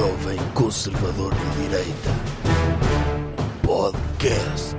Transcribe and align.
Jovem 0.00 0.38
Conservador 0.54 1.30
de 1.34 1.68
Direita. 1.68 2.10
Podcast. 3.62 4.74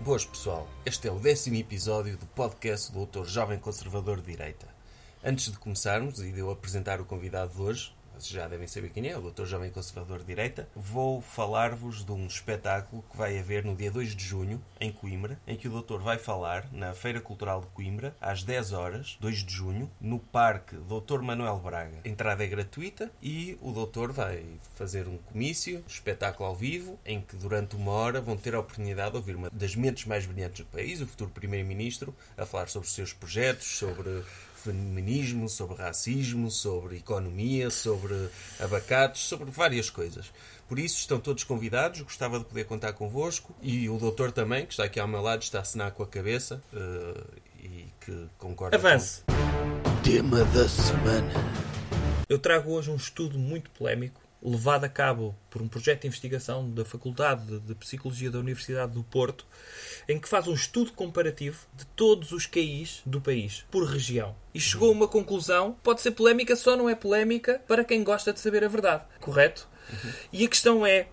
Boas 0.00 0.26
pessoal, 0.26 0.68
este 0.84 1.08
é 1.08 1.10
o 1.10 1.18
décimo 1.18 1.56
episódio 1.56 2.18
do 2.18 2.26
podcast 2.26 2.92
do 2.92 2.98
Doutor 2.98 3.24
Jovem 3.24 3.58
Conservador 3.58 4.20
de 4.20 4.26
Direita. 4.26 4.68
Antes 5.24 5.50
de 5.50 5.58
começarmos 5.58 6.20
e 6.20 6.30
de 6.30 6.40
eu 6.40 6.50
apresentar 6.50 7.00
o 7.00 7.06
convidado 7.06 7.54
de 7.54 7.62
hoje, 7.62 7.95
já 8.20 8.48
devem 8.48 8.66
saber 8.66 8.90
quem 8.90 9.08
é, 9.08 9.16
o 9.16 9.20
Doutor 9.20 9.46
Jovem 9.46 9.70
Conservador 9.70 10.20
de 10.20 10.26
Direita, 10.26 10.68
vou 10.74 11.20
falar-vos 11.20 12.04
de 12.04 12.12
um 12.12 12.26
espetáculo 12.26 13.04
que 13.10 13.16
vai 13.16 13.38
haver 13.38 13.64
no 13.64 13.74
dia 13.74 13.90
2 13.90 14.14
de 14.14 14.24
junho, 14.24 14.62
em 14.80 14.92
Coimbra, 14.92 15.38
em 15.46 15.56
que 15.56 15.68
o 15.68 15.70
Doutor 15.70 16.00
vai 16.00 16.18
falar 16.18 16.68
na 16.72 16.94
Feira 16.94 17.20
Cultural 17.20 17.60
de 17.60 17.66
Coimbra, 17.68 18.16
às 18.20 18.42
10 18.42 18.72
horas, 18.72 19.16
2 19.20 19.44
de 19.44 19.52
junho, 19.52 19.90
no 20.00 20.18
Parque 20.18 20.76
Doutor 20.76 21.22
Manuel 21.22 21.58
Braga. 21.58 22.00
A 22.04 22.08
entrada 22.08 22.44
é 22.44 22.46
gratuita 22.46 23.10
e 23.22 23.58
o 23.60 23.72
Doutor 23.72 24.12
vai 24.12 24.44
fazer 24.74 25.08
um 25.08 25.18
comício, 25.18 25.78
um 25.78 25.86
espetáculo 25.86 26.48
ao 26.48 26.54
vivo, 26.54 26.98
em 27.04 27.20
que 27.20 27.36
durante 27.36 27.76
uma 27.76 27.92
hora 27.92 28.20
vão 28.20 28.36
ter 28.36 28.54
a 28.54 28.60
oportunidade 28.60 29.10
de 29.10 29.16
ouvir 29.16 29.36
uma 29.36 29.50
das 29.50 29.74
mentes 29.74 30.04
mais 30.06 30.26
brilhantes 30.26 30.64
do 30.64 30.66
país, 30.66 31.00
o 31.00 31.06
futuro 31.06 31.30
Primeiro-Ministro, 31.30 32.14
a 32.36 32.46
falar 32.46 32.68
sobre 32.68 32.88
os 32.88 32.94
seus 32.94 33.12
projetos, 33.12 33.66
sobre 33.66 34.22
feminismo, 34.72 35.48
sobre 35.48 35.76
racismo, 35.76 36.50
sobre 36.50 36.96
economia, 36.96 37.70
sobre 37.70 38.14
abacates, 38.60 39.22
sobre 39.22 39.50
várias 39.50 39.90
coisas. 39.90 40.32
Por 40.68 40.78
isso 40.78 40.98
estão 40.98 41.20
todos 41.20 41.44
convidados, 41.44 42.00
gostava 42.00 42.38
de 42.38 42.44
poder 42.44 42.64
contar 42.64 42.92
convosco 42.92 43.54
e 43.62 43.88
o 43.88 43.98
doutor 43.98 44.32
também, 44.32 44.66
que 44.66 44.72
está 44.72 44.84
aqui 44.84 44.98
ao 44.98 45.06
meu 45.06 45.20
lado, 45.20 45.42
está 45.42 45.58
a 45.58 45.62
assinar 45.62 45.92
com 45.92 46.02
a 46.02 46.06
cabeça 46.06 46.62
uh, 46.72 47.24
e 47.62 47.86
que 48.00 48.26
concorda 48.38 48.76
Avance. 48.76 49.22
com... 49.26 50.02
Tema 50.02 50.44
da 50.46 50.68
semana. 50.68 51.32
Eu 52.28 52.38
trago 52.38 52.72
hoje 52.72 52.90
um 52.90 52.96
estudo 52.96 53.38
muito 53.38 53.70
polémico, 53.70 54.20
levado 54.46 54.84
a 54.84 54.88
cabo 54.88 55.36
por 55.50 55.60
um 55.60 55.66
projeto 55.66 56.02
de 56.02 56.06
investigação 56.06 56.70
da 56.70 56.84
Faculdade 56.84 57.58
de 57.60 57.74
Psicologia 57.74 58.30
da 58.30 58.38
Universidade 58.38 58.92
do 58.92 59.02
Porto, 59.02 59.44
em 60.08 60.20
que 60.20 60.28
faz 60.28 60.46
um 60.46 60.54
estudo 60.54 60.92
comparativo 60.92 61.66
de 61.74 61.84
todos 61.86 62.30
os 62.30 62.46
QIs 62.46 63.02
do 63.04 63.20
país, 63.20 63.64
por 63.70 63.84
região. 63.84 64.36
E 64.54 64.60
chegou 64.60 64.90
a 64.90 64.92
uma 64.92 65.08
conclusão, 65.08 65.76
pode 65.82 66.00
ser 66.00 66.12
polémica, 66.12 66.54
só 66.54 66.76
não 66.76 66.88
é 66.88 66.94
polémica 66.94 67.60
para 67.66 67.84
quem 67.84 68.04
gosta 68.04 68.32
de 68.32 68.38
saber 68.38 68.62
a 68.62 68.68
verdade, 68.68 69.04
correto? 69.20 69.68
E 70.32 70.44
a 70.44 70.48
questão 70.48 70.86
é, 70.86 71.08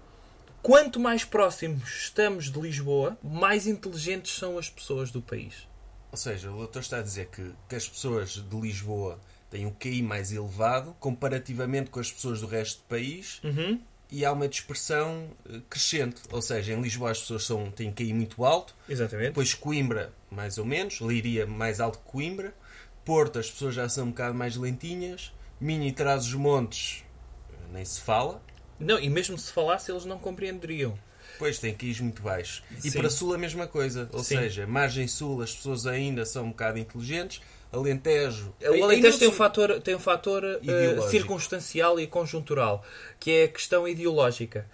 quanto 0.61 0.99
mais 0.99 1.25
próximos 1.25 2.03
estamos 2.03 2.51
de 2.51 2.59
Lisboa, 2.59 3.17
mais 3.23 3.65
inteligentes 3.65 4.35
são 4.35 4.59
as 4.59 4.69
pessoas 4.69 5.09
do 5.09 5.21
país. 5.21 5.67
Ou 6.11 6.17
seja, 6.17 6.51
o 6.51 6.57
doutor 6.57 6.83
está 6.83 6.99
a 6.99 7.01
dizer 7.01 7.27
que, 7.27 7.51
que 7.67 7.75
as 7.75 7.89
pessoas 7.89 8.33
de 8.33 8.61
Lisboa 8.61 9.19
têm 9.53 9.65
um 9.67 9.71
QI 9.71 10.01
mais 10.01 10.31
elevado 10.31 10.95
comparativamente 10.99 11.89
com 11.89 11.99
as 11.99 12.11
pessoas 12.11 12.41
do 12.41 12.47
resto 12.47 12.79
do 12.79 12.85
país 12.87 13.39
Uhum. 13.43 13.79
e 14.11 14.25
há 14.25 14.31
uma 14.31 14.47
dispersão 14.47 15.29
eh, 15.49 15.59
crescente. 15.69 16.21
Ou 16.31 16.41
seja, 16.41 16.73
em 16.73 16.81
Lisboa 16.81 17.11
as 17.11 17.19
pessoas 17.19 17.45
são, 17.45 17.69
têm 17.71 17.91
QI 17.91 18.13
muito 18.13 18.43
alto, 18.43 18.75
Exatamente. 18.89 19.27
depois 19.29 19.53
Coimbra 19.53 20.11
mais 20.31 20.57
ou 20.57 20.65
menos, 20.65 20.99
Leiria 20.99 21.45
mais 21.45 21.79
alto 21.79 21.99
que 21.99 22.05
Coimbra, 22.11 22.53
Porto 23.05 23.37
as 23.39 23.49
pessoas 23.51 23.75
já 23.75 23.87
são 23.87 24.05
um 24.05 24.09
bocado 24.09 24.33
mais 24.33 24.55
lentinhas, 24.55 25.31
Minho 25.61 25.83
e 25.83 25.91
Trás-os-Montes 25.91 27.03
eh, 27.51 27.55
nem 27.73 27.85
se 27.85 28.01
fala, 28.01 28.41
Não, 28.79 28.99
e 28.99 29.09
mesmo 29.09 29.37
se 29.37 29.51
falasse, 29.53 29.91
eles 29.91 30.03
não 30.05 30.17
compreenderiam. 30.17 30.97
Pois, 31.43 31.59
tem 31.59 31.75
QIs 31.75 31.99
muito 31.99 32.21
baixos. 32.21 32.63
E 32.81 32.89
Sim. 32.89 32.97
para 32.97 33.09
Sul 33.09 33.33
a 33.33 33.37
mesma 33.37 33.67
coisa. 33.67 34.09
Ou 34.13 34.23
Sim. 34.23 34.37
seja, 34.37 34.65
margem 34.65 35.09
Sul 35.09 35.41
as 35.41 35.53
pessoas 35.53 35.85
ainda 35.85 36.23
são 36.23 36.45
um 36.45 36.49
bocado 36.51 36.79
inteligentes. 36.79 37.41
Alentejo... 37.69 38.55
O 38.61 38.83
Alentejo 38.85 39.19
tem 39.19 39.27
um 39.27 39.33
fator, 39.33 39.81
tem 39.81 39.93
um 39.93 39.99
fator 39.99 40.41
Ideológico. 40.61 41.09
circunstancial 41.09 41.99
e 41.99 42.07
conjuntural, 42.07 42.81
que 43.19 43.29
é 43.29 43.43
a 43.43 43.47
questão 43.49 43.85
ideológica. 43.85 44.65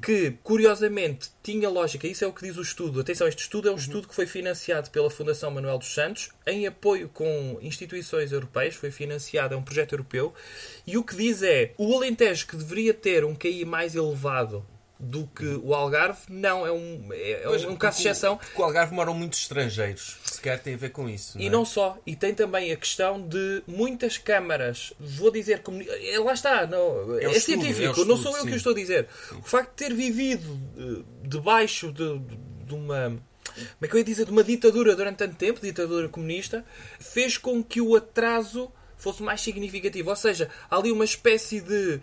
Que, 0.00 0.30
curiosamente, 0.44 1.28
tinha 1.42 1.68
lógica. 1.68 2.06
Isso 2.06 2.24
é 2.24 2.28
o 2.28 2.32
que 2.32 2.46
diz 2.46 2.56
o 2.56 2.62
estudo. 2.62 3.00
Atenção, 3.00 3.26
este 3.26 3.42
estudo 3.42 3.68
é 3.68 3.72
um 3.72 3.76
estudo 3.76 4.06
que 4.06 4.14
foi 4.14 4.24
financiado 4.24 4.90
pela 4.90 5.10
Fundação 5.10 5.50
Manuel 5.50 5.78
dos 5.78 5.92
Santos, 5.92 6.30
em 6.46 6.68
apoio 6.68 7.08
com 7.08 7.58
instituições 7.60 8.30
europeias. 8.30 8.76
Foi 8.76 8.92
financiado, 8.92 9.54
é 9.54 9.56
um 9.56 9.62
projeto 9.62 9.94
europeu. 9.94 10.32
E 10.86 10.96
o 10.96 11.02
que 11.02 11.16
diz 11.16 11.42
é: 11.42 11.72
o 11.76 11.92
Alentejo, 11.96 12.46
que 12.46 12.54
deveria 12.54 12.94
ter 12.94 13.24
um 13.24 13.34
QI 13.34 13.64
mais 13.64 13.96
elevado 13.96 14.64
do 15.02 15.26
que 15.26 15.44
o 15.64 15.74
Algarve, 15.74 16.20
não, 16.30 16.64
é 16.64 16.70
um, 16.70 17.08
é, 17.10 17.32
é 17.32 17.40
Pois, 17.44 17.64
um 17.64 17.74
caso 17.74 18.00
de 18.00 18.08
exceção. 18.08 18.36
Porque 18.36 18.62
o 18.62 18.64
Algarve 18.64 18.94
moram 18.94 19.12
muitos 19.12 19.40
estrangeiros. 19.40 20.18
Se 20.24 20.40
calhar 20.40 20.60
tem 20.60 20.74
a 20.74 20.76
ver 20.76 20.90
com 20.90 21.08
isso. 21.08 21.36
E 21.40 21.48
é? 21.48 21.50
não 21.50 21.64
só, 21.64 21.98
e 22.06 22.14
tem 22.14 22.32
também 22.32 22.70
a 22.70 22.76
questão 22.76 23.20
de 23.20 23.64
muitas 23.66 24.16
câmaras, 24.16 24.92
vou 25.00 25.32
dizer, 25.32 25.60
comuni- 25.62 25.88
eh, 25.88 26.18
lá 26.20 26.32
está, 26.32 26.66
não, 26.68 27.18
é, 27.18 27.24
estudo, 27.24 27.40
científico, 27.40 28.00
é 28.00 28.04
um 28.04 28.06
não 28.06 28.14
estudo, 28.14 28.22
sou 28.22 28.36
eu 28.36 28.42
sim. 28.42 28.46
que 28.46 28.54
o 28.54 28.56
estou 28.56 28.72
a 28.72 28.76
dizer. 28.76 29.08
O 29.32 29.42
facto 29.42 29.70
de 29.70 29.76
ter 29.88 29.92
vivido 29.92 30.60
eh, 30.78 31.02
debaixo 31.24 31.92
de, 31.92 32.18
de 32.64 32.74
uma. 32.74 33.20
Como 33.54 33.76
é 33.82 33.88
que 33.88 33.94
eu 33.94 33.98
ia 33.98 34.04
dizer? 34.04 34.24
De 34.24 34.30
uma 34.30 34.44
ditadura 34.44 34.94
durante 34.94 35.16
tanto 35.16 35.34
tempo, 35.34 35.60
ditadura 35.60 36.08
comunista, 36.08 36.64
fez 37.00 37.36
com 37.36 37.62
que 37.62 37.80
o 37.80 37.96
atraso 37.96 38.72
fosse 38.96 39.20
mais 39.20 39.40
significativo. 39.40 40.08
Ou 40.10 40.16
seja, 40.16 40.48
há 40.70 40.76
ali 40.76 40.92
uma 40.92 41.04
espécie 41.04 41.60
de 41.60 42.00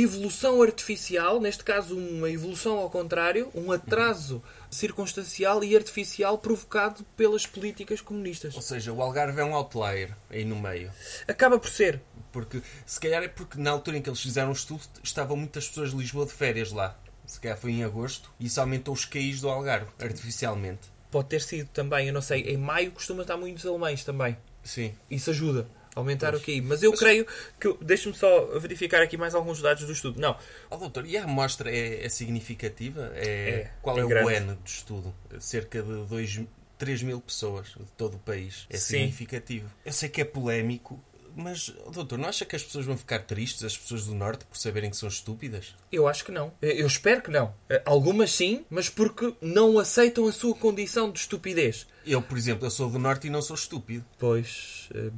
evolução 0.00 0.60
artificial, 0.60 1.40
neste 1.40 1.64
caso 1.64 1.96
uma 1.96 2.30
evolução 2.30 2.78
ao 2.78 2.90
contrário, 2.90 3.50
um 3.54 3.72
atraso 3.72 4.42
circunstancial 4.70 5.64
e 5.64 5.74
artificial 5.74 6.36
provocado 6.36 7.02
pelas 7.16 7.46
políticas 7.46 8.02
comunistas. 8.02 8.54
Ou 8.54 8.60
seja, 8.62 8.92
o 8.92 9.00
Algarve 9.00 9.40
é 9.40 9.44
um 9.44 9.54
outlier 9.54 10.14
aí 10.28 10.44
no 10.44 10.56
meio. 10.56 10.92
Acaba 11.26 11.58
por 11.58 11.70
ser. 11.70 12.00
Porque, 12.30 12.60
se 12.84 13.00
calhar 13.00 13.22
é 13.22 13.28
porque 13.28 13.58
na 13.58 13.70
altura 13.70 13.96
em 13.96 14.02
que 14.02 14.10
eles 14.10 14.20
fizeram 14.20 14.50
o 14.50 14.52
estudo 14.52 14.82
estavam 15.02 15.36
muitas 15.36 15.66
pessoas 15.68 15.92
de 15.92 15.96
Lisboa 15.96 16.26
de 16.26 16.32
férias 16.32 16.70
lá. 16.70 16.98
Se 17.24 17.40
calhar 17.40 17.56
foi 17.56 17.72
em 17.72 17.82
agosto 17.82 18.30
e 18.38 18.46
isso 18.46 18.60
aumentou 18.60 18.92
os 18.92 19.06
QIs 19.06 19.40
do 19.40 19.48
Algarve, 19.48 19.90
artificialmente. 19.98 20.90
Pode 21.10 21.28
ter 21.28 21.40
sido 21.40 21.68
também, 21.68 22.08
eu 22.08 22.12
não 22.12 22.20
sei, 22.20 22.42
em 22.42 22.58
maio 22.58 22.92
costuma 22.92 23.22
estar 23.22 23.38
muitos 23.38 23.64
alemães 23.64 24.04
também. 24.04 24.36
Sim. 24.62 24.94
Isso 25.10 25.30
ajuda 25.30 25.66
aumentar 25.96 26.34
o 26.34 26.40
QI. 26.40 26.60
Mas 26.60 26.82
eu 26.82 26.92
creio 26.92 27.26
que. 27.58 27.74
Deixe-me 27.80 28.14
só 28.14 28.58
verificar 28.58 29.02
aqui 29.02 29.16
mais 29.16 29.34
alguns 29.34 29.60
dados 29.60 29.84
do 29.84 29.92
estudo. 29.92 30.20
Não, 30.20 30.36
Ó 30.70 30.76
doutor, 30.76 31.04
e 31.06 31.16
a 31.16 31.24
amostra 31.24 31.70
é, 31.70 32.04
é 32.04 32.08
significativa? 32.08 33.10
É, 33.14 33.26
É, 33.26 33.70
qual 33.82 33.98
é 33.98 34.02
é, 34.02 34.04
o. 34.04 34.30
N 34.30 34.54
do 34.54 34.58
estudo? 34.64 35.14
Cerca 35.40 35.82
de 35.82 36.06
2, 36.06 36.40
3 36.78 37.02
mil 37.02 37.20
pessoas 37.20 37.68
de 37.68 37.90
todo 37.96 38.14
o 38.14 38.18
país. 38.18 38.66
É 38.70 38.76
Sim. 38.76 38.98
significativo. 38.98 39.68
Eu 39.84 39.92
sei 39.92 40.08
que 40.08 40.20
é 40.20 40.24
polémico, 40.24 41.02
mas, 41.34 41.72
doutor, 41.92 42.18
não 42.18 42.28
acha 42.28 42.44
que 42.46 42.56
as 42.56 42.62
pessoas 42.64 42.86
vão 42.86 42.96
ficar 42.96 43.20
tristes, 43.20 43.62
as 43.64 43.76
pessoas 43.76 44.04
do 44.06 44.14
Norte, 44.14 44.44
por 44.46 44.56
saberem 44.56 44.88
que 44.90 44.96
são 44.96 45.08
estúpidas? 45.08 45.74
eu 45.92 46.06
acho 46.08 46.24
que 46.24 46.32
não. 46.32 46.52
Eu 46.62 46.86
espero 46.86 47.22
que 47.22 47.30
não. 47.30 47.54
Eh, 47.68 47.82
Algumas 47.84 48.30
sim, 48.32 48.64
mas 48.70 48.88
porque 48.88 49.34
não 49.40 49.78
aceitam 49.78 50.26
a 50.26 50.32
sua 50.32 50.54
condição 50.54 51.10
de 51.10 51.18
estupidez. 51.18 51.86
Eu, 52.06 52.22
por 52.22 52.36
exemplo, 52.38 52.66
eu 52.66 52.70
sou 52.70 52.88
do 52.90 52.98
Norte 52.98 53.26
e 53.26 53.30
não 53.30 53.42
sou 53.42 53.54
estúpido. 53.56 54.04
Pois. 54.18 54.88
eh, 54.94 55.10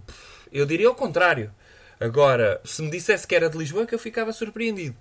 Eu 0.52 0.66
diria 0.66 0.90
o 0.90 0.94
contrário. 0.94 1.52
Agora, 2.00 2.60
se 2.64 2.80
me 2.82 2.90
dissesse 2.90 3.26
que 3.26 3.34
era 3.34 3.50
de 3.50 3.58
Lisboa, 3.58 3.86
que 3.86 3.94
eu 3.94 3.98
ficava 3.98 4.32
surpreendido. 4.32 4.96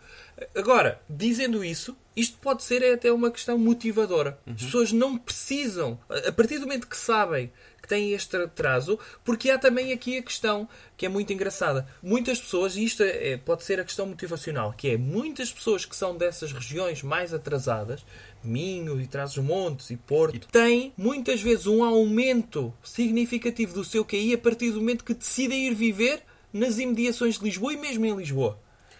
Agora, 0.55 0.99
dizendo 1.09 1.63
isso, 1.63 1.95
isto 2.17 2.39
pode 2.39 2.63
ser 2.63 2.83
até 2.83 3.11
uma 3.11 3.29
questão 3.29 3.59
motivadora. 3.59 4.39
As 4.47 4.63
pessoas 4.63 4.91
não 4.91 5.15
precisam, 5.19 5.99
a 6.09 6.31
partir 6.31 6.55
do 6.55 6.61
momento 6.61 6.87
que 6.87 6.97
sabem 6.97 7.51
que 7.79 7.87
têm 7.87 8.11
este 8.11 8.35
atraso, 8.35 8.97
porque 9.23 9.51
há 9.51 9.59
também 9.59 9.93
aqui 9.93 10.17
a 10.17 10.23
questão 10.23 10.67
que 10.97 11.05
é 11.05 11.09
muito 11.09 11.31
engraçada. 11.31 11.87
Muitas 12.01 12.41
pessoas, 12.41 12.75
e 12.75 12.83
isto 12.83 13.03
é- 13.03 13.37
pode 13.37 13.63
ser 13.63 13.79
a 13.79 13.83
questão 13.83 14.07
motivacional, 14.07 14.73
que 14.73 14.89
é 14.89 14.97
muitas 14.97 15.53
pessoas 15.53 15.85
que 15.85 15.95
são 15.95 16.17
dessas 16.17 16.51
regiões 16.51 17.03
mais 17.03 17.35
atrasadas, 17.35 18.03
Minho 18.43 18.99
e 18.99 19.05
Trás-os-Montes 19.05 19.91
e 19.91 19.95
Porto, 19.97 20.47
têm 20.47 20.91
muitas 20.97 21.39
vezes 21.39 21.67
um 21.67 21.83
aumento 21.83 22.73
significativo 22.83 23.75
do 23.75 23.85
seu 23.85 24.03
QI 24.03 24.33
a 24.33 24.37
partir 24.39 24.71
do 24.71 24.79
momento 24.79 25.05
que 25.05 25.13
decidem 25.13 25.67
ir 25.67 25.75
viver 25.75 26.23
nas 26.51 26.79
imediações 26.79 27.37
de 27.37 27.43
Lisboa 27.45 27.73
e 27.73 27.77
mesmo 27.77 28.05
em 28.07 28.15
Lisboa. 28.15 28.59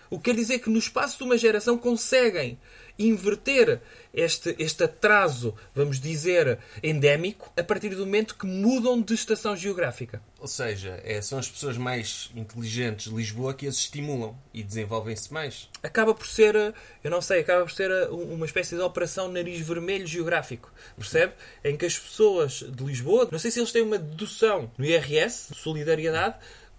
O 0.09 0.17
que 0.17 0.25
quer 0.25 0.35
dizer 0.35 0.59
que 0.59 0.69
no 0.69 0.79
espaço 0.79 1.17
de 1.17 1.23
uma 1.23 1.37
geração 1.37 1.77
conseguem 1.77 2.57
inverter 2.97 3.81
este, 4.13 4.55
este 4.57 4.83
atraso, 4.83 5.55
vamos 5.75 5.99
dizer, 5.99 6.59
endémico, 6.81 7.51
a 7.55 7.63
partir 7.63 7.89
do 7.89 8.05
momento 8.05 8.35
que 8.35 8.45
mudam 8.47 9.01
de 9.01 9.13
estação 9.13 9.55
geográfica. 9.55 10.21
Ou 10.39 10.47
seja, 10.47 10.99
é, 11.03 11.21
são 11.21 11.37
as 11.37 11.49
pessoas 11.49 11.77
mais 11.77 12.29
inteligentes 12.35 13.09
de 13.09 13.15
Lisboa 13.15 13.53
que 13.53 13.67
as 13.67 13.75
estimulam 13.75 14.35
e 14.53 14.63
desenvolvem-se 14.63 15.31
mais. 15.31 15.69
Acaba 15.81 16.13
por 16.13 16.27
ser, 16.27 16.55
eu 17.03 17.11
não 17.11 17.21
sei, 17.21 17.41
acaba 17.41 17.63
por 17.63 17.71
ser 17.71 17.91
uma 18.09 18.45
espécie 18.45 18.75
de 18.75 18.81
operação 18.81 19.31
nariz 19.31 19.59
vermelho 19.59 20.07
geográfico, 20.07 20.71
percebe? 20.97 21.33
Em 21.63 21.75
que 21.75 21.85
as 21.85 21.97
pessoas 21.97 22.63
de 22.67 22.83
Lisboa, 22.83 23.27
não 23.31 23.39
sei 23.39 23.51
se 23.51 23.59
eles 23.59 23.71
têm 23.71 23.81
uma 23.81 23.97
dedução 23.97 24.71
no 24.77 24.85
IRS, 24.85 25.53
solidariedade, 25.55 26.35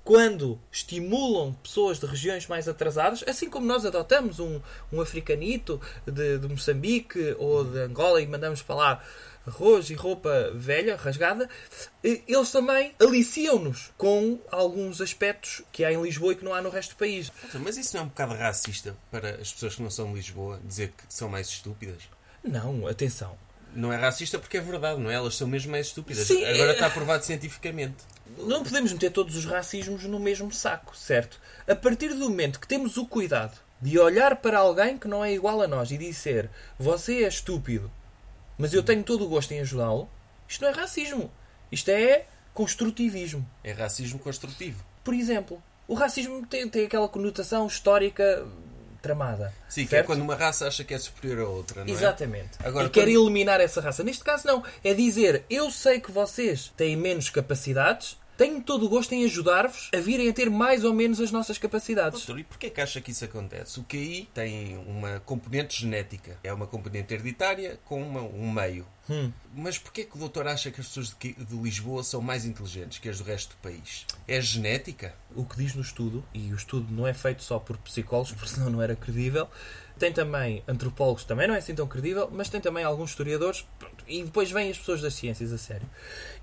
quando 0.08 0.58
estimulam 0.72 1.52
pessoas 1.62 2.00
de 2.00 2.06
regiões 2.06 2.46
mais 2.46 2.66
atrasadas, 2.66 3.22
assim 3.28 3.50
como 3.50 3.66
nós 3.66 3.84
adotamos 3.84 4.40
um, 4.40 4.58
um 4.90 5.02
africanito 5.02 5.78
de, 6.06 6.38
de 6.38 6.48
Moçambique 6.48 7.36
ou 7.38 7.62
de 7.62 7.80
Angola 7.80 8.18
e 8.22 8.26
mandamos 8.26 8.62
para 8.62 8.74
lá 8.74 9.04
arroz 9.46 9.90
e 9.90 9.94
roupa 9.94 10.50
velha, 10.54 10.96
rasgada, 10.96 11.46
eles 12.02 12.50
também 12.50 12.94
aliciam-nos 12.98 13.92
com 13.98 14.40
alguns 14.50 15.02
aspectos 15.02 15.60
que 15.70 15.84
há 15.84 15.92
em 15.92 16.00
Lisboa 16.00 16.32
e 16.32 16.36
que 16.36 16.44
não 16.44 16.54
há 16.54 16.62
no 16.62 16.70
resto 16.70 16.94
do 16.94 16.98
país. 16.98 17.30
Mas 17.62 17.76
isso 17.76 17.94
não 17.94 18.04
é 18.04 18.06
um 18.06 18.08
bocado 18.08 18.32
racista 18.32 18.96
para 19.10 19.32
as 19.32 19.52
pessoas 19.52 19.74
que 19.74 19.82
não 19.82 19.90
são 19.90 20.08
de 20.08 20.14
Lisboa 20.14 20.58
dizer 20.64 20.88
que 20.88 21.04
são 21.10 21.28
mais 21.28 21.48
estúpidas? 21.48 22.04
Não, 22.42 22.86
atenção. 22.86 23.36
Não 23.74 23.92
é 23.92 23.96
racista 23.96 24.38
porque 24.38 24.56
é 24.56 24.60
verdade, 24.60 24.98
não 25.00 25.10
é? 25.10 25.14
Elas 25.14 25.36
são 25.36 25.46
mesmo 25.46 25.70
mais 25.70 25.88
estúpidas. 25.88 26.26
Sim, 26.26 26.44
Agora 26.46 26.70
é- 26.70 26.74
está 26.74 26.88
provado 26.88 27.24
cientificamente. 27.24 27.96
Não 28.36 28.62
podemos 28.62 28.92
meter 28.92 29.10
todos 29.10 29.36
os 29.36 29.44
racismos 29.44 30.04
no 30.04 30.20
mesmo 30.20 30.52
saco, 30.52 30.96
certo? 30.96 31.40
A 31.66 31.74
partir 31.74 32.08
do 32.08 32.28
momento 32.28 32.60
que 32.60 32.68
temos 32.68 32.96
o 32.96 33.06
cuidado 33.06 33.58
de 33.80 33.98
olhar 33.98 34.36
para 34.36 34.58
alguém 34.58 34.98
que 34.98 35.08
não 35.08 35.24
é 35.24 35.32
igual 35.32 35.62
a 35.62 35.68
nós 35.68 35.90
e 35.90 35.98
dizer 35.98 36.50
você 36.78 37.24
é 37.24 37.28
estúpido, 37.28 37.90
mas 38.58 38.74
eu 38.74 38.82
tenho 38.82 39.04
todo 39.04 39.24
o 39.24 39.28
gosto 39.28 39.52
em 39.52 39.60
ajudá-lo, 39.60 40.08
isto 40.48 40.62
não 40.62 40.68
é 40.68 40.72
racismo. 40.72 41.30
Isto 41.70 41.90
é 41.90 42.26
construtivismo. 42.54 43.48
É 43.62 43.72
racismo 43.72 44.18
construtivo. 44.18 44.84
Por 45.04 45.14
exemplo, 45.14 45.62
o 45.86 45.94
racismo 45.94 46.44
tem, 46.46 46.68
tem 46.68 46.86
aquela 46.86 47.08
conotação 47.08 47.66
histórica 47.66 48.46
tramada. 49.02 49.52
Sim, 49.68 49.82
que 49.82 49.94
é 49.94 49.98
certo? 49.98 50.06
quando 50.06 50.22
uma 50.22 50.34
raça 50.34 50.66
acha 50.66 50.82
que 50.84 50.92
é 50.94 50.98
superior 50.98 51.46
a 51.46 51.48
outra, 51.48 51.84
não 51.84 51.90
é? 51.92 51.96
Exatamente. 51.96 52.50
Agora, 52.62 52.86
e 52.86 52.90
quer 52.90 53.02
quando- 53.06 53.08
eliminar 53.24 53.60
essa 53.60 53.80
raça. 53.80 54.02
Neste 54.02 54.24
caso, 54.24 54.46
não. 54.46 54.62
É 54.82 54.94
dizer, 54.94 55.44
eu 55.48 55.70
sei 55.70 56.00
que 56.00 56.10
vocês 56.10 56.72
têm 56.76 56.96
menos 56.96 57.30
capacidades, 57.30 58.16
tenho 58.36 58.62
todo 58.62 58.86
o 58.86 58.88
gosto 58.88 59.12
em 59.12 59.24
ajudar-vos 59.24 59.90
a 59.92 59.98
virem 59.98 60.28
a 60.28 60.32
ter 60.32 60.48
mais 60.48 60.84
ou 60.84 60.94
menos 60.94 61.20
as 61.20 61.32
nossas 61.32 61.58
capacidades. 61.58 62.20
Doutor, 62.20 62.38
e 62.38 62.44
porquê 62.44 62.70
que 62.70 62.80
acha 62.80 63.00
que 63.00 63.10
isso 63.10 63.24
acontece? 63.24 63.80
O 63.80 63.84
QI 63.84 64.28
tem 64.32 64.76
uma 64.86 65.18
componente 65.20 65.80
genética. 65.80 66.38
É 66.44 66.52
uma 66.52 66.66
componente 66.66 67.12
hereditária 67.12 67.80
com 67.84 68.00
uma- 68.00 68.22
um 68.22 68.50
meio. 68.50 68.86
Hum. 69.10 69.32
Mas 69.54 69.78
porquê 69.78 70.04
que 70.04 70.16
o 70.16 70.18
doutor 70.18 70.46
acha 70.46 70.70
que 70.70 70.80
as 70.80 70.86
pessoas 70.88 71.16
de, 71.18 71.34
Lisboa 71.56 72.02
são 72.02 72.20
mais 72.20 72.44
inteligentes 72.44 72.98
que 72.98 73.08
as 73.08 73.18
do 73.18 73.24
resto 73.24 73.56
do 73.56 73.62
país? 73.62 74.06
É 74.26 74.40
genética? 74.40 75.14
O 75.34 75.44
que 75.44 75.56
diz 75.56 75.74
no 75.74 75.82
estudo, 75.82 76.24
e 76.34 76.52
o 76.52 76.56
estudo 76.56 76.92
não 76.92 77.06
é 77.06 77.14
feito 77.14 77.42
só 77.42 77.58
por 77.58 77.76
psicólogos, 77.78 78.32
porque 78.36 78.48
senão 78.48 78.70
não 78.70 78.82
era 78.82 78.94
credível, 78.94 79.48
tem 79.98 80.12
também 80.12 80.62
antropólogos, 80.68 81.24
também 81.24 81.48
não 81.48 81.54
é 81.54 81.58
assim 81.58 81.74
tão 81.74 81.86
credível, 81.86 82.28
mas 82.32 82.48
tem 82.48 82.60
também 82.60 82.84
alguns 82.84 83.10
historiadores, 83.10 83.66
e 84.06 84.22
depois 84.22 84.50
vêm 84.50 84.70
as 84.70 84.78
pessoas 84.78 85.00
das 85.00 85.14
ciências 85.14 85.52
a 85.52 85.58
sério. 85.58 85.88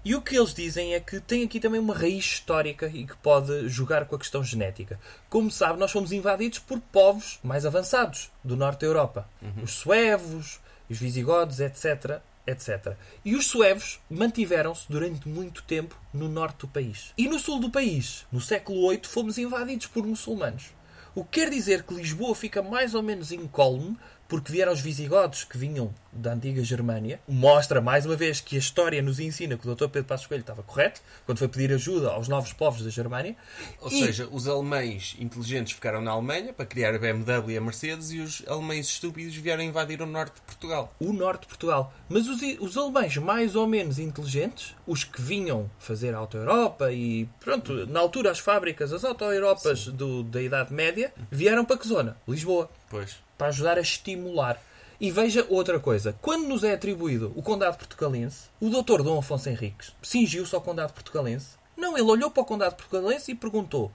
E 0.04 0.14
o 0.14 0.22
que 0.22 0.36
eles 0.36 0.54
dizem 0.54 0.94
é 0.94 1.00
que 1.00 1.20
tem 1.20 1.44
aqui 1.44 1.60
também 1.60 1.80
uma 1.80 1.96
raiz 1.96 2.26
histórica 2.26 2.88
e 2.88 3.06
que 3.06 3.16
pode 3.18 3.70
jogar 3.70 4.06
com 4.06 4.16
a 4.16 4.20
questão 4.20 4.44
genética. 4.44 5.00
Como 5.30 5.50
sabe, 5.50 5.80
nós 5.80 5.92
fomos 5.92 6.12
invadidos 6.12 6.60
por 6.60 6.80
povos 6.80 7.40
mais 7.44 7.66
avançados 7.66 8.30
do 8.44 8.56
norte 8.56 8.82
da 8.82 8.88
Europa. 8.88 9.28
Os 9.64 9.72
suevos, 9.72 10.60
os 10.90 10.98
visigodos, 10.98 11.60
etc. 11.60 12.22
Etc. 12.48 12.96
E 13.24 13.36
os 13.36 13.48
suevos 13.48 14.00
mantiveram-se 14.10 14.86
durante 14.90 15.28
muito 15.28 15.64
tempo 15.64 16.00
no 16.14 16.30
norte 16.30 16.60
do 16.60 16.68
país. 16.68 17.12
E 17.18 17.28
no 17.28 17.40
sul 17.40 17.60
do 17.60 17.72
país, 17.72 18.26
no 18.32 18.40
século 18.40 18.90
VIII, 18.90 19.02
fomos 19.04 19.38
invadidos 19.38 19.88
por 19.88 20.06
muçulmanos. 20.06 20.74
O 21.16 21.24
que 21.24 21.40
quer 21.40 21.50
dizer 21.50 21.84
que 21.84 21.94
Lisboa 21.94 22.36
fica 22.36 22.62
mais 22.62 22.94
ou 22.94 23.02
menos 23.02 23.32
incólume, 23.32 23.98
porque 24.28 24.52
vieram 24.52 24.74
os 24.74 24.82
visigodos 24.82 25.44
que 25.44 25.58
vinham 25.58 25.94
da 26.16 26.34
antiga 26.34 26.64
Germânia. 26.64 27.20
Mostra, 27.28 27.82
mais 27.82 28.06
uma 28.06 28.16
vez, 28.16 28.40
que 28.40 28.56
a 28.56 28.60
história 28.60 29.02
nos 29.02 29.20
ensina 29.20 29.58
que 29.58 29.68
o 29.68 29.76
Dr. 29.76 29.88
Pedro 29.90 30.06
Passos 30.08 30.26
Coelho 30.28 30.42
estava 30.42 30.64
correto, 30.64 31.02
quando 31.26 31.38
foi 31.38 31.48
pedir 31.48 31.72
ajuda 31.74 32.10
aos 32.12 32.28
novos 32.28 32.54
povos 32.54 32.82
da 32.84 32.90
Germânia. 32.90 33.36
Ou 33.82 33.90
E- 33.92 34.00
seja, 34.00 34.28
os 34.32 34.48
alemães 34.48 35.16
inteligentes 35.20 35.74
ficaram 35.74 36.02
na 36.02 36.12
Alemanha 36.12 36.54
para 36.54 36.66
criar 36.66 36.96
a 36.96 36.98
BMW 37.00 37.52
e 37.52 37.58
a 37.58 37.62
Mercedes 37.62 38.12
e 38.12 38.20
os 38.20 38.44
alemães 38.48 38.88
estúpidos 38.88 39.36
vieram 39.36 39.62
invadir 39.64 40.02
o 40.02 40.06
norte 40.06 40.36
de 40.36 40.42
Portugal. 40.42 40.94
o 41.00 41.12
norte 41.14 41.42
de 41.42 41.48
Portugal. 41.48 41.94
Mas 42.10 42.28
os, 42.28 42.40
os 42.60 42.78
alemães 42.78 43.18
mais 43.18 43.56
ou 43.56 43.68
menos 43.68 44.00
inteligentes, 44.00 44.74
os 44.88 45.04
que 45.04 45.22
vinham 45.22 45.70
fazer 45.78 46.16
a 46.16 46.18
Auto-Europa 46.20 46.92
e, 46.92 47.28
pronto, 47.40 47.86
na 47.88 48.00
altura 48.00 48.32
as 48.32 48.40
fábricas, 48.40 48.94
as 48.94 49.04
Auto-Europas 49.04 49.88
do- 49.88 50.24
da 50.24 50.42
Idade 50.42 50.74
Média, 50.74 51.14
vieram 51.32 51.66
para 51.66 51.78
que 51.78 51.88
zona? 51.88 52.16
Lisboa. 52.28 52.70
Pois. 52.90 53.18
Para 53.38 53.48
ajudar 53.48 53.78
a 53.78 53.82
estimular. 53.82 54.62
E 55.00 55.12
veja 55.12 55.46
outra 55.50 55.80
coisa. 55.80 56.16
Quando 56.22 56.48
nos 56.48 56.64
é 56.64 56.74
atribuído 56.74 57.32
o 57.36 57.42
Condado 57.42 57.78
Portugalense, 57.78 58.50
o 58.60 58.70
Dr. 58.70 59.02
Dom 59.04 59.20
Afonso 59.20 59.50
Henriques 59.50 59.94
cingiu-se 60.02 60.56
ao 60.56 60.62
Condado 60.62 60.94
Portugalense? 60.94 61.58
Não, 61.76 61.98
ele 61.98 62.10
olhou 62.10 62.32
para 62.32 62.42
o 62.42 62.46
Condado 62.46 62.76
Portugalense 62.76 63.32
e 63.32 63.36
perguntou 63.36 63.92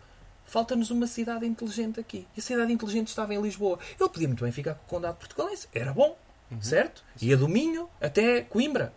falta-nos 0.50 0.90
uma 0.90 1.06
cidade 1.06 1.46
inteligente 1.46 2.00
aqui. 2.00 2.26
E 2.36 2.40
a 2.40 2.42
cidade 2.42 2.72
inteligente 2.72 3.08
estava 3.08 3.32
em 3.32 3.40
Lisboa. 3.40 3.78
Ele 3.98 4.08
podia 4.08 4.26
muito 4.26 4.42
bem 4.42 4.52
ficar 4.52 4.74
com 4.74 4.84
o 4.84 4.88
Condado 4.88 5.16
Portugalense. 5.16 5.68
Era 5.72 5.92
bom, 5.92 6.18
certo? 6.60 7.04
Ia 7.22 7.36
do 7.36 7.48
Minho 7.48 7.88
até 8.00 8.42
Coimbra. 8.42 8.92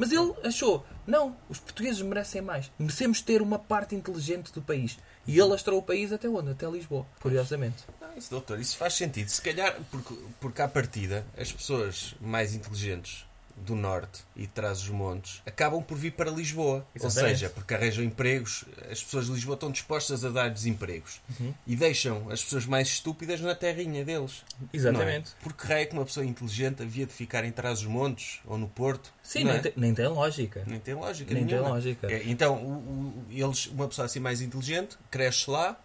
Mas 0.00 0.12
ele 0.12 0.32
achou, 0.42 0.82
não, 1.06 1.36
os 1.46 1.58
portugueses 1.58 2.00
merecem 2.00 2.40
mais. 2.40 2.72
Merecemos 2.78 3.20
ter 3.20 3.42
uma 3.42 3.58
parte 3.58 3.94
inteligente 3.94 4.50
do 4.50 4.62
país. 4.62 4.98
E 5.26 5.38
ele 5.38 5.52
astrou 5.52 5.78
o 5.78 5.82
país 5.82 6.10
até 6.10 6.26
onde? 6.26 6.52
Até 6.52 6.66
Lisboa, 6.70 7.06
curiosamente. 7.20 7.84
Não, 8.00 8.16
isso, 8.16 8.30
doutor, 8.30 8.58
isso 8.58 8.78
faz 8.78 8.94
sentido. 8.94 9.28
Se 9.28 9.42
calhar, 9.42 9.78
porque, 9.90 10.14
porque 10.40 10.62
à 10.62 10.68
partida, 10.68 11.26
as 11.36 11.52
pessoas 11.52 12.14
mais 12.18 12.54
inteligentes 12.54 13.26
do 13.60 13.74
norte 13.76 14.22
e 14.34 14.46
trás 14.46 14.80
os 14.82 14.88
montes 14.88 15.42
acabam 15.46 15.82
por 15.82 15.96
vir 15.96 16.12
para 16.12 16.30
Lisboa. 16.30 16.76
Ou 16.78 16.86
Exatamente. 16.94 17.38
seja, 17.38 17.50
porque 17.50 17.74
arranjam 17.74 18.04
empregos, 18.04 18.64
as 18.90 19.02
pessoas 19.02 19.26
de 19.26 19.32
Lisboa 19.32 19.54
estão 19.54 19.70
dispostas 19.70 20.24
a 20.24 20.30
dar-lhes 20.30 20.66
empregos 20.66 21.20
Uhum. 21.38 21.54
e 21.66 21.76
deixam 21.76 22.28
as 22.30 22.42
pessoas 22.42 22.66
mais 22.66 22.88
estúpidas 22.88 23.40
na 23.40 23.54
terrinha 23.54 24.04
deles. 24.04 24.42
Exatamente. 24.72 25.30
É? 25.30 25.42
Porque 25.44 25.66
raio 25.66 25.86
que 25.88 25.92
uma 25.92 26.04
pessoa 26.04 26.24
inteligente 26.26 26.82
havia 26.82 27.06
de 27.06 27.12
ficar 27.12 27.44
em 27.44 27.52
trás 27.52 27.80
os 27.80 27.86
montes 27.86 28.40
ou 28.46 28.56
no 28.58 28.68
Porto. 28.68 29.12
Sim, 29.22 29.44
não 29.44 29.50
nem, 29.50 29.58
é? 29.58 29.62
tem, 29.62 29.72
nem 29.76 29.94
tem 29.94 30.06
lógica. 30.08 30.64
Nem 30.66 30.80
tem 30.80 30.94
lógica 30.94 31.32
Nem 31.34 31.44
tem 31.46 31.54
nenhuma. 31.54 31.70
lógica. 31.74 32.10
É, 32.12 32.22
então, 32.26 32.56
o- 32.56 32.68
o- 32.70 33.26
eles, 33.30 33.66
uma 33.66 33.86
pessoa 33.88 34.06
assim 34.06 34.20
mais 34.20 34.40
inteligente 34.40 34.96
cresce 35.10 35.50
lá 35.50 35.78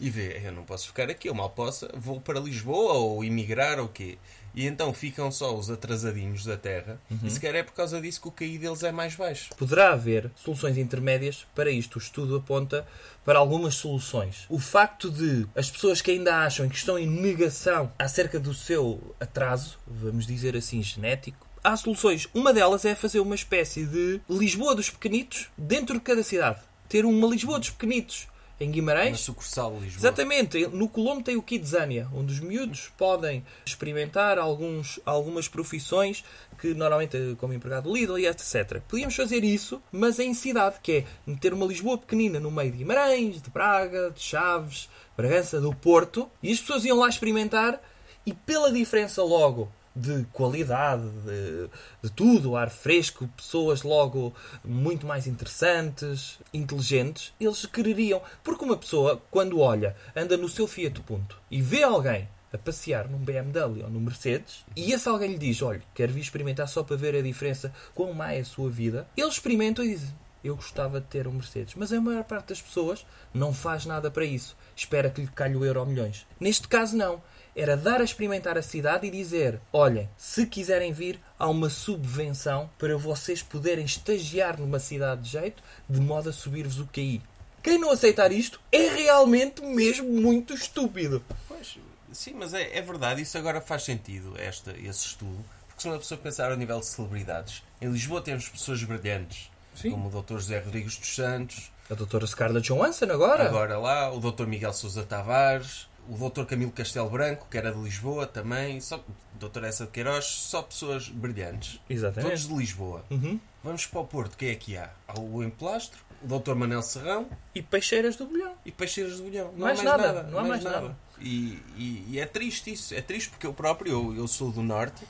e 0.00 0.10
vê, 0.10 0.40
eu 0.44 0.52
não 0.52 0.64
posso 0.64 0.86
ficar 0.88 1.08
aqui, 1.10 1.28
eu 1.28 1.34
mal 1.34 1.50
posso, 1.50 1.88
vou 1.94 2.20
para 2.20 2.40
Lisboa 2.40 2.94
ou 2.94 3.24
emigrar 3.24 3.78
ou 3.78 3.88
quê? 3.88 4.18
E 4.54 4.66
então 4.66 4.90
ficam 4.92 5.30
só 5.30 5.54
os 5.54 5.70
atrasadinhos 5.70 6.42
da 6.44 6.56
terra 6.56 6.98
Uhum. 7.10 7.18
e 7.24 7.30
se 7.30 7.38
calhar 7.38 7.56
é 7.56 7.62
por 7.62 7.74
causa 7.74 8.00
disso 8.00 8.22
que 8.22 8.28
o 8.28 8.32
QI 8.32 8.56
deles 8.56 8.82
é 8.82 8.90
mais 8.90 9.14
baixo. 9.14 9.50
Poderá 9.54 9.92
haver 9.92 10.30
soluções 10.34 10.78
intermédias 10.78 11.46
para 11.54 11.70
isto. 11.70 11.96
O 11.96 11.98
estudo 11.98 12.36
aponta 12.36 12.86
para 13.22 13.38
algumas 13.38 13.74
soluções. 13.74 14.46
O 14.48 14.58
facto 14.58 15.10
de 15.10 15.46
as 15.54 15.70
pessoas 15.70 16.00
que 16.00 16.10
ainda 16.10 16.36
acham 16.38 16.68
que 16.70 16.76
estão 16.76 16.98
em 16.98 17.06
negação 17.06 17.92
acerca 17.98 18.40
do 18.40 18.54
seu 18.54 19.14
atraso, 19.20 19.78
vamos 19.86 20.26
dizer 20.26 20.56
assim, 20.56 20.82
genético, 20.82 21.46
há 21.62 21.76
soluções. 21.76 22.26
Uma 22.32 22.50
delas 22.54 22.86
é 22.86 22.94
fazer 22.94 23.20
uma 23.20 23.34
espécie 23.34 23.84
de 23.84 24.22
Lisboa 24.28 24.74
dos 24.74 24.88
pequenitos 24.88 25.48
dentro 25.58 25.96
de 25.96 26.00
cada 26.00 26.22
cidade. 26.22 26.60
Ter 26.88 27.04
uma 27.04 27.28
Lisboa 27.28 27.58
dos 27.58 27.68
pequenitos 27.68 28.26
em 28.58 28.70
Guimarães, 28.70 29.20
sucursal 29.20 29.74
de 29.74 29.84
Lisboa. 29.84 30.00
Exatamente. 30.00 30.66
No 30.68 30.88
Colombo 30.88 31.22
tem 31.22 31.36
o 31.36 31.42
Kidzania, 31.42 32.08
onde 32.12 32.32
os 32.32 32.40
miúdos 32.40 32.90
podem 32.96 33.44
experimentar 33.64 34.38
alguns, 34.38 34.98
algumas 35.04 35.46
profissões 35.46 36.24
que 36.58 36.72
normalmente 36.72 37.36
como 37.38 37.52
empregado 37.52 37.92
Lidl 37.92 38.18
e 38.18 38.26
etc. 38.26 38.80
Podíamos 38.88 39.14
fazer 39.14 39.44
isso, 39.44 39.82
mas 39.92 40.18
em 40.18 40.32
cidade, 40.32 40.76
que 40.82 40.92
é 40.92 41.04
meter 41.26 41.52
uma 41.52 41.66
Lisboa 41.66 41.98
pequenina 41.98 42.40
no 42.40 42.50
meio 42.50 42.72
de 42.72 42.78
Guimarães, 42.78 43.42
de 43.42 43.50
Braga, 43.50 44.10
de 44.10 44.22
Chaves, 44.22 44.88
Bragança, 45.16 45.60
do 45.60 45.74
Porto, 45.74 46.30
e 46.42 46.50
as 46.50 46.60
pessoas 46.60 46.84
iam 46.84 46.98
lá 46.98 47.08
experimentar 47.08 47.80
e 48.24 48.32
pela 48.32 48.72
diferença 48.72 49.22
logo 49.22 49.70
de 49.96 50.24
qualidade, 50.30 51.08
de, 51.24 51.70
de 52.02 52.10
tudo, 52.10 52.54
ar 52.54 52.68
fresco, 52.68 53.26
pessoas 53.28 53.82
logo 53.82 54.34
muito 54.62 55.06
mais 55.06 55.26
interessantes, 55.26 56.38
inteligentes, 56.52 57.32
eles 57.40 57.64
quereriam. 57.64 58.20
Porque 58.44 58.64
uma 58.64 58.76
pessoa, 58.76 59.22
quando 59.30 59.58
olha, 59.58 59.96
anda 60.14 60.36
no 60.36 60.48
seu 60.48 60.66
Fiat 60.66 61.00
Punto 61.00 61.40
e 61.50 61.62
vê 61.62 61.82
alguém 61.82 62.28
a 62.52 62.58
passear 62.58 63.08
num 63.08 63.18
BMW 63.18 63.84
ou 63.84 63.90
num 63.90 64.00
Mercedes 64.00 64.64
e 64.76 64.92
esse 64.92 65.08
alguém 65.08 65.32
lhe 65.32 65.38
diz: 65.38 65.62
Olha, 65.62 65.82
quero 65.94 66.12
vir 66.12 66.20
experimentar 66.20 66.68
só 66.68 66.82
para 66.82 66.96
ver 66.96 67.14
a 67.14 67.22
diferença, 67.22 67.72
quão 67.94 68.12
má 68.12 68.32
é 68.32 68.40
a 68.40 68.44
sua 68.44 68.70
vida, 68.70 69.08
eles 69.16 69.34
experimentam 69.34 69.84
e 69.84 69.88
dizem: 69.88 70.14
Eu 70.44 70.56
gostava 70.56 71.00
de 71.00 71.06
ter 71.06 71.26
um 71.26 71.32
Mercedes. 71.32 71.74
Mas 71.74 71.92
a 71.92 72.00
maior 72.00 72.24
parte 72.24 72.48
das 72.48 72.60
pessoas 72.60 73.06
não 73.32 73.52
faz 73.52 73.86
nada 73.86 74.10
para 74.10 74.24
isso. 74.24 74.56
Espera 74.76 75.08
que 75.08 75.22
lhe 75.22 75.28
calhe 75.28 75.56
o 75.56 75.64
euro 75.64 75.86
milhões. 75.86 76.26
Neste 76.38 76.68
caso, 76.68 76.96
não 76.96 77.22
era 77.56 77.74
dar 77.76 78.02
a 78.02 78.04
experimentar 78.04 78.58
a 78.58 78.62
cidade 78.62 79.06
e 79.06 79.10
dizer: 79.10 79.58
olhem, 79.72 80.08
se 80.16 80.46
quiserem 80.46 80.92
vir, 80.92 81.18
há 81.38 81.48
uma 81.48 81.70
subvenção 81.70 82.68
para 82.78 82.96
vocês 82.98 83.42
poderem 83.42 83.86
estagiar 83.86 84.60
numa 84.60 84.78
cidade 84.78 85.22
de 85.22 85.30
jeito, 85.30 85.62
de 85.88 86.00
modo 86.00 86.28
a 86.28 86.32
subir-vos 86.32 86.78
o 86.78 86.86
QI. 86.86 87.22
Quem 87.62 87.78
não 87.78 87.90
aceitar 87.90 88.30
isto 88.30 88.60
é 88.70 88.90
realmente 88.94 89.62
mesmo 89.62 90.08
muito 90.08 90.54
estúpido. 90.54 91.24
Pois, 91.48 91.78
sim, 92.12 92.34
mas 92.34 92.54
é, 92.54 92.76
é 92.76 92.82
verdade, 92.82 93.22
isso 93.22 93.36
agora 93.38 93.60
faz 93.60 93.82
sentido, 93.82 94.34
esta, 94.38 94.70
esse 94.72 95.06
estudo. 95.06 95.44
Porque 95.66 95.82
se 95.82 95.88
uma 95.88 95.98
pessoa 95.98 96.20
pensar 96.20 96.50
ao 96.50 96.56
nível 96.56 96.78
de 96.78 96.86
celebridades, 96.86 97.62
em 97.80 97.90
Lisboa 97.90 98.22
temos 98.22 98.48
pessoas 98.48 98.82
brilhantes, 98.84 99.50
Sim. 99.74 99.90
como 99.90 100.08
o 100.08 100.22
Dr. 100.22 100.34
José 100.34 100.58
Rodrigues 100.60 100.96
dos 100.96 101.14
Santos, 101.14 101.72
A 101.90 101.94
doutora 101.94 102.26
Scarlett 102.26 102.66
Johansson 102.66 103.06
agora? 103.06 103.44
Agora 103.44 103.78
lá, 103.78 104.12
o 104.12 104.20
Dr. 104.20 104.46
Miguel 104.46 104.72
Sousa 104.72 105.02
Tavares, 105.02 105.88
o 106.08 106.28
Dr. 106.30 106.44
Camilo 106.44 106.70
Castelo 106.72 107.08
Branco, 107.10 107.46
que 107.50 107.56
era 107.58 107.72
de 107.72 107.78
Lisboa 107.80 108.26
também, 108.26 108.80
só, 108.80 109.02
Dr. 109.38 109.64
Essa 109.64 109.84
de 109.86 109.90
Queiroz, 109.90 110.24
só 110.24 110.62
pessoas 110.62 111.08
brilhantes. 111.08 111.80
Exatamente. 111.88 112.30
Todos 112.30 112.48
de 112.48 112.54
Lisboa. 112.54 113.04
Uhum. 113.10 113.40
Vamos 113.64 113.86
para 113.86 114.00
o 114.00 114.06
Porto, 114.06 114.36
quem 114.36 114.50
é 114.50 114.54
que 114.54 114.76
há? 114.76 114.90
Há 115.08 115.18
o 115.18 115.42
Emplastro, 115.42 115.98
o 116.22 116.38
Dr. 116.38 116.54
Manel 116.54 116.82
Serrão 116.82 117.28
E 117.54 117.60
peixeiras 117.62 118.16
do 118.16 118.26
bolhão. 118.26 118.54
e 118.64 118.70
Peixeiras 118.72 119.16
de 119.16 119.22
Bolhão. 119.22 119.52
Não 119.52 119.60
Mais 119.66 119.80
há 119.80 119.84
mais 119.84 119.96
nada, 120.00 120.12
nada. 120.12 120.30
não 120.30 120.38
há 120.38 120.44
mais 120.44 120.62
nada. 120.64 120.96
E, 121.20 121.58
e- 121.76 122.04
e 122.10 122.18
é 122.20 122.26
triste 122.26 122.72
isso. 122.72 122.94
É 122.94 123.00
triste 123.00 123.30
porque 123.30 123.46
eu 123.46 123.52
próprio, 123.54 123.90
eu, 123.92 124.16
eu 124.16 124.28
sou 124.28 124.50
do 124.52 124.62
Norte, 124.62 125.04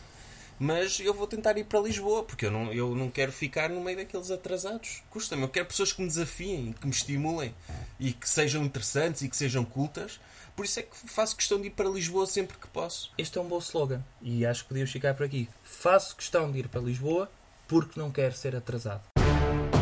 mas 0.59 1.01
eu 1.01 1.13
vou 1.13 1.27
tentar 1.27 1.59
ir 1.59 1.65
para 1.65 1.81
Lisboa, 1.81 2.23
porque 2.25 2.47
eu 2.47 2.51
não, 2.51 2.73
eu 2.73 2.95
não 2.95 3.11
quero 3.11 3.31
ficar 3.31 3.69
no 3.69 3.81
meio 3.83 3.99
daqueles 3.99 4.31
atrasados. 4.31 5.03
Custa-me. 5.11 5.43
Eu 5.43 5.49
quero 5.49 5.67
pessoas 5.67 5.93
que 5.93 6.01
me 6.01 6.09
desafiem, 6.09 6.73
que 6.73 6.87
me 6.87 6.93
estimulem 6.93 7.55
e 8.01 8.13
que 8.13 8.27
sejam 8.29 8.65
interessantes 8.65 9.21
e 9.23 9.29
que 9.29 9.37
sejam 9.37 9.65
cultas. 9.65 10.19
Por 10.57 10.65
isso 10.65 10.81
é 10.81 10.85
que 10.85 10.97
faço 10.97 11.37
questão 11.37 11.61
de 11.61 11.67
ir 11.67 11.71
para 11.73 11.87
Lisboa 11.87 12.27
sempre 12.27 12.57
que 12.57 12.67
posso. 12.69 13.13
Este 13.19 13.37
é 13.37 13.41
um 13.43 13.45
bom 13.47 13.59
slogan. 13.59 14.03
E 14.23 14.47
acho 14.47 14.63
que 14.63 14.69
podíamos 14.69 14.91
ficar 14.91 15.13
por 15.13 15.27
aqui. 15.27 15.51
Faço 15.63 16.17
questão 16.17 16.51
de 16.51 16.61
ir 16.61 16.69
para 16.69 16.81
Lisboa 16.81 17.31
porque 17.69 18.01
não 18.01 18.11
quero 18.11 18.35
ser 18.35 18.57
atrasado. 18.57 19.03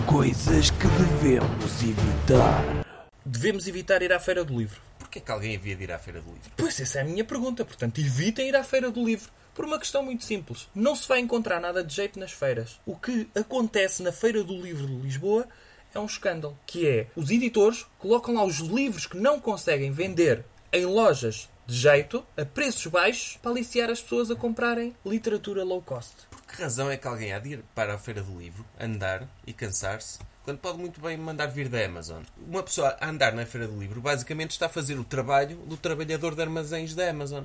Coisas 0.04 0.70
que 0.72 0.88
devemos 0.88 1.80
evitar. 1.80 2.84
Devemos 3.24 3.68
evitar 3.68 4.02
ir 4.02 4.12
à 4.12 4.18
Feira 4.18 4.44
do 4.44 4.58
Livro. 4.58 4.80
Porquê 4.98 5.20
é 5.20 5.22
que 5.22 5.30
alguém 5.30 5.54
havia 5.54 5.76
de 5.76 5.84
ir 5.84 5.92
à 5.92 5.98
Feira 5.98 6.20
do 6.20 6.32
Livro? 6.32 6.50
Pois 6.56 6.80
essa 6.80 6.98
é 6.98 7.02
a 7.02 7.04
minha 7.04 7.24
pergunta. 7.24 7.64
Portanto, 7.64 8.00
evitem 8.00 8.48
ir 8.48 8.56
à 8.56 8.64
Feira 8.64 8.90
do 8.90 9.04
Livro. 9.04 9.30
Por 9.54 9.64
uma 9.64 9.78
questão 9.78 10.02
muito 10.02 10.24
simples. 10.24 10.68
Não 10.74 10.96
se 10.96 11.06
vai 11.06 11.20
encontrar 11.20 11.60
nada 11.60 11.84
de 11.84 11.94
jeito 11.94 12.18
nas 12.18 12.32
feiras. 12.32 12.80
O 12.84 12.96
que 12.96 13.28
acontece 13.32 14.02
na 14.02 14.10
Feira 14.10 14.42
do 14.42 14.60
Livro 14.60 14.88
de 14.88 14.96
Lisboa 14.96 15.46
é 15.94 16.00
um 16.00 16.06
escândalo. 16.06 16.58
Que 16.66 16.88
é, 16.88 17.06
os 17.14 17.30
editores 17.30 17.86
colocam 17.96 18.34
lá 18.34 18.44
os 18.44 18.56
livros 18.56 19.06
que 19.06 19.16
não 19.16 19.38
conseguem 19.38 19.92
vender 19.92 20.44
em 20.74 20.84
lojas 20.84 21.48
de 21.66 21.76
jeito, 21.76 22.26
a 22.36 22.44
preços 22.44 22.88
baixos, 22.88 23.38
para 23.40 23.52
aliciar 23.52 23.88
as 23.88 24.02
pessoas 24.02 24.28
a 24.28 24.34
comprarem 24.34 24.92
literatura 25.06 25.62
low 25.62 25.80
cost. 25.80 26.12
Por 26.28 26.42
que 26.42 26.60
razão 26.60 26.90
é 26.90 26.96
que 26.96 27.06
alguém 27.06 27.32
há 27.32 27.38
de 27.38 27.50
ir 27.50 27.64
para 27.74 27.94
a 27.94 27.98
Feira 27.98 28.22
do 28.22 28.36
Livro, 28.36 28.64
andar 28.78 29.26
e 29.46 29.52
cansar-se, 29.52 30.18
quando 30.42 30.58
pode 30.58 30.76
muito 30.76 31.00
bem 31.00 31.16
mandar 31.16 31.46
vir 31.46 31.68
da 31.68 31.82
Amazon? 31.82 32.24
Uma 32.36 32.62
pessoa 32.62 32.96
a 33.00 33.08
andar 33.08 33.32
na 33.32 33.46
Feira 33.46 33.68
do 33.68 33.78
Livro 33.78 34.00
basicamente 34.00 34.50
está 34.50 34.66
a 34.66 34.68
fazer 34.68 34.98
o 34.98 35.04
trabalho 35.04 35.58
do 35.58 35.76
trabalhador 35.76 36.34
de 36.34 36.42
armazéns 36.42 36.92
da 36.92 37.08
Amazon. 37.08 37.44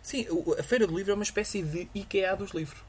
Sim, 0.00 0.26
a 0.56 0.62
Feira 0.62 0.86
do 0.86 0.96
Livro 0.96 1.10
é 1.10 1.14
uma 1.16 1.24
espécie 1.24 1.60
de 1.60 1.88
IKEA 1.92 2.36
dos 2.36 2.52
livros. 2.52 2.80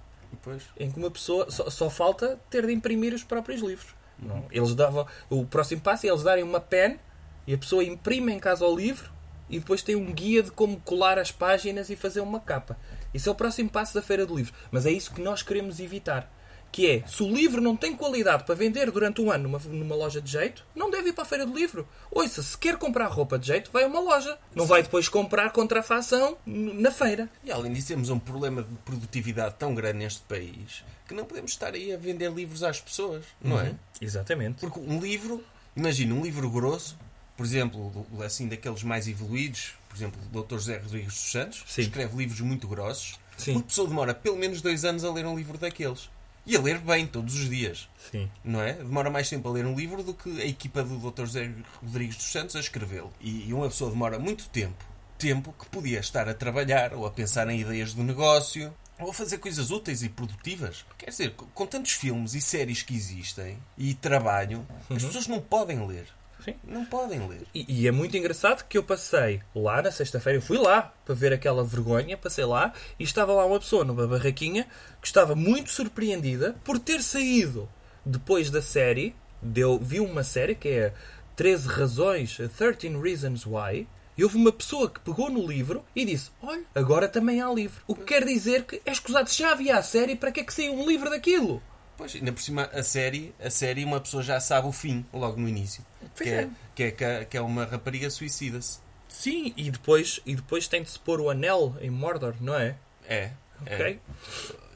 Pois. 0.44 0.64
em 0.80 0.90
que 0.90 0.98
uma 0.98 1.12
pessoa 1.12 1.52
só, 1.52 1.70
só 1.70 1.90
falta 1.90 2.40
ter 2.50 2.66
de 2.66 2.72
imprimir 2.72 3.14
os 3.14 3.22
próprios 3.22 3.60
livros. 3.62 3.94
Não, 4.18 4.46
Eles 4.50 4.74
davam 4.74 5.06
o 5.30 5.46
próximo 5.46 5.82
passo 5.82 6.06
é 6.06 6.10
eles 6.10 6.24
darem 6.24 6.44
uma 6.44 6.62
pen 6.62 6.98
e 7.46 7.54
a 7.54 7.58
pessoa 7.58 7.84
imprime 7.84 8.32
em 8.32 8.40
casa 8.40 8.66
o 8.66 8.74
livro 8.74 9.12
e 9.52 9.60
depois 9.60 9.84
tem 9.84 9.96
um 9.96 10.12
guia 10.12 10.42
de 10.42 10.50
como 10.50 10.80
colar 10.80 11.20
as 11.20 11.32
páginas 11.32 11.90
e 11.90 11.96
fazer 11.96 12.22
uma 12.22 12.40
capa. 12.40 12.78
Isso 13.14 13.30
é 13.30 13.32
o 13.32 13.36
próximo 13.36 13.70
passo 13.70 13.94
da 13.94 14.02
feira 14.02 14.26
do 14.26 14.36
livro. 14.36 14.54
Mas 14.72 14.86
é 14.86 14.92
isso 14.92 15.14
que 15.14 15.22
nós 15.22 15.44
queremos 15.44 15.80
evitar. 15.80 16.32
Que 16.72 16.90
é, 16.90 17.04
se 17.06 17.22
o 17.22 17.30
livro 17.30 17.60
não 17.62 17.76
tem 17.76 17.94
qualidade 17.94 18.46
para 18.46 18.56
vender 18.56 18.90
durante 18.90 19.20
um 19.22 19.30
ano 19.30 19.50
numa, 19.50 19.60
numa 19.60 19.96
loja 19.96 20.22
de 20.22 20.32
jeito, 20.32 20.66
não 20.74 20.90
deve 20.90 21.10
ir 21.10 21.14
para 21.14 21.24
a 21.24 21.28
feira 21.28 21.46
do 21.46 21.54
livro. 21.54 21.86
Ouça, 22.10 22.42
se 22.42 22.58
quer 22.58 22.78
comprar 22.78 23.08
roupa 23.08 23.38
de 23.38 23.48
jeito, 23.48 23.70
vai 23.74 23.84
a 23.84 23.88
uma 23.88 24.00
loja. 24.00 24.38
Não 24.56 24.66
vai 24.66 24.82
depois 24.82 25.10
comprar 25.10 25.52
contrafação 25.52 26.38
na 26.46 26.90
feira. 26.90 27.30
E 27.44 27.52
além 27.52 27.74
disso, 27.74 27.90
temos 27.90 28.10
um 28.10 28.18
problema 28.18 28.64
de 28.64 28.74
produtividade 28.86 29.56
tão 29.60 29.76
grande 29.76 29.98
neste 29.98 30.22
país 30.22 30.82
que 31.12 31.14
não 31.14 31.26
podemos 31.26 31.52
estar 31.52 31.74
aí 31.74 31.94
a 31.94 31.98
vender 31.98 32.32
livros 32.32 32.64
às 32.64 32.80
pessoas, 32.80 33.26
não 33.42 33.60
é? 33.60 33.76
Exatamente. 34.00 34.62
Porque 34.62 34.80
um 34.80 34.98
livro, 34.98 35.44
imagina, 35.76 36.16
um 36.16 36.24
livro 36.24 36.50
grosso, 36.50 36.98
por 37.42 37.46
exemplo, 37.46 38.06
assim, 38.24 38.48
daqueles 38.48 38.84
mais 38.84 39.08
evoluídos, 39.08 39.74
por 39.90 39.98
exemplo, 39.98 40.22
o 40.32 40.44
Dr. 40.44 40.58
José 40.58 40.78
Rodrigues 40.78 41.14
dos 41.16 41.32
Santos, 41.32 41.64
Sim. 41.66 41.82
escreve 41.82 42.16
livros 42.16 42.40
muito 42.42 42.68
grossos, 42.68 43.20
Sim. 43.36 43.54
uma 43.54 43.64
pessoa 43.64 43.88
demora 43.88 44.14
pelo 44.14 44.38
menos 44.38 44.62
dois 44.62 44.86
anos 44.86 45.04
a 45.04 45.12
ler 45.12 45.26
um 45.26 45.36
livro 45.36 45.58
daqueles. 45.58 46.08
E 46.46 46.56
a 46.56 46.62
ler 46.62 46.78
bem, 46.78 47.08
todos 47.08 47.34
os 47.34 47.50
dias. 47.50 47.90
Sim. 48.12 48.30
Não 48.44 48.62
é? 48.62 48.74
Demora 48.74 49.10
mais 49.10 49.28
tempo 49.28 49.50
a 49.50 49.52
ler 49.52 49.66
um 49.66 49.74
livro 49.74 50.04
do 50.04 50.14
que 50.14 50.40
a 50.40 50.46
equipa 50.46 50.84
do 50.84 51.10
Dr. 51.10 51.22
José 51.22 51.52
Rodrigues 51.82 52.18
dos 52.18 52.32
Santos 52.32 52.56
a 52.56 52.60
escrevê-lo. 52.60 53.12
E 53.20 53.48
e 53.50 53.54
uma 53.56 53.68
pessoa 53.70 53.90
demora 53.90 54.20
muito 54.20 54.48
tempo, 54.50 54.86
tempo 55.18 55.52
que 55.60 55.66
podia 55.66 56.00
estar 56.00 56.30
a 56.30 56.36
trabalhar 56.36 56.94
ou 56.94 57.08
a 57.08 57.12
pensar 57.12 57.50
em 57.50 57.60
ideias 57.60 57.96
do 57.96 58.04
negócio 58.04 58.72
ou 59.00 59.10
a 59.10 59.14
fazer 59.16 59.40
coisas 59.40 59.72
úteis 59.72 60.04
e 60.04 60.10
produtivas. 60.10 60.86
Quer 60.96 61.10
dizer, 61.10 61.32
com 61.32 61.48
com 61.48 61.66
tantos 61.66 61.94
filmes 61.94 62.36
e 62.36 62.42
séries 62.42 62.84
que 62.84 62.96
existem 62.96 63.58
e 63.76 63.96
trabalho, 63.96 64.64
as 64.92 65.04
pessoas 65.04 65.26
não 65.26 65.42
podem 65.42 65.88
ler. 65.88 66.06
Sim. 66.44 66.56
Não 66.64 66.86
podem 66.86 67.28
ler. 67.28 67.46
E, 67.54 67.66
e 67.68 67.88
é 67.88 67.92
muito 67.92 68.16
engraçado 68.18 68.66
que 68.68 68.78
eu 68.78 68.84
passei 68.84 69.42
lá 69.56 69.82
na 69.82 69.92
sexta-feira, 69.92 70.38
eu 70.38 70.42
fui 70.42 70.58
lá 70.58 70.94
para 71.06 71.16
ver 71.16 71.34
aquela 71.34 71.64
vergonha, 71.64 72.18
passei 72.18 72.46
lá 72.46 72.74
e 73.00 73.04
estava 73.04 73.34
lá 73.34 73.46
uma 73.46 73.60
pessoa 73.60 73.86
numa 73.86 74.08
barraquinha 74.08 74.68
que 75.00 75.08
estava 75.08 75.36
muito 75.36 75.70
surpreendida 75.70 76.56
por 76.64 76.80
ter 76.80 77.02
saído 77.02 77.70
depois 78.06 78.50
da 78.50 78.62
série, 78.62 79.16
deu, 79.42 79.78
viu 79.80 80.04
uma 80.04 80.24
série 80.24 80.56
que 80.56 80.70
é 80.70 80.94
13 81.36 81.68
razões, 81.68 82.38
13 82.58 82.98
Reasons 82.98 83.46
Why, 83.46 83.88
e 84.18 84.24
houve 84.24 84.38
uma 84.38 84.52
pessoa 84.52 84.90
que 84.90 85.00
pegou 85.00 85.30
no 85.30 85.46
livro 85.46 85.84
e 85.96 86.06
disse: 86.06 86.32
Olha, 86.42 86.64
agora 86.76 87.08
também 87.08 87.42
há 87.42 87.50
livro. 87.52 87.82
O 87.88 87.96
que 87.96 88.04
quer 88.04 88.26
dizer 88.26 88.66
que 88.66 88.82
é 88.86 88.92
escusado, 88.92 89.30
se 89.30 89.40
já 89.40 89.52
havia 89.52 89.78
a 89.78 89.84
série, 89.84 90.16
para 90.16 90.32
que 90.32 90.42
é 90.42 90.44
que 90.44 90.54
saiu 90.54 90.74
um 90.74 90.88
livro 90.88 91.10
daquilo? 91.10 91.62
Pois, 92.02 92.16
ainda 92.16 92.32
por 92.34 92.42
cima, 92.42 92.64
a 92.74 92.82
série, 92.82 93.34
a 93.40 93.50
série 93.52 93.86
uma 93.86 94.00
pessoa 94.02 94.24
já 94.24 94.40
sabe 94.40 94.68
o 94.68 94.72
fim, 94.72 95.06
logo 95.14 95.40
no 95.40 95.48
início. 95.48 95.86
Pois 96.16 96.28
Que 96.28 96.36
é, 96.36 96.42
é. 96.42 96.50
que 96.74 96.84
é, 96.84 96.92
que 96.92 97.04
é- 97.04 97.26
que 97.26 97.38
é 97.38 97.42
uma 97.42 97.64
rapariga 97.66 98.10
suicida-se. 98.10 98.80
Sim, 99.08 99.54
e 99.56 99.70
depois, 99.70 100.20
e 100.26 100.36
depois 100.36 100.68
tem 100.68 100.82
de 100.82 100.90
se 100.90 100.98
pôr 100.98 101.20
o 101.22 101.30
anel 101.30 101.76
em 101.80 101.90
Mordor, 101.92 102.34
não 102.42 102.56
é? 102.56 102.76
É. 103.08 103.32
é. 103.68 103.76
Ok? 103.76 104.00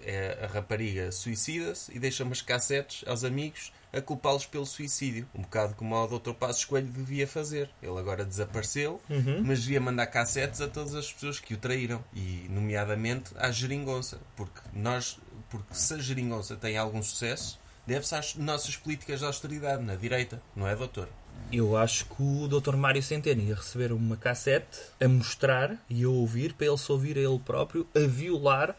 é, 0.06 0.38
a 0.44 0.48
rapariga 0.54 1.12
suicida-se 1.12 1.92
e 1.96 1.98
deixa 2.00 2.24
umas 2.24 2.42
cassetes 2.42 3.04
aos 3.08 3.24
amigos 3.24 3.74
a 3.92 4.00
culpá-los 4.02 4.46
pelo 4.46 4.66
suicídio. 4.66 5.28
Um 5.34 5.42
bocado 5.42 5.74
como 5.74 5.96
o 5.96 6.20
Dr. 6.20 6.34
Passos 6.34 6.64
Coelho 6.66 6.88
devia 6.88 7.26
fazer. 7.26 7.70
Ele 7.82 7.98
agora 7.98 8.24
desapareceu, 8.26 9.02
mas 9.44 9.64
devia 9.64 9.80
mandar 9.82 10.06
cassetes 10.08 10.60
a 10.62 10.68
todas 10.68 10.94
as 10.94 11.12
pessoas 11.12 11.40
que 11.40 11.54
o 11.54 11.58
traíram. 11.58 12.04
E, 12.14 12.46
nomeadamente, 12.50 13.32
à 13.38 13.50
geringonça. 13.52 14.20
Porque 14.36 14.60
nós, 14.74 15.18
porque 15.50 15.74
se 15.74 15.94
a 15.94 15.98
geringonça 15.98 16.56
tem 16.56 16.78
algum 16.78 17.02
sucesso, 17.02 17.60
deve-se 17.86 18.16
às 18.16 18.36
nossas 18.36 18.76
políticas 18.76 19.20
de 19.20 19.26
austeridade 19.26 19.84
na 19.84 19.96
direita, 19.96 20.42
não 20.56 20.68
é, 20.68 20.76
doutor? 20.76 21.08
Eu 21.52 21.78
acho 21.78 22.06
que 22.06 22.22
o 22.22 22.48
Dr. 22.48 22.76
Mário 22.76 23.04
Centeno 23.04 23.42
ia 23.42 23.56
receber 23.56 23.92
uma 23.92 24.18
cassete 24.18 24.80
a 25.00 25.08
mostrar 25.08 25.78
e 25.90 26.04
a 26.04 26.10
ouvir 26.10 26.54
para 26.54 26.68
ele 26.68 26.78
se 26.78 26.92
ouvir 26.92 27.18
a 27.18 27.22
ele 27.22 27.40
próprio 27.40 27.86
a 27.96 28.08
violar 28.08 28.76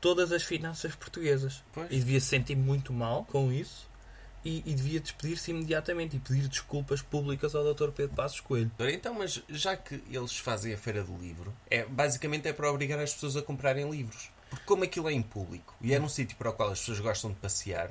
todas 0.00 0.32
as 0.32 0.42
finanças 0.42 0.94
portuguesas. 0.94 1.62
Pois. 1.72 1.86
E 1.90 1.96
devia 1.96 2.20
se 2.20 2.26
sentir 2.26 2.56
muito 2.56 2.92
mal 2.92 3.24
com 3.24 3.52
isso 3.52 3.88
e, 4.44 4.62
e 4.66 4.74
devia 4.74 5.00
despedir-se 5.00 5.50
imediatamente 5.50 6.16
e 6.16 6.20
pedir 6.20 6.48
desculpas 6.48 7.00
públicas 7.00 7.54
ao 7.54 7.72
Dr. 7.72 7.90
Pedro 7.90 8.16
Passos 8.16 8.40
Coelho. 8.40 8.70
Então, 8.80 9.14
mas 9.14 9.40
já 9.48 9.76
que 9.76 10.02
eles 10.10 10.36
fazem 10.36 10.74
a 10.74 10.78
Feira 10.78 11.04
do 11.04 11.16
Livro, 11.16 11.52
é, 11.70 11.84
basicamente 11.84 12.48
é 12.48 12.52
para 12.52 12.70
obrigar 12.70 12.98
as 12.98 13.14
pessoas 13.14 13.36
a 13.36 13.42
comprarem 13.42 13.88
livros. 13.90 14.30
Porque 14.52 14.66
como 14.66 14.84
aquilo 14.84 15.08
é 15.08 15.14
em 15.14 15.22
público 15.22 15.74
e 15.80 15.94
é 15.94 15.98
num 15.98 16.10
sítio 16.10 16.36
para 16.36 16.50
o 16.50 16.52
qual 16.52 16.70
as 16.70 16.80
pessoas 16.80 17.00
gostam 17.00 17.30
de 17.30 17.38
passear, 17.38 17.90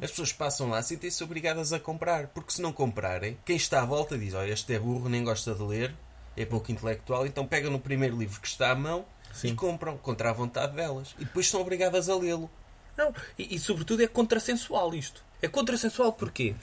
as 0.00 0.10
pessoas 0.10 0.32
passam 0.32 0.70
lá 0.70 0.80
sentem-se 0.80 1.24
obrigadas 1.24 1.72
a 1.72 1.80
comprar. 1.80 2.28
Porque 2.28 2.52
se 2.52 2.62
não 2.62 2.72
comprarem, 2.72 3.36
quem 3.44 3.56
está 3.56 3.82
à 3.82 3.84
volta 3.84 4.16
diz, 4.16 4.32
olha, 4.32 4.52
este 4.52 4.72
é 4.72 4.78
burro, 4.78 5.08
nem 5.08 5.24
gosta 5.24 5.52
de 5.52 5.64
ler, 5.64 5.92
é 6.36 6.44
pouco 6.44 6.70
intelectual, 6.70 7.26
então 7.26 7.44
pegam 7.44 7.72
no 7.72 7.80
primeiro 7.80 8.16
livro 8.16 8.40
que 8.40 8.46
está 8.46 8.70
à 8.70 8.74
mão 8.76 9.04
e 9.34 9.48
Sim. 9.48 9.56
compram 9.56 9.98
contra 9.98 10.30
a 10.30 10.32
vontade 10.32 10.76
delas. 10.76 11.12
E 11.18 11.24
depois 11.24 11.48
são 11.48 11.60
obrigadas 11.60 12.08
a 12.08 12.14
lê-lo. 12.14 12.48
Não, 12.96 13.12
e, 13.36 13.56
e 13.56 13.58
sobretudo 13.58 14.00
é 14.00 14.06
contrassensual 14.06 14.94
isto. 14.94 15.24
É 15.42 15.48
contrassensual 15.48 16.12
porquê? 16.12 16.54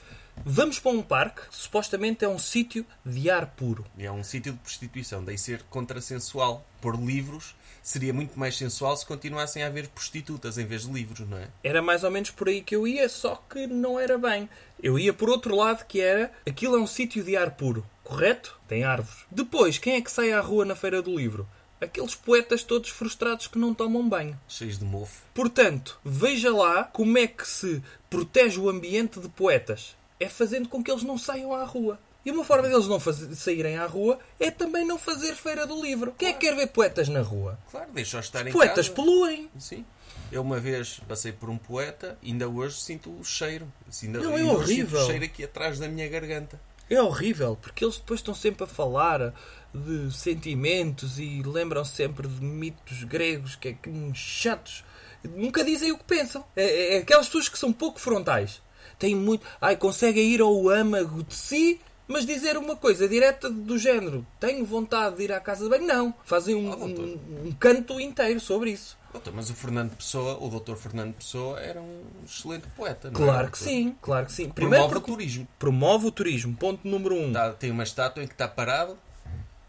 Vamos 0.46 0.80
para 0.80 0.92
um 0.92 1.02
parque 1.02 1.50
que 1.50 1.56
supostamente 1.58 2.24
é 2.24 2.30
um 2.30 2.40
sítio 2.40 2.86
de 3.06 3.30
ar 3.30 3.48
puro. 3.48 3.86
E 3.98 4.06
é 4.06 4.12
um 4.12 4.24
sítio 4.24 4.54
de 4.54 4.60
prostituição, 4.60 5.22
daí 5.22 5.38
ser 5.38 5.64
contrassensual. 5.64 6.66
Por 6.80 6.96
livros 6.96 7.54
seria 7.84 8.14
muito 8.14 8.40
mais 8.40 8.58
sensual 8.58 8.96
se 8.96 9.06
continuassem 9.06 9.62
a 9.62 9.68
haver 9.68 9.90
prostitutas 9.90 10.58
em 10.58 10.66
vez 10.66 10.84
de 10.84 10.92
livros, 10.92 11.28
não 11.28 11.38
é? 11.38 11.50
Era 11.62 11.82
mais 11.82 12.04
ou 12.04 12.10
menos 12.10 12.32
por 12.32 12.48
aí 12.48 12.62
que 12.62 12.76
eu 12.76 12.88
ia, 12.88 13.08
só 13.10 13.36
que 13.36 13.68
não 13.68 14.00
era 14.00 14.18
bem. 14.18 14.50
Eu 14.82 14.98
ia 14.98 15.14
por 15.14 15.30
outro 15.30 15.56
lado, 15.56 15.86
que 15.86 16.00
era 16.00 16.32
aquilo 16.48 16.78
é 16.78 16.80
um 16.80 16.88
sítio 16.88 17.24
de 17.24 17.36
ar 17.36 17.52
puro, 17.52 17.86
correto? 18.04 18.58
Tem 18.68 18.86
árvores. 18.86 19.26
Depois, 19.30 19.78
quem 19.78 19.96
é 19.96 20.02
que 20.02 20.12
sai 20.12 20.32
à 20.32 20.40
rua 20.40 20.66
na 20.66 20.76
Feira 20.76 21.02
do 21.02 21.16
Livro? 21.16 21.48
Aqueles 21.82 22.16
poetas 22.16 22.64
todos 22.64 22.90
frustrados 22.90 23.48
que 23.48 23.60
não 23.60 23.74
tomam 23.74 24.08
banho. 24.08 24.40
Cheios 24.48 24.80
de 24.80 24.86
mofo. 24.86 25.22
Portanto, 25.34 26.00
veja 26.04 26.50
lá 26.56 26.86
como 26.86 27.18
é 27.18 27.28
que 27.28 27.46
se 27.46 27.84
protege 28.10 28.58
o 28.58 28.70
ambiente 28.70 29.20
de 29.20 29.28
poetas. 29.28 29.94
É 30.18 30.30
fazendo 30.30 30.70
com 30.70 30.82
que 30.82 30.90
eles 30.90 31.04
não 31.04 31.18
saiam 31.18 31.54
à 31.54 31.66
rua. 31.66 32.00
E 32.26 32.32
uma 32.32 32.44
forma 32.46 32.70
deles 32.70 32.88
não 32.88 33.00
faz- 33.00 33.28
saírem 33.38 33.78
à 33.78 33.86
rua 33.86 34.18
é 34.40 34.50
também 34.50 34.86
não 34.86 34.98
fazer 34.98 35.36
feira 35.36 35.68
do 35.68 35.82
livro. 35.82 36.14
Quem 36.18 36.30
é 36.30 36.34
que 36.34 36.40
quer 36.48 36.56
ver 36.56 36.68
poetas 36.68 37.10
na 37.10 37.22
rua? 37.22 37.60
Claro, 37.70 37.92
deixa-os 37.94 38.26
estar 38.26 38.48
em 38.48 38.52
Poetas 38.52 38.88
casa. 38.88 38.96
poluem. 38.96 39.50
Sim. 39.60 39.86
Eu 40.32 40.42
uma 40.42 40.60
vez 40.60 41.00
passei 41.08 41.32
por 41.32 41.50
um 41.50 41.58
poeta, 41.58 42.18
ainda 42.24 42.48
hoje 42.48 42.80
sinto 42.80 43.12
o 43.20 43.24
cheiro. 43.24 43.72
Ainda, 44.02 44.20
Não, 44.20 44.38
é 44.38 44.42
ainda 44.42 44.54
horrível. 44.54 45.00
Sinto 45.00 45.04
o 45.04 45.06
cheiro 45.12 45.26
aqui 45.26 45.44
atrás 45.44 45.80
da 45.80 45.88
minha 45.88 46.08
garganta. 46.08 46.60
É 46.90 47.02
horrível, 47.02 47.58
porque 47.62 47.84
eles 47.84 47.98
depois 47.98 48.20
estão 48.20 48.34
sempre 48.36 48.64
a 48.64 48.68
falar 48.68 49.34
de 49.74 50.12
sentimentos 50.16 51.18
e 51.20 51.42
lembram 51.44 51.84
sempre 51.86 52.28
de 52.28 52.44
mitos 52.44 53.04
gregos 53.04 53.56
que 53.56 53.70
é 53.70 53.74
que 53.74 53.90
chatos. 54.14 54.84
Nunca 55.24 55.64
dizem 55.64 55.92
o 55.92 55.98
que 55.98 56.04
pensam. 56.04 56.44
É, 56.56 56.64
é- 56.64 56.96
é 56.96 56.98
aquelas 57.00 57.28
pessoas 57.28 57.48
que 57.50 57.58
são 57.58 57.72
pouco 57.72 58.00
frontais. 58.00 58.62
Têm 59.00 59.16
muito. 59.16 59.46
Ai, 59.62 59.76
conseguem 59.78 60.30
ir 60.34 60.42
ao 60.42 60.70
âmago 60.70 61.24
de 61.24 61.34
si, 61.36 61.80
mas 62.08 62.26
dizer 62.26 62.58
uma 62.58 62.76
coisa 62.76 63.08
direta 63.08 63.50
do 63.50 63.78
género. 63.78 64.26
Tenho 64.40 64.66
vontade 64.66 65.18
de 65.18 65.24
ir 65.24 65.32
à 65.32 65.40
casa 65.40 65.64
de 65.64 65.70
banho. 65.70 65.86
Não. 65.88 66.14
Fazem 66.26 66.56
um, 66.56 66.70
doutor. 66.70 67.06
um- 67.06 67.48
um 67.48 67.52
canto 67.54 68.00
inteiro 68.00 68.40
sobre 68.40 68.72
isso. 68.72 68.98
Doutor, 69.12 69.32
mas 69.34 69.50
o 69.50 69.54
Fernando 69.54 69.96
Pessoa, 69.96 70.38
o 70.44 70.50
doutor 70.50 70.76
Fernando 70.76 71.14
Pessoa, 71.14 71.60
era 71.60 71.80
um 71.80 72.02
excelente 72.26 72.66
poeta, 72.76 73.12
não 73.12 73.22
Claro 73.22 73.48
é, 73.48 73.52
que 73.52 73.58
sim, 73.60 73.96
claro 74.02 74.26
que 74.26 74.32
sim. 74.32 74.50
Primeiro 74.50 74.86
Promove 74.90 74.98
o 74.98 75.02
turismo. 75.16 75.48
promove 75.60 76.08
o 76.08 76.12
turismo. 76.12 76.56
Ponto 76.58 76.88
número 76.88 77.16
um. 77.16 77.32
Tá- 77.32 77.54
tem 77.54 77.70
uma 77.70 77.84
estátua 77.84 78.24
em 78.24 78.28
que 78.28 78.34
está 78.34 78.48
parado 78.48 78.98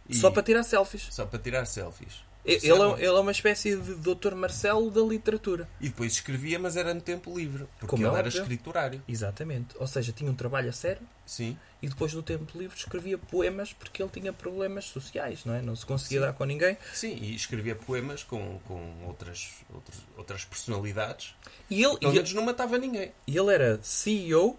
e- 0.08 0.16
Só 0.16 0.30
para 0.30 0.42
tirar 0.42 0.62
selfies. 0.62 1.08
só 1.10 1.26
para 1.26 1.38
tirar 1.38 1.66
selfies. 1.66 2.24
Ele 2.44 2.66
é, 2.66 2.68
é 2.68 2.92
ele 2.98 3.06
é 3.06 3.20
uma 3.20 3.32
espécie 3.32 3.74
de 3.76 3.94
Dr. 3.94 4.34
Marcelo 4.34 4.90
da 4.90 5.00
literatura. 5.00 5.68
E 5.80 5.88
depois 5.88 6.12
escrevia, 6.12 6.58
mas 6.58 6.76
era 6.76 6.92
no 6.92 7.00
tempo 7.00 7.34
livre, 7.36 7.66
porque 7.78 7.86
Como 7.86 8.06
é 8.06 8.08
ele 8.08 8.18
era 8.18 8.28
escriturário. 8.28 9.02
Exatamente. 9.08 9.74
Ou 9.78 9.86
seja, 9.86 10.12
tinha 10.12 10.30
um 10.30 10.34
trabalho 10.34 10.68
a 10.68 10.72
sério 10.72 11.00
Sim. 11.24 11.56
e 11.80 11.88
depois 11.88 12.12
no 12.12 12.22
tempo 12.22 12.56
livre 12.58 12.76
escrevia 12.76 13.16
poemas 13.16 13.72
porque 13.72 14.02
ele 14.02 14.10
tinha 14.10 14.32
problemas 14.32 14.84
sociais, 14.84 15.44
não 15.44 15.54
é? 15.54 15.62
Não 15.62 15.74
se 15.74 15.86
conseguia 15.86 16.20
Sim. 16.20 16.26
dar 16.26 16.32
com 16.34 16.44
ninguém. 16.44 16.76
Sim, 16.92 17.14
e 17.14 17.34
escrevia 17.34 17.74
poemas 17.74 18.22
com, 18.22 18.58
com 18.66 19.06
outras, 19.06 19.50
outras, 19.72 19.98
outras 20.16 20.44
personalidades. 20.44 21.34
E 21.70 21.82
ele, 21.82 21.96
Pelo 21.96 22.12
menos 22.12 22.32
não 22.34 22.42
matava 22.42 22.76
ninguém. 22.76 23.10
e 23.26 23.38
ele 23.38 23.54
era 23.54 23.80
CEO 23.82 24.58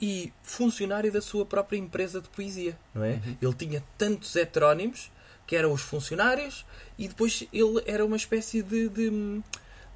e 0.00 0.32
funcionário 0.42 1.10
da 1.10 1.20
sua 1.20 1.44
própria 1.46 1.76
empresa 1.78 2.20
de 2.20 2.28
poesia, 2.28 2.78
não 2.94 3.04
é? 3.04 3.12
Uhum. 3.14 3.36
Ele 3.40 3.54
tinha 3.54 3.84
tantos 3.96 4.34
heterónimos 4.36 5.10
que 5.46 5.54
eram 5.56 5.72
os 5.72 5.82
funcionários 5.82 6.64
e 6.98 7.08
depois 7.08 7.44
ele 7.52 7.82
era 7.86 8.04
uma 8.04 8.16
espécie 8.16 8.62
de, 8.62 8.88
de, 8.88 9.10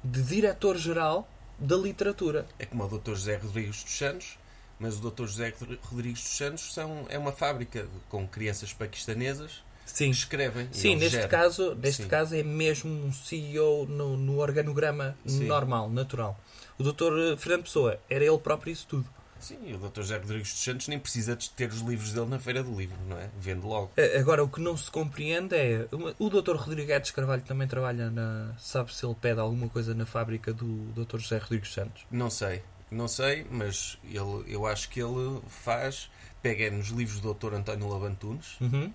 de 0.03 0.21
diretor-geral 0.23 1.27
da 1.57 1.75
literatura. 1.75 2.45
É 2.57 2.65
como 2.65 2.83
o 2.85 2.87
Dr. 2.99 3.11
José 3.11 3.35
Rodrigues 3.37 3.83
dos 3.83 3.93
Santos, 3.97 4.37
mas 4.79 4.97
o 4.97 5.09
Dr. 5.09 5.25
José 5.25 5.53
Rodrigues 5.81 6.21
dos 6.21 6.37
Santos 6.37 6.73
são, 6.73 7.05
é 7.09 7.17
uma 7.17 7.31
fábrica 7.31 7.83
de- 7.83 7.89
com 8.07 8.25
crianças 8.27 8.71
paquistanesas 8.71 9.61
Sim. 9.85 10.11
que 10.11 10.17
escrevem. 10.17 10.69
Sim, 10.71 10.95
neste 10.95 11.27
caso, 11.27 11.75
neste 11.75 12.03
Sim. 12.03 12.07
caso 12.09 12.35
é 12.35 12.43
mesmo 12.43 12.89
um 12.91 13.11
CEO 13.11 13.85
no, 13.87 14.15
no 14.15 14.39
organograma 14.39 15.17
Sim. 15.25 15.45
normal, 15.45 15.89
natural. 15.89 16.39
O 16.77 16.83
Dr. 16.83 17.35
Fernando 17.37 17.63
Pessoa 17.63 17.99
era 18.09 18.23
ele 18.23 18.37
próprio 18.37 18.71
isso 18.71 18.85
tudo. 18.87 19.05
Sim, 19.39 19.73
o 19.73 19.77
Dr. 19.77 20.01
José 20.01 20.17
Rodrigues 20.17 20.51
dos 20.51 20.63
Santos 20.63 20.87
nem 20.87 20.99
precisa 20.99 21.35
de 21.35 21.49
ter 21.51 21.69
os 21.69 21.79
livros 21.79 22.11
dele 22.13 22.27
na 22.27 22.39
feira 22.39 22.61
do 22.61 22.75
livro, 22.75 22.97
não 23.07 23.17
é? 23.17 23.29
Vende 23.39 23.65
logo. 23.65 23.91
Agora, 24.19 24.43
o 24.43 24.49
que 24.49 24.59
não 24.61 24.75
se 24.75 24.91
compreende 24.91 25.55
é. 25.55 25.87
O 26.19 26.29
Dr. 26.29 26.55
Rodrigues 26.55 27.11
Carvalho 27.11 27.41
também 27.43 27.67
trabalha 27.67 28.09
na. 28.09 28.53
Sabe 28.57 28.93
se 28.93 29.05
ele 29.05 29.15
pede 29.15 29.39
alguma 29.39 29.69
coisa 29.69 29.93
na 29.93 30.05
fábrica 30.05 30.53
do 30.53 30.65
Dr. 30.93 31.17
José 31.19 31.37
Rodrigues 31.37 31.73
Santos? 31.73 32.05
Não 32.11 32.29
sei, 32.29 32.61
não 32.91 33.07
sei, 33.07 33.45
mas 33.49 33.97
ele, 34.03 34.43
eu 34.47 34.65
acho 34.67 34.89
que 34.89 34.99
ele 35.01 35.41
faz, 35.47 36.09
pega 36.41 36.69
nos 36.69 36.89
livros 36.89 37.19
do 37.21 37.33
Dr. 37.33 37.53
António 37.53 37.87
Labantunes, 37.87 38.59
Uhum. 38.59 38.93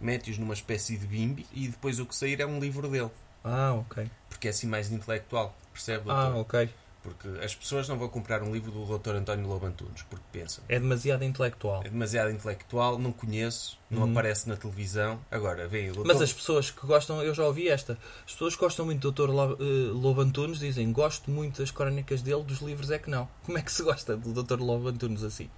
mete-os 0.00 0.36
numa 0.38 0.54
espécie 0.54 0.96
de 0.98 1.06
bimbi 1.06 1.46
e 1.52 1.68
depois 1.68 1.98
o 1.98 2.04
que 2.06 2.14
sair 2.14 2.40
é 2.40 2.46
um 2.46 2.58
livro 2.60 2.88
dele. 2.88 3.10
Ah, 3.44 3.72
ok. 3.74 4.08
Porque 4.28 4.48
é 4.48 4.50
assim 4.50 4.66
mais 4.66 4.90
intelectual, 4.92 5.56
percebe, 5.72 6.04
doutor? 6.04 6.20
Ah, 6.32 6.36
ok. 6.36 6.70
Porque 7.02 7.26
as 7.44 7.52
pessoas 7.52 7.88
não 7.88 7.98
vão 7.98 8.08
comprar 8.08 8.42
um 8.44 8.52
livro 8.52 8.70
do 8.70 8.96
Dr. 8.98 9.16
António 9.16 9.48
Labantunes, 9.52 10.02
porque 10.08 10.24
pensam. 10.30 10.62
É 10.68 10.78
demasiado 10.78 11.24
intelectual. 11.24 11.82
É 11.84 11.88
demasiado 11.88 12.30
intelectual, 12.30 12.96
não 12.96 13.10
conheço, 13.10 13.76
não 13.90 14.02
Uhum. 14.04 14.10
aparece 14.12 14.48
na 14.48 14.54
televisão. 14.56 15.18
Agora, 15.28 15.66
vem 15.66 15.90
o 15.90 15.94
doutor... 15.94 16.12
Mas 16.12 16.22
as 16.22 16.32
pessoas 16.32 16.70
que 16.70 16.86
gostam, 16.86 17.20
eu 17.20 17.34
já 17.34 17.44
ouvi 17.44 17.68
esta, 17.68 17.98
as 18.24 18.32
pessoas 18.32 18.54
que 18.54 18.60
gostam 18.60 18.86
muito 18.86 19.10
do 19.10 19.26
Dr. 19.26 19.30
Eh, 19.32 19.64
Lobo 19.92 20.20
Antunes 20.20 20.60
dizem 20.60 20.92
gosto 20.92 21.28
muito 21.28 21.58
das 21.60 21.72
crónicas 21.72 22.22
dele, 22.22 22.44
dos 22.44 22.60
livros 22.60 22.88
é 22.92 23.00
que 23.00 23.10
não. 23.10 23.28
Como 23.44 23.58
é 23.58 23.62
que 23.62 23.72
se 23.72 23.82
gosta 23.82 24.16
do 24.16 24.32
Dr. 24.42 24.60
Lobo 24.60 24.86
Antunes 24.86 25.24
assim? 25.24 25.50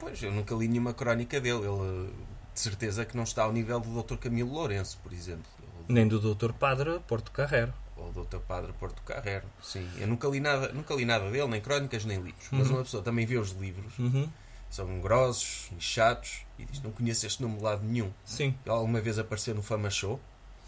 Pois, 0.00 0.20
eu 0.20 0.32
nunca 0.32 0.52
li 0.56 0.66
nenhuma 0.66 0.92
crónica 0.92 1.40
dele. 1.40 1.60
Ele, 1.64 2.10
de 2.52 2.60
certeza 2.60 3.04
que 3.04 3.16
não 3.16 3.22
está 3.24 3.44
ao 3.44 3.52
nível 3.52 3.78
do 3.78 4.02
Dr. 4.02 4.16
Camilo 4.16 4.52
Lourenço, 4.52 4.98
por 5.02 5.12
exemplo. 5.12 5.46
Nem 5.88 6.08
do 6.08 6.18
Dr. 6.34 6.52
Padre 6.52 6.98
Porto 7.06 7.30
Carrero. 7.30 7.72
Ou 7.96 8.12
do 8.12 8.24
Dr. 8.24 8.38
Padre 8.38 8.72
Porto 8.74 9.00
Carrero. 9.02 9.46
Sim, 9.62 9.88
eu 9.98 10.06
nunca 10.06 10.28
li 10.28 10.40
nada, 10.40 10.72
nunca 10.72 10.94
li 10.94 11.04
nada 11.04 11.30
dele, 11.30 11.48
nem 11.48 11.60
crónicas, 11.60 12.04
nem 12.04 12.18
livros. 12.20 12.46
Mas 12.50 12.68
Uhum. 12.68 12.76
uma 12.76 12.82
pessoa 12.84 13.02
também 13.02 13.24
vê 13.26 13.36
os 13.38 13.50
livros, 13.52 13.98
Uhum. 13.98 14.28
são 14.70 15.00
grossos 15.00 15.70
e 15.76 15.80
chatos, 15.80 16.42
e 16.58 16.64
diz, 16.64 16.82
não 16.82 16.90
conheço 16.92 17.26
este 17.26 17.40
nome 17.42 17.56
de 17.58 17.62
lado 17.62 17.82
nenhum. 17.84 18.10
Sim. 18.24 18.54
Alguma 18.66 19.00
vez 19.00 19.18
apareceu 19.18 19.54
no 19.54 19.62
Fama 19.62 19.88
Show? 19.90 20.20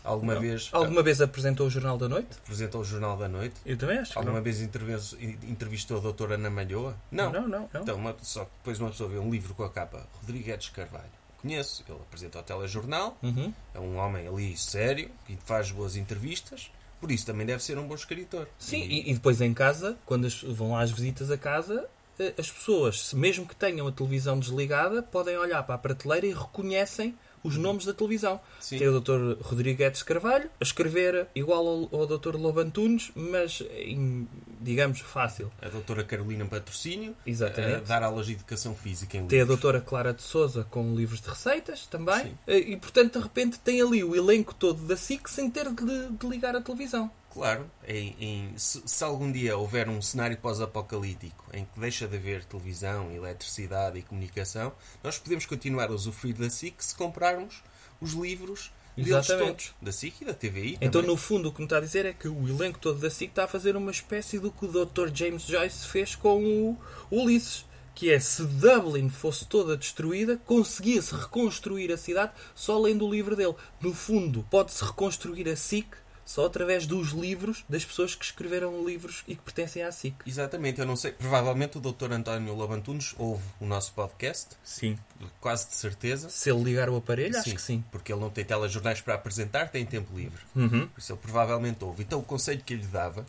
Alguma 0.04 0.34
Não. 0.34 0.40
vez 0.40 0.70
Alguma 0.72 1.02
vez 1.02 1.20
apresentou 1.20 1.66
o 1.66 1.70
Jornal 1.70 1.98
da 1.98 2.08
Noite? 2.08 2.28
apresentou 2.42 2.80
o 2.80 2.84
Jornal 2.84 3.16
da 3.18 3.28
Noite? 3.28 3.56
Eu 3.66 3.76
também 3.76 3.98
acho 3.98 4.12
que 4.12 4.18
Alguma 4.18 4.36
não. 4.36 4.42
vez 4.42 4.60
entrevistou 4.62 5.98
a 5.98 6.00
doutora 6.00 6.36
Ana 6.36 6.48
Malhoa? 6.48 6.96
Não. 7.10 7.30
Não, 7.32 7.42
não, 7.48 7.68
não. 7.72 7.82
Então, 7.82 7.96
uma, 7.96 8.16
só 8.22 8.44
que 8.44 8.50
depois 8.58 8.80
uma 8.80 8.90
pessoa 8.90 9.08
vê 9.10 9.18
um 9.18 9.30
livro 9.30 9.52
com 9.54 9.64
a 9.64 9.70
capa 9.70 10.06
Rodrigues 10.20 10.68
Carvalho. 10.70 11.10
Conheço, 11.42 11.84
ele 11.88 11.98
apresenta 11.98 12.38
o 12.38 12.42
telejornal, 12.42 13.16
Uhum. 13.22 13.52
é 13.74 13.78
um 13.80 13.96
homem 13.96 14.26
ali 14.26 14.56
sério 14.56 15.10
e 15.28 15.36
faz 15.44 15.70
boas 15.70 15.94
entrevistas, 15.96 16.70
por 17.00 17.10
isso 17.10 17.26
também 17.26 17.46
deve 17.46 17.62
ser 17.62 17.78
um 17.78 17.86
bom 17.86 17.94
escritor. 17.94 18.48
Sim, 18.58 18.82
E- 18.82 19.10
e, 19.10 19.14
depois 19.14 19.40
em 19.40 19.52
casa, 19.54 19.96
quando 20.06 20.26
as- 20.26 20.42
vão 20.42 20.72
lá 20.72 20.82
às 20.82 20.90
visitas 20.90 21.30
a 21.30 21.36
casa, 21.38 21.86
eh, 22.18 22.34
as 22.38 22.50
pessoas, 22.50 23.12
mesmo 23.14 23.46
que 23.46 23.54
tenham 23.56 23.86
a 23.86 23.92
televisão 23.92 24.38
desligada, 24.38 25.02
podem 25.02 25.36
olhar 25.38 25.62
para 25.62 25.74
a 25.76 25.78
prateleira 25.78 26.26
e 26.26 26.32
reconhecem 26.32 27.14
os 27.44 27.56
nomes 27.56 27.84
da 27.84 27.94
televisão. 27.94 28.40
Sim. 28.58 28.78
Tem 28.78 28.88
o 28.88 29.00
Dr. 29.00 29.40
Rodrigues 29.40 30.02
Carvalho 30.02 30.50
a 30.60 30.64
escrever 30.64 31.28
igual 31.36 31.88
ao, 31.92 32.00
ao 32.00 32.06
Dr. 32.18 32.34
Lobo 32.34 32.58
Antunes, 32.60 33.12
mas 33.14 33.62
em, 33.76 34.26
digamos, 34.60 35.00
fácil. 35.00 35.50
a 35.62 35.68
doutora 35.68 36.04
Carolina 36.04 36.44
Patrocínio, 36.46 37.16
Exatamente. 37.26 37.74
a 37.76 37.80
dar 37.80 38.02
aulas 38.02 38.26
de 38.26 38.32
educação 38.32 38.74
física 38.74 39.16
em 39.16 39.26
Tem 39.26 39.38
a 39.40 39.42
livros. 39.42 39.60
doutora 39.60 39.80
Clara 39.80 40.12
de 40.14 40.22
Souza 40.22 40.64
com 40.70 40.94
livros 40.94 41.20
de 41.20 41.28
receitas 41.28 41.86
também. 41.86 42.22
Sim. 42.24 42.38
Eh, 42.46 42.58
E, 42.58 42.76
portanto, 42.76 43.18
de 43.18 43.22
repente 43.24 43.58
tem 43.60 43.80
ali 43.80 44.02
o 44.04 44.14
elenco 44.16 44.54
todo 44.54 44.86
da 44.86 44.96
SIC 44.96 45.28
sem 45.28 45.50
ter 45.50 45.68
de, 45.72 46.08
de 46.10 46.26
ligar 46.28 46.54
a 46.56 46.60
televisão. 46.60 47.10
Claro, 47.30 47.70
em, 47.86 48.16
em- 48.18 48.58
se, 48.58 48.82
se 48.84 49.04
algum 49.04 49.30
dia 49.30 49.56
houver 49.56 49.88
um 49.88 50.00
cenário 50.02 50.36
pós-apocalíptico 50.38 51.44
em 51.52 51.64
que 51.64 51.78
deixa 51.80 52.08
de 52.08 52.16
haver 52.16 52.44
televisão, 52.44 53.10
eletricidade 53.12 53.98
e 53.98 54.02
comunicação, 54.02 54.72
nós 55.04 55.18
podemos 55.18 55.46
continuar 55.46 55.88
a 55.90 55.92
usufruir 55.94 56.34
da 56.36 56.48
SIC 56.50 56.82
se 56.82 56.94
comprarmos 56.94 57.62
os 58.00 58.12
livros 58.12 58.72
deles 59.02 59.28
Exatamente. 59.28 59.68
todos, 59.68 59.74
da 59.80 59.92
SIC 59.92 60.22
e 60.22 60.24
da 60.24 60.34
TVI. 60.34 60.78
Então, 60.80 61.02
também. 61.02 61.08
no 61.08 61.16
fundo, 61.16 61.48
o 61.48 61.52
que 61.52 61.58
me 61.58 61.66
está 61.66 61.78
a 61.78 61.80
dizer 61.80 62.06
é 62.06 62.12
que 62.12 62.28
o 62.28 62.48
elenco 62.48 62.78
todo 62.78 62.98
da 62.98 63.10
SIC 63.10 63.30
está 63.30 63.44
a 63.44 63.48
fazer 63.48 63.76
uma 63.76 63.90
espécie 63.90 64.38
do 64.38 64.50
que 64.50 64.64
o 64.64 64.68
Dr. 64.68 65.08
James 65.12 65.42
Joyce 65.42 65.86
fez 65.86 66.14
com 66.14 66.42
o 66.42 66.78
Ulisses. 67.10 67.66
Que 67.94 68.12
é, 68.12 68.20
se 68.20 68.44
Dublin 68.44 69.08
fosse 69.08 69.44
toda 69.44 69.76
destruída, 69.76 70.40
conseguia-se 70.46 71.12
reconstruir 71.16 71.90
a 71.90 71.96
cidade 71.96 72.32
só 72.54 72.78
lendo 72.78 73.04
o 73.04 73.10
livro 73.10 73.34
dele. 73.34 73.56
No 73.80 73.92
fundo, 73.92 74.46
pode-se 74.48 74.84
reconstruir 74.84 75.48
a 75.48 75.56
SIC 75.56 75.96
só 76.28 76.44
através 76.44 76.86
dos 76.86 77.12
livros 77.12 77.64
das 77.66 77.86
pessoas 77.86 78.14
que 78.14 78.22
escreveram 78.22 78.84
livros 78.84 79.24
e 79.26 79.34
que 79.34 79.40
pertencem 79.40 79.82
à 79.82 79.90
SIC. 79.90 80.14
Exatamente, 80.26 80.78
eu 80.78 80.84
não 80.84 80.94
sei. 80.94 81.10
Provavelmente 81.12 81.78
o 81.78 81.80
Dr. 81.80 82.12
António 82.12 82.54
Labantunes 82.54 83.14
ouve 83.16 83.42
o 83.58 83.64
nosso 83.64 83.94
podcast, 83.94 84.48
Sim. 84.62 84.98
quase 85.40 85.68
de 85.70 85.76
certeza. 85.76 86.28
Se 86.28 86.50
ele 86.50 86.64
ligar 86.64 86.90
o 86.90 86.96
aparelho, 86.96 87.34
acho 87.34 87.54
que 87.54 87.62
sim. 87.62 87.82
Porque 87.90 88.12
ele 88.12 88.20
não 88.20 88.28
tem 88.28 88.44
telejornais 88.44 89.00
para 89.00 89.14
apresentar, 89.14 89.70
tem 89.70 89.86
tempo 89.86 90.14
livre. 90.14 90.42
Uhum. 90.54 90.86
Por 90.88 90.98
isso 90.98 91.12
ele 91.12 91.18
provavelmente 91.18 91.82
ouve. 91.82 92.02
Então 92.02 92.18
o 92.18 92.22
conselho 92.22 92.62
que 92.62 92.74
eu 92.74 92.78
lhe 92.78 92.86
dava 92.86 93.24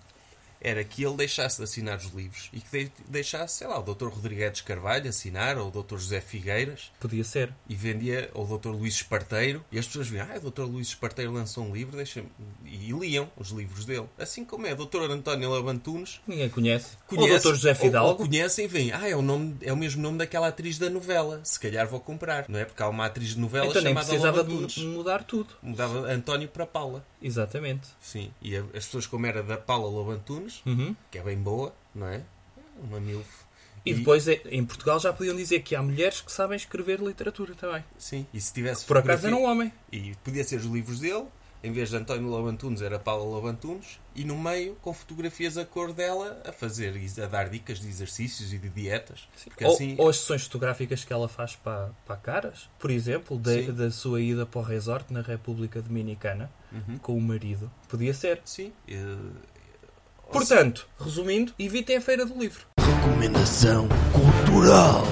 era 0.61 0.83
que 0.83 1.03
ele 1.03 1.15
deixasse 1.15 1.57
de 1.57 1.63
assinar 1.63 1.97
os 1.97 2.05
livros 2.13 2.49
e 2.51 2.59
que 2.59 2.85
de- 2.85 2.91
deixasse, 3.07 3.57
sei 3.59 3.67
lá, 3.67 3.79
o 3.79 3.83
Dr. 3.93 4.07
Rodrigues 4.07 4.61
Carvalho 4.61 5.09
assinar, 5.09 5.57
ou 5.57 5.67
o 5.69 5.71
Dr. 5.83 5.97
José 5.97 6.19
Figueiras, 6.21 6.91
Podia 6.99 7.23
ser. 7.23 7.53
e 7.67 7.75
vendia, 7.75 8.29
ou 8.33 8.45
o 8.49 8.57
Dr. 8.57 8.69
Luís 8.69 8.95
Esparteiro, 8.95 9.63
e 9.71 9.79
as 9.79 9.85
pessoas 9.87 10.07
viam, 10.07 10.27
ah, 10.29 10.37
o 10.43 10.51
Dr. 10.51 10.63
Luís 10.63 10.87
Esparteiro 10.89 11.31
lançou 11.31 11.63
um 11.65 11.73
livro, 11.73 11.95
deixa 11.95 12.23
e 12.65 12.91
liam 12.91 13.29
os 13.37 13.49
livros 13.51 13.85
dele. 13.85 14.07
Assim 14.17 14.43
como 14.43 14.67
é 14.67 14.73
o 14.73 14.75
Dr. 14.85 15.09
António 15.09 15.49
Labantunes, 15.49 16.19
Ninguém 16.27 16.49
conhece. 16.49 16.97
conhece, 17.07 17.31
Ou 17.31 17.37
o 17.37 17.39
Dr. 17.39 17.55
José 17.55 17.69
ou- 17.69 17.75
Fidalgo. 17.75 18.09
Ou, 18.09 18.15
conhecem 18.17 18.65
e 18.65 18.67
veem, 18.67 18.91
ah, 18.91 19.07
é 19.07 19.15
o, 19.15 19.21
nome, 19.21 19.57
é 19.61 19.71
o 19.71 19.77
mesmo 19.77 20.01
nome 20.01 20.17
daquela 20.17 20.47
atriz 20.49 20.77
da 20.77 20.89
novela, 20.89 21.39
se 21.43 21.59
calhar 21.59 21.87
vou 21.87 21.99
comprar, 21.99 22.45
não 22.49 22.59
é? 22.59 22.65
Porque 22.65 22.81
há 22.83 22.89
uma 22.89 23.05
atriz 23.05 23.29
de 23.29 23.39
novela 23.39 23.67
então 23.67 23.81
chamada 23.81 24.05
precisava 24.05 24.37
Labantunes. 24.37 24.71
de 24.73 24.85
mudar 24.85 25.23
tudo. 25.23 25.53
Mudava 25.61 25.99
António 26.11 26.47
para 26.49 26.65
Paula. 26.65 27.05
Exatamente. 27.21 27.87
Sim, 28.01 28.31
e 28.41 28.55
as 28.55 28.65
pessoas 28.85 29.05
como 29.07 29.25
era 29.25 29.43
da 29.43 29.57
Paula 29.57 29.89
Lobantunes, 29.89 30.61
Uhum. 30.65 30.95
que 31.11 31.17
é 31.17 31.21
bem 31.21 31.37
boa, 31.37 31.73
não 31.93 32.07
é? 32.07 32.21
Uma 32.81 32.99
milf. 32.99 33.27
E 33.85 33.93
depois 33.93 34.27
eh, 34.27 34.41
em 34.51 34.63
Portugal 34.65 34.99
já 34.99 35.11
podiam 35.13 35.35
dizer 35.35 35.61
que 35.61 35.75
há 35.75 35.81
mulheres 35.81 36.21
que 36.21 36.31
sabem 36.31 36.55
escrever 36.57 36.99
literatura 36.99 37.55
também. 37.55 37.83
Sim, 37.97 38.25
e 38.33 38.39
se 38.39 38.53
tivesse 38.53 38.85
Por 38.85 38.97
acaso 38.97 39.25
era 39.27 39.35
um 39.35 39.43
homem. 39.43 39.71
E 39.91 40.15
podia 40.23 40.43
ser 40.43 40.57
os 40.57 40.65
livros 40.65 40.99
dele, 40.99 41.25
em 41.63 41.71
vez 41.71 41.89
de 41.89 41.97
António 41.97 42.27
Lobantunes, 42.29 42.81
era 42.81 42.97
Paula 42.97 43.25
Lobantunes, 43.25 43.99
e 44.15 44.23
no 44.23 44.37
meio, 44.37 44.75
com 44.81 44.93
fotografias 44.93 45.57
a 45.57 45.65
cor 45.65 45.91
dela, 45.91 46.41
a 46.45 46.51
fazer, 46.53 46.93
a 47.21 47.25
dar 47.27 47.49
dicas 47.49 47.79
de 47.81 47.87
exercícios 47.87 48.53
e 48.53 48.57
de 48.57 48.69
dietas. 48.69 49.27
Porque 49.45 49.65
Ou, 49.65 49.73
assim, 49.73 49.95
ou 49.97 50.07
as 50.09 50.17
sessões 50.19 50.43
fotográficas 50.43 51.03
que 51.03 51.11
ela 51.11 51.27
faz 51.27 51.55
para, 51.57 51.89
para 52.05 52.15
caras, 52.15 52.69
por 52.79 52.89
exemplo, 52.89 53.37
da, 53.37 53.51
Sim. 53.53 53.73
da 53.73 53.91
sua 53.91 54.21
ida 54.21 54.45
para 54.45 54.59
o 54.59 54.63
resort 54.63 55.11
na 55.13 55.21
República 55.21 55.81
Dominicana 55.81 56.49
Uhum. 56.71 56.97
com 56.99 57.17
o 57.17 57.21
marido. 57.21 57.69
Podia 57.87 58.13
ser. 58.13 58.41
sim. 58.45 58.71
eh, 58.87 59.15
Portanto, 60.31 60.87
resumindo, 60.99 61.51
evitem 61.57 61.97
a 61.97 62.01
Feira 62.01 62.23
do 62.25 62.37
Livro. 62.39 62.63
Recomendação 62.79 63.87
cultural. 64.13 65.03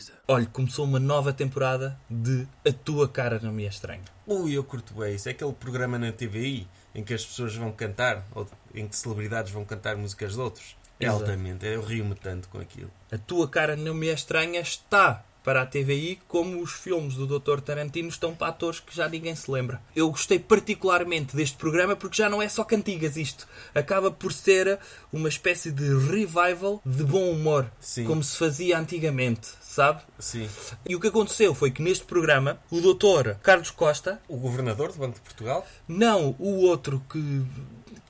Coisa. 0.00 0.12
Olha, 0.26 0.46
começou 0.46 0.86
uma 0.86 0.98
nova 0.98 1.30
temporada 1.30 1.98
de 2.08 2.48
A 2.66 2.72
Tua 2.72 3.06
Cara 3.06 3.38
Não 3.38 3.52
Me 3.52 3.66
É 3.66 3.68
Estranho. 3.68 4.02
Ui, 4.26 4.52
eu 4.54 4.64
curto 4.64 4.94
bem 4.94 5.14
isso. 5.14 5.28
É 5.28 5.32
aquele 5.32 5.52
programa 5.52 5.98
na 5.98 6.10
TVI 6.10 6.66
em 6.94 7.04
que 7.04 7.12
as 7.12 7.26
pessoas 7.26 7.54
vão 7.54 7.70
cantar, 7.70 8.26
ou 8.34 8.48
em 8.74 8.88
que 8.88 8.96
celebridades 8.96 9.52
vão 9.52 9.62
cantar 9.62 9.96
músicas 9.96 10.32
de 10.32 10.40
outros. 10.40 10.74
É 10.98 11.06
altamente. 11.06 11.66
Eu 11.66 11.82
rio-me 11.82 12.14
tanto 12.14 12.48
com 12.48 12.58
aquilo. 12.58 12.90
A 13.12 13.18
Tua 13.18 13.46
Cara 13.46 13.76
Não 13.76 13.92
Me 13.92 14.08
É 14.08 14.14
Estranha 14.14 14.60
está 14.60 15.22
para 15.42 15.62
a 15.62 15.66
TVI 15.66 16.20
como 16.28 16.60
os 16.60 16.72
filmes 16.72 17.14
do 17.14 17.26
Dr. 17.38 17.60
Tarantino 17.60 18.08
estão 18.08 18.34
para 18.34 18.48
atores 18.48 18.80
que 18.80 18.94
já 18.94 19.08
ninguém 19.08 19.34
se 19.34 19.50
lembra. 19.50 19.80
Eu 19.94 20.10
gostei 20.10 20.38
particularmente 20.38 21.34
deste 21.34 21.56
programa 21.56 21.96
porque 21.96 22.16
já 22.16 22.28
não 22.28 22.42
é 22.42 22.48
só 22.48 22.64
cantigas 22.64 23.16
isto. 23.16 23.46
Acaba 23.74 24.10
por 24.10 24.32
ser 24.32 24.78
uma 25.12 25.28
espécie 25.28 25.70
de 25.70 25.84
revival 26.08 26.80
de 26.84 27.04
bom 27.04 27.30
humor, 27.30 27.70
Sim. 27.80 28.04
como 28.04 28.22
se 28.22 28.36
fazia 28.36 28.78
antigamente, 28.78 29.48
sabe? 29.60 30.02
Sim. 30.18 30.48
E 30.88 30.94
o 30.94 31.00
que 31.00 31.08
aconteceu 31.08 31.54
foi 31.54 31.70
que 31.70 31.82
neste 31.82 32.04
programa 32.04 32.58
o 32.70 32.80
Dr. 32.80 33.34
Carlos 33.42 33.70
Costa, 33.70 34.20
O 34.28 34.36
governador 34.36 34.92
do 34.92 34.98
Banco 34.98 35.14
de 35.14 35.20
Portugal 35.20 35.66
não 35.88 36.34
o 36.38 36.66
outro 36.66 37.02
que 37.10 37.42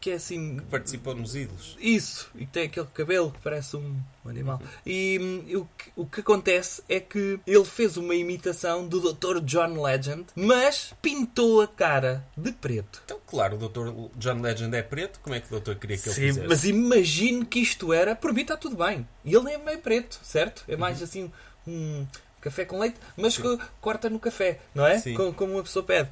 que 0.00 0.10
é 0.10 0.14
assim 0.14 0.58
participou 0.70 1.14
nos 1.14 1.36
Ídolos. 1.36 1.76
Isso, 1.78 2.30
e 2.34 2.46
tem 2.46 2.64
aquele 2.64 2.86
cabelo 2.86 3.30
que 3.30 3.38
parece 3.40 3.76
um 3.76 3.94
animal. 4.24 4.60
E 4.86 5.18
hum, 5.20 5.58
o, 5.58 5.68
que, 5.76 5.92
o 5.94 6.06
que 6.06 6.20
acontece 6.20 6.82
é 6.88 6.98
que 6.98 7.38
ele 7.46 7.64
fez 7.66 7.98
uma 7.98 8.14
imitação 8.14 8.88
do 8.88 9.12
Dr. 9.12 9.40
John 9.44 9.82
Legend, 9.82 10.24
mas 10.34 10.94
pintou 11.02 11.60
a 11.60 11.68
cara 11.68 12.26
de 12.36 12.50
preto. 12.50 13.02
Então, 13.04 13.18
claro, 13.26 13.56
o 13.56 13.68
Dr. 13.68 13.90
John 14.16 14.40
Legend 14.40 14.74
é 14.74 14.82
preto. 14.82 15.20
Como 15.20 15.34
é 15.36 15.40
que 15.40 15.48
o 15.48 15.50
doutor 15.50 15.76
queria 15.76 15.98
que 15.98 16.08
ele 16.08 16.14
Sim, 16.14 16.20
fizesse? 16.28 16.48
mas 16.48 16.64
imagine 16.64 17.44
que 17.44 17.58
isto 17.60 17.92
era. 17.92 18.16
Por 18.16 18.32
mim 18.32 18.40
está 18.42 18.56
tudo 18.56 18.76
bem. 18.76 19.06
E 19.22 19.34
ele 19.34 19.50
é 19.52 19.58
meio 19.58 19.80
preto, 19.80 20.18
certo? 20.22 20.64
É 20.66 20.76
mais 20.76 21.02
assim 21.02 21.30
um 21.66 22.06
café 22.40 22.64
com 22.64 22.78
leite, 22.78 22.96
mas 23.18 23.36
Uhum. 23.36 23.50
Sim. 23.52 23.58
que 23.58 23.64
corta 23.82 24.08
no 24.08 24.18
café, 24.18 24.60
não 24.74 24.86
é? 24.86 24.98
Sim. 24.98 25.12
Co- 25.12 25.32
Como 25.34 25.52
uma 25.52 25.62
pessoa 25.62 25.82
pede. 25.84 26.08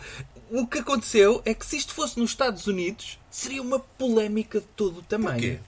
O 0.50 0.66
que 0.66 0.78
aconteceu 0.78 1.42
é 1.44 1.52
que 1.52 1.66
se 1.66 1.76
isto 1.76 1.92
fosse 1.92 2.18
nos 2.18 2.30
Estados 2.30 2.66
Unidos, 2.66 3.18
seria 3.30 3.62
uma 3.62 3.78
polémica 3.78 4.60
de 4.60 4.66
todo 4.68 5.00
o 5.00 5.02
tamanho. 5.02 5.34
Porquê? 5.34 5.60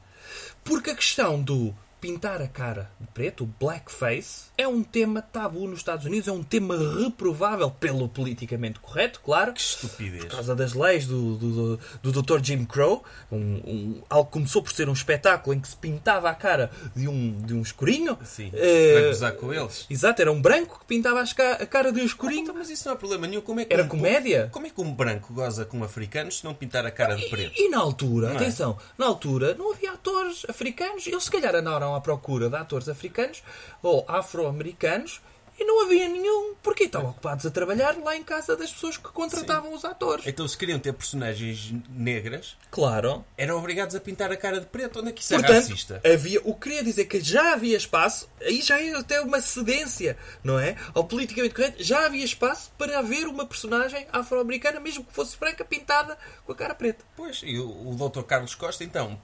Porque 0.65 0.91
a 0.91 0.95
questão 0.95 1.41
do 1.41 1.75
pintar 2.01 2.41
a 2.41 2.49
cara 2.49 2.91
de 3.01 3.07
preto, 3.09 3.45
o 3.45 3.47
blackface, 3.47 4.45
é 4.57 4.67
um 4.67 4.83
tema 4.83 5.21
tabu 5.23 5.67
nos 5.67 5.81
Estados 5.81 6.07
Unidos, 6.07 6.29
é 6.29 6.33
um 6.33 6.43
tema 6.43 6.77
reprovável 7.03 7.71
pelo 7.71 8.09
politicamente 8.09 8.79
correto, 8.81 9.21
claro. 9.21 9.53
Que 9.53 9.61
estupidez. 9.61 10.25
Por 10.25 10.31
causa 10.31 10.55
das 10.57 10.73
leis 10.75 11.07
do, 11.07 11.37
do, 11.37 11.77
do, 12.03 12.13
do 12.13 12.23
Dr. 12.23 12.43
Jim 12.43 12.65
Crow, 12.65 13.05
um, 13.31 13.37
um- 13.39 14.03
algo 14.09 14.27
que 14.27 14.33
começou 14.33 14.63
por 14.63 14.73
ser 14.73 14.89
um 14.89 14.93
espetáculo 14.93 15.55
em 15.55 15.61
que 15.61 15.69
se 15.69 15.77
pintava 15.77 16.31
a 16.31 16.35
cara 16.35 16.71
de 16.95 17.09
um, 17.09 17.41
de 17.43 17.55
um 17.55 17.61
escurinho. 17.63 18.19
Sim, 18.25 18.51
Eh, 18.55 18.95
para 18.99 19.07
gozar 19.09 19.33
com 19.33 19.53
eles. 19.53 19.87
Exato, 19.91 20.23
era 20.23 20.33
um 20.33 20.41
branco 20.41 20.79
que 20.81 20.87
pintava 20.87 21.21
a 21.23 21.67
cara 21.67 21.93
de 21.93 22.01
um 22.01 22.05
escurinho. 22.05 22.43
Então, 22.43 22.55
mas 22.55 22.71
isso 22.71 22.87
não 22.89 22.95
é 22.95 22.99
problema 22.99 23.27
nenhum. 23.27 23.41
Como 23.43 23.61
é 23.61 23.65
que 23.65 23.73
Era 23.75 23.85
um- 23.85 23.89
comédia? 23.89 24.49
Como 24.53 24.67
é 24.67 24.71
que 24.71 24.81
um 24.81 24.93
branco 24.93 25.33
goza 25.33 25.65
com 25.65 25.83
africanos 25.85 26.39
se 26.39 26.45
não 26.45 26.55
pintar 26.55 26.85
a 26.87 26.91
cara 26.91 27.15
de 27.15 27.27
preto? 27.29 27.53
E, 27.57 27.67
e 27.67 27.69
na 27.69 27.79
altura, 27.79 28.29
Não 28.29 28.35
é? 28.35 28.37
atenção, 28.37 28.79
na 28.97 29.07
altura 29.07 29.55
não 29.55 29.73
havia 29.73 29.93
atores 29.93 30.45
africanos. 30.49 31.07
Eles 31.07 31.25
se 31.25 31.31
calhar 31.31 31.55
andaram 31.55 31.90
à 31.95 32.01
procura 32.01 32.49
de 32.49 32.57
atores 32.57 32.89
africanos 32.89 33.43
ou 33.83 34.05
afro-americanos 34.09 35.21
e 35.59 35.65
não 35.65 35.85
havia 35.85 36.09
nenhum, 36.09 36.55
porque 36.63 36.85
estavam 36.85 37.11
ocupados 37.11 37.45
a 37.45 37.51
trabalhar 37.51 37.95
lá 37.99 38.17
em 38.17 38.23
casa 38.23 38.57
das 38.57 38.73
pessoas 38.73 38.97
que 38.97 39.09
contratavam 39.11 39.75
os 39.75 39.85
atores. 39.85 40.27
Então, 40.27 40.49
se 40.49 40.57
queriam 40.57 40.79
ter 40.79 40.91
personagens 40.95 41.75
negras, 41.91 42.57
Claro. 42.71 43.23
eram 43.37 43.59
obrigados 43.59 43.95
a 43.95 44.01
pintar 44.01 44.33
a 44.33 44.39
cara 44.39 44.59
de 44.59 44.65
preto. 44.65 45.01
Onde 45.01 45.11
é 45.11 45.13
que 45.13 45.21
isso 45.21 45.35
é 45.35 45.39
Portanto, 45.39 45.57
racista? 45.69 46.01
havia, 46.03 46.41
o 46.45 46.55
que 46.55 46.61
queria 46.61 46.83
dizer 46.83 47.05
que 47.05 47.21
já 47.21 47.53
havia 47.53 47.77
espaço, 47.77 48.27
aí 48.41 48.63
já 48.63 48.81
é 48.81 48.95
até 48.95 49.21
uma 49.21 49.39
cedência, 49.43 50.17
não 50.43 50.59
é? 50.59 50.77
Ao 50.95 51.05
politicamente 51.05 51.55
correto, 51.55 51.83
já 51.83 52.07
havia 52.07 52.25
espaço 52.25 52.71
para 52.79 52.99
haver 52.99 53.27
uma 53.27 53.45
personagem 53.45 54.07
afro-americana, 54.11 54.81
mesmo 54.81 55.05
que 55.05 55.13
fosse 55.13 55.37
branca, 55.37 55.63
pintada 55.63 56.17
com 56.47 56.53
a 56.53 56.57
cara 56.57 56.75
preta. 56.75 57.05
Pois, 57.15 57.43
e 57.45 57.59
o, 57.59 57.69
o 57.91 58.09
Dr. 58.09 58.23
Carlos 58.23 58.55
Costa, 58.55 58.83
então, 58.83 59.21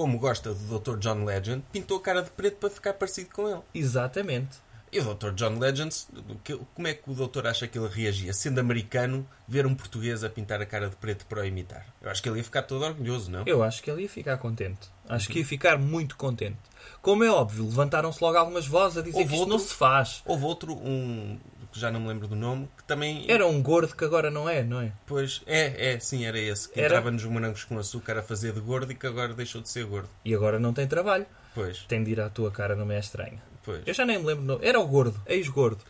como 0.00 0.18
gosta 0.18 0.54
do 0.54 0.78
Dr. 0.78 0.96
John 0.96 1.24
Legend, 1.24 1.62
pintou 1.70 1.98
a 1.98 2.00
cara 2.00 2.22
de 2.22 2.30
preto 2.30 2.56
para 2.56 2.70
ficar 2.70 2.94
parecido 2.94 3.28
com 3.34 3.46
ele. 3.46 3.60
Exatamente. 3.74 4.56
E 4.90 4.98
o 4.98 5.14
Dr. 5.14 5.32
John 5.32 5.58
Legend, 5.58 5.94
como 6.74 6.88
é 6.88 6.94
que 6.94 7.10
o 7.10 7.14
doutor 7.14 7.46
acha 7.46 7.68
que 7.68 7.78
ele 7.78 7.86
reagia? 7.86 8.32
Sendo 8.32 8.58
americano, 8.60 9.28
ver 9.46 9.66
um 9.66 9.74
português 9.74 10.24
a 10.24 10.30
pintar 10.30 10.60
a 10.62 10.64
cara 10.66 10.88
de 10.88 10.96
preto 10.96 11.26
para 11.26 11.42
o 11.42 11.44
imitar. 11.44 11.84
Eu 12.00 12.10
acho 12.10 12.22
que 12.22 12.28
ele 12.30 12.38
ia 12.38 12.44
ficar 12.44 12.62
todo 12.62 12.82
orgulhoso, 12.82 13.30
não? 13.30 13.42
Eu 13.46 13.62
acho 13.62 13.82
que 13.82 13.90
ele 13.90 14.02
ia 14.02 14.08
ficar 14.08 14.38
contente. 14.38 14.88
Acho 15.06 15.28
que 15.28 15.40
ia 15.40 15.44
ficar 15.44 15.78
muito 15.78 16.16
contente. 16.16 16.56
Como 17.02 17.22
é 17.22 17.30
óbvio, 17.30 17.64
levantaram-se 17.66 18.22
logo 18.24 18.38
algumas 18.38 18.66
vozes 18.66 18.96
a 18.98 19.02
dizer 19.02 19.18
Houve 19.18 19.28
que 19.28 19.34
isto 19.36 19.46
não 19.46 19.56
outro- 19.56 19.68
se 19.68 19.74
faz. 19.74 20.22
Houve 20.24 20.44
outro, 20.44 20.72
um 20.72 21.38
que 21.72 21.78
já 21.80 21.90
não 21.90 22.00
me 22.00 22.08
lembro 22.08 22.26
do 22.28 22.36
nome, 22.36 22.68
que 22.76 22.84
também. 22.84 23.24
Era 23.28 23.46
um 23.46 23.62
gordo 23.62 23.94
que 23.94 24.04
agora 24.04 24.30
não 24.30 24.48
é, 24.48 24.62
não 24.62 24.80
é? 24.80 24.92
Pois, 25.06 25.42
é, 25.46 25.92
é, 25.94 26.00
sim, 26.00 26.24
era 26.24 26.38
esse. 26.38 26.68
Que 26.68 26.80
Era? 26.80 26.88
entrava 26.88 27.10
nos 27.10 27.24
morangos 27.24 27.64
com 27.64 27.78
açúcar 27.78 28.18
a 28.18 28.22
fazer 28.22 28.52
de 28.52 28.60
gordo 28.60 28.92
e 28.92 28.94
que 28.94 29.06
agora 29.06 29.32
deixou 29.34 29.60
de 29.60 29.68
ser 29.68 29.84
gordo. 29.84 30.08
E 30.24 30.34
agora 30.34 30.58
não 30.58 30.72
tem 30.72 30.86
trabalho. 30.86 31.26
Pois, 31.54 31.78
Tem 31.88 32.02
de 32.04 32.12
ir 32.12 32.20
à 32.20 32.28
tua 32.30 32.50
cara, 32.50 32.76
não 32.76 32.86
me 32.86 32.94
é 32.94 32.98
estranho. 33.00 33.40
pois. 33.64 33.82
Eu 33.86 33.92
já 33.92 34.06
nem 34.06 34.18
me 34.18 34.24
lembro. 34.24 34.44
Não. 34.44 34.58
Era 34.62 34.78
o 34.78 34.86
gordo, 34.86 35.20
ex-gordo. 35.26 35.82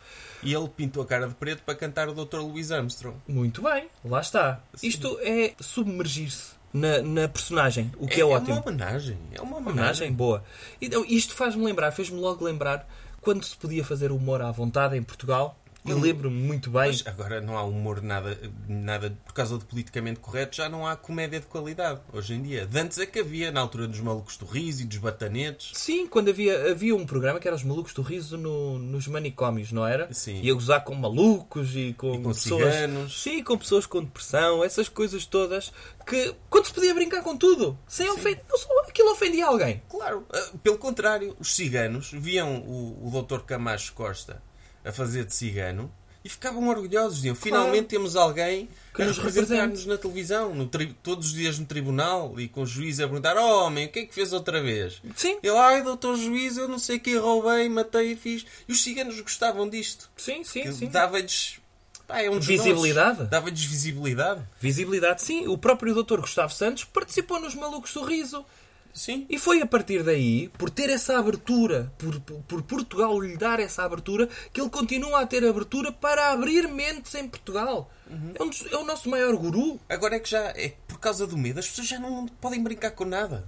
E 0.43 0.53
ele 0.53 0.67
pintou 0.69 1.03
a 1.03 1.05
cara 1.05 1.27
de 1.27 1.35
preto 1.35 1.61
para 1.63 1.75
cantar 1.75 2.09
o 2.09 2.13
Dr. 2.13 2.37
Louis 2.37 2.71
Armstrong. 2.71 3.15
Muito 3.27 3.61
bem, 3.61 3.87
lá 4.03 4.21
está. 4.21 4.59
Sim. 4.73 4.87
Isto 4.87 5.19
é 5.21 5.53
submergir-se 5.59 6.53
na, 6.73 7.01
na 7.03 7.27
personagem, 7.27 7.91
o 7.99 8.07
que 8.07 8.19
é, 8.19 8.23
é 8.23 8.25
ótimo. 8.25 8.53
uma 8.55 8.61
homenagem. 8.67 9.17
É 9.33 9.39
uma 9.41 9.57
homenagem. 9.57 9.71
homenagem 9.71 10.13
boa. 10.13 10.43
Então, 10.81 11.05
isto 11.07 11.35
faz-me 11.35 11.63
lembrar, 11.63 11.91
fez-me 11.91 12.19
logo 12.19 12.43
lembrar 12.43 12.87
quando 13.21 13.43
se 13.43 13.55
podia 13.55 13.83
fazer 13.85 14.11
humor 14.11 14.41
à 14.41 14.51
vontade 14.51 14.97
em 14.97 15.03
Portugal. 15.03 15.55
E 15.83 15.91
Hum. 15.91 15.99
lembro-me 15.99 16.39
muito 16.39 16.69
bem. 16.69 16.87
Mas 16.89 17.03
agora 17.07 17.41
não 17.41 17.57
há 17.57 17.63
humor 17.63 18.03
nada, 18.03 18.37
nada 18.67 19.17
por 19.25 19.33
causa 19.33 19.57
do 19.57 19.65
politicamente 19.65 20.19
correto, 20.19 20.55
já 20.57 20.69
não 20.69 20.85
há 20.85 20.95
comédia 20.95 21.39
de 21.39 21.47
qualidade 21.47 22.01
hoje 22.13 22.35
em 22.35 22.41
dia. 22.43 22.67
De 22.67 22.79
antes 22.79 22.99
é 22.99 23.05
que 23.07 23.19
havia, 23.19 23.51
na 23.51 23.61
altura 23.61 23.87
dos 23.87 23.99
malucos 23.99 24.37
do 24.37 24.45
riso 24.45 24.83
e 24.83 24.85
dos 24.85 24.99
batanetes. 24.99 25.71
Sim, 25.73 26.05
quando 26.05 26.29
havia, 26.29 26.69
havia 26.71 26.95
um 26.95 27.03
programa 27.03 27.39
que 27.39 27.47
era 27.47 27.55
os 27.55 27.63
malucos 27.63 27.93
do 27.95 28.03
riso 28.03 28.37
no- 28.37 28.77
nos 28.77 29.07
manicômios, 29.07 29.71
não 29.71 29.85
era? 29.87 30.13
Sim. 30.13 30.39
Ia 30.41 30.53
gozar 30.53 30.83
com 30.83 30.93
malucos 30.93 31.75
e 31.75 31.93
com, 31.97 32.13
E 32.13 32.21
com 32.21 32.29
pessoas. 32.31 32.61
ciganos. 32.75 33.21
Sim, 33.23 33.43
com 33.43 33.57
pessoas 33.57 33.85
com 33.87 34.03
depressão, 34.03 34.63
essas 34.63 34.87
coisas 34.87 35.25
todas. 35.25 35.71
Que 36.05 36.35
quando 36.47 36.67
se 36.67 36.73
podia 36.73 36.93
brincar 36.93 37.23
com 37.23 37.35
tudo, 37.35 37.75
sem 37.87 38.07
ofender. 38.09 38.43
Aquilo 38.87 39.11
ofendia 39.13 39.47
alguém. 39.47 39.81
Claro, 39.89 40.25
ah, 40.31 40.51
pelo 40.61 40.77
contrário, 40.77 41.35
os 41.39 41.55
ciganos 41.55 42.11
viam 42.13 42.57
o, 42.59 43.07
o 43.07 43.21
Dr. 43.23 43.39
Camacho 43.39 43.93
Costa 43.93 44.41
a 44.83 44.91
fazer 44.91 45.25
de 45.25 45.33
cigano 45.33 45.91
e 46.23 46.29
ficavam 46.29 46.67
orgulhosos. 46.67 47.15
Diziam, 47.17 47.33
finalmente 47.35 47.87
temos 47.87 48.15
alguém 48.15 48.67
Que 48.67 48.97
que 48.97 49.03
nos 49.05 49.17
nos 49.17 49.25
representar-nos 49.25 49.85
na 49.87 49.97
televisão, 49.97 50.53
no 50.53 50.67
tri- 50.67 50.95
todos 51.01 51.27
os 51.27 51.33
dias 51.33 51.57
no 51.57 51.65
tribunal 51.65 52.39
e 52.39 52.47
com 52.47 52.61
o 52.61 52.65
juiz 52.65 52.99
a 52.99 53.07
perguntar: 53.07 53.35
Oh, 53.37 53.65
homem, 53.65 53.87
o 53.87 53.89
que 53.89 53.99
é 53.99 54.05
que 54.05 54.13
fez 54.13 54.31
outra 54.33 54.61
vez? 54.61 55.01
Sim, 55.15 55.37
Ele, 55.41 55.57
ai, 55.57 55.81
doutor 55.83 56.15
juiz, 56.17 56.57
eu 56.57 56.67
não 56.67 56.77
sei 56.79 56.97
o 56.97 56.99
que 56.99 57.15
roubei, 57.17 57.67
matei 57.69 58.11
e 58.11 58.15
fiz. 58.15 58.45
E 58.67 58.71
os 58.71 58.83
ciganos 58.83 59.19
gostavam 59.19 59.67
disto. 59.67 60.09
sim, 60.17 60.43
sim. 60.43 60.71
sim. 60.71 60.87
dava-lhes 60.87 61.59
pá, 62.07 62.21
é 62.21 62.29
um 62.29 62.39
Visibilidade? 62.39 63.23
Dava-lhes 63.25 63.63
visibilidade. 63.63 64.41
Visibilidade, 64.59 65.21
sim. 65.23 65.47
O 65.47 65.57
próprio 65.57 65.95
Dr. 66.03 66.19
Gustavo 66.19 66.53
Santos 66.53 66.83
participou 66.83 67.39
nos 67.39 67.55
Malucos 67.55 67.93
do 67.93 68.03
Riso. 68.03 68.45
Sim. 68.93 69.25
E 69.29 69.37
foi 69.39 69.61
a 69.61 69.65
partir 69.65 70.03
daí, 70.03 70.49
por 70.57 70.69
ter 70.69 70.89
essa 70.89 71.17
abertura, 71.17 71.91
por, 71.97 72.19
por- 72.21 72.41
por 72.43 72.61
Portugal 72.63 73.19
lhe 73.19 73.37
dar 73.37 73.59
essa 73.59 73.83
abertura, 73.83 74.27
que 74.51 74.59
ele 74.59 74.69
continua 74.69 75.21
a 75.21 75.25
ter 75.25 75.43
abertura 75.45 75.91
para 75.91 76.31
abrir 76.31 76.67
mentes 76.67 77.13
em 77.15 77.27
Portugal. 77.27 77.89
É, 78.37 78.43
um 78.43 78.49
dos- 78.49 78.65
é 78.71 78.75
o 78.75 78.83
nosso 78.83 79.09
maior 79.09 79.35
guru. 79.37 79.79
Agora 79.87 80.15
é 80.15 80.19
que 80.19 80.29
já 80.29 80.47
é 80.55 80.73
por 80.87 80.99
causa 80.99 81.25
do 81.25 81.37
medo, 81.37 81.59
as 81.59 81.67
pessoas 81.69 81.87
já 81.87 81.99
não 81.99 82.27
podem 82.27 82.61
brincar 82.61 82.91
com 82.91 83.05
nada. 83.05 83.47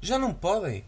Já 0.00 0.18
não 0.18 0.32
podem. 0.32 0.84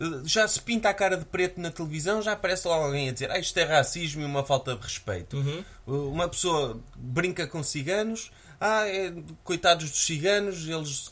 Eh, 0.00 0.04
Já 0.24 0.48
se 0.48 0.60
pinta 0.62 0.88
a 0.88 0.94
cara 0.94 1.16
de 1.18 1.26
preto 1.26 1.60
na 1.60 1.70
televisão, 1.70 2.22
já 2.22 2.32
aparece 2.32 2.66
lá 2.66 2.76
alguém 2.76 3.10
a 3.10 3.12
dizer 3.12 3.30
ah, 3.30 3.38
isto 3.38 3.58
é 3.58 3.64
racismo 3.64 4.22
e 4.22 4.24
uma 4.24 4.42
falta 4.44 4.74
de 4.74 4.82
respeito. 4.82 5.36
Uhum. 5.36 5.64
Uh, 5.86 6.08
Uma 6.10 6.26
pessoa 6.28 6.80
brinca 6.96 7.46
com 7.46 7.62
ciganos, 7.62 8.30
ah, 8.62 8.86
é, 8.86 9.10
coitados 9.42 9.90
dos 9.90 10.04
ciganos, 10.04 10.68
eles 10.68 11.10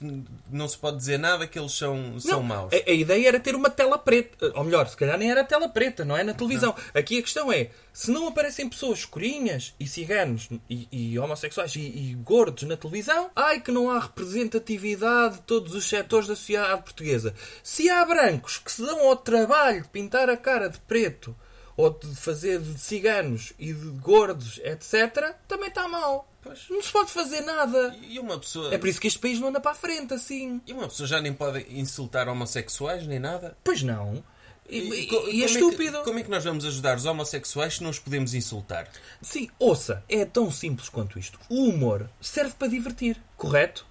não 0.51 0.69
se 0.69 0.77
pode 0.77 0.99
dizer 0.99 1.19
nada 1.19 1.47
que 1.47 1.59
eles 1.59 1.73
são, 1.73 2.21
são 2.21 2.41
Não, 2.41 2.43
maus. 2.43 2.71
A, 2.75 2.91
a 2.91 2.93
ideia 2.93 3.27
era 3.27 3.41
ter 3.41 3.55
uma 3.55 3.71
tela 3.71 3.97
preta. 3.97 4.53
Ou 4.55 4.65
melhor, 4.65 4.87
se 4.87 4.95
calhar 4.95 5.17
nem 5.17 5.31
era 5.31 5.43
tela 5.43 5.67
preta, 5.67 6.05
não 6.05 6.15
é? 6.15 6.23
Na 6.23 6.35
televisão. 6.35 6.75
Aqui 6.93 7.19
a 7.19 7.23
questão 7.23 7.51
é: 7.51 7.71
se 7.91 8.11
não 8.11 8.29
aparecem 8.29 8.69
pessoas 8.69 8.99
escurinhas 8.99 9.75
e 9.81 9.87
ciganos 9.87 10.51
e, 10.69 10.89
e 10.93 11.19
homossexuais 11.19 11.75
e, 11.75 11.81
e 11.81 12.15
gordos 12.23 12.65
na 12.65 12.77
televisão, 12.77 13.31
ai 13.35 13.61
que 13.61 13.73
não 13.73 13.91
há 13.91 13.99
representatividade 13.99 15.37
de 15.37 15.43
todos 15.43 15.75
os 15.75 15.89
setores 15.89 16.29
da 16.29 16.37
sociedade 16.37 16.83
portuguesa. 16.83 17.35
Se 17.63 17.89
há 17.89 18.05
brancos 18.05 18.59
que 18.59 18.71
se 18.71 18.83
dão 18.83 19.09
ao 19.09 19.17
trabalho 19.17 19.81
de 19.81 19.89
pintar 19.89 20.29
a 20.29 20.37
cara 20.37 20.69
de 20.69 20.79
preto 20.81 21.35
ou 21.79 21.89
de 21.89 22.15
fazer 22.15 22.61
de 22.61 22.79
ciganos 22.79 23.55
e 23.59 23.73
de 23.73 23.89
gordos, 24.01 24.61
etc., 24.65 25.35
também 25.47 25.69
está 25.69 25.89
mal. 25.89 26.28
Pois. 26.41 26.67
Não 26.71 26.81
se 26.83 26.93
pode 26.93 27.11
fazer 27.11 27.41
nada. 27.41 27.97
E 28.03 28.19
uma 28.19 28.39
pessoa. 28.39 28.73
É 28.73 28.79
por 28.79 28.89
isso 28.89 29.01
que 29.01 29.07
este 29.09 29.19
país 29.19 29.39
não 29.41 29.49
anda 29.49 29.61
para 29.61 29.73
a 29.73 29.75
frente 29.75 30.15
assim. 30.15 30.61
E 30.67 30.73
uma 30.73 30.89
pessoa 30.89 31.07
já 31.07 31.21
nem 31.21 31.33
pode 31.33 31.67
insultar 31.71 32.29
homossexuais 32.29 33.07
nem 33.07 33.19
nada. 33.19 33.57
Pois 33.65 33.83
não. 33.83 34.23
E, 34.71 34.79
e- 34.81 35.31
e 35.37 35.43
é 35.43 35.47
estúpido. 35.47 35.99
que, 35.99 36.05
como 36.05 36.19
é 36.19 36.23
que 36.23 36.31
nós 36.31 36.45
vamos 36.45 36.63
ajudar 36.67 36.99
os 36.99 37.07
homossexuais 37.07 37.77
se 37.77 37.83
não 37.83 37.89
os 37.89 37.99
podemos 37.99 38.35
insultar? 38.35 38.87
Sim, 39.23 39.49
ouça, 39.59 40.05
é 40.09 40.27
tão 40.27 40.51
simples 40.51 40.91
quanto 40.91 41.19
isto. 41.19 41.41
O 41.49 41.65
humor 41.71 42.09
serve 42.21 42.53
para 42.55 42.69
divertir, 42.69 43.19
correto? 43.35 43.87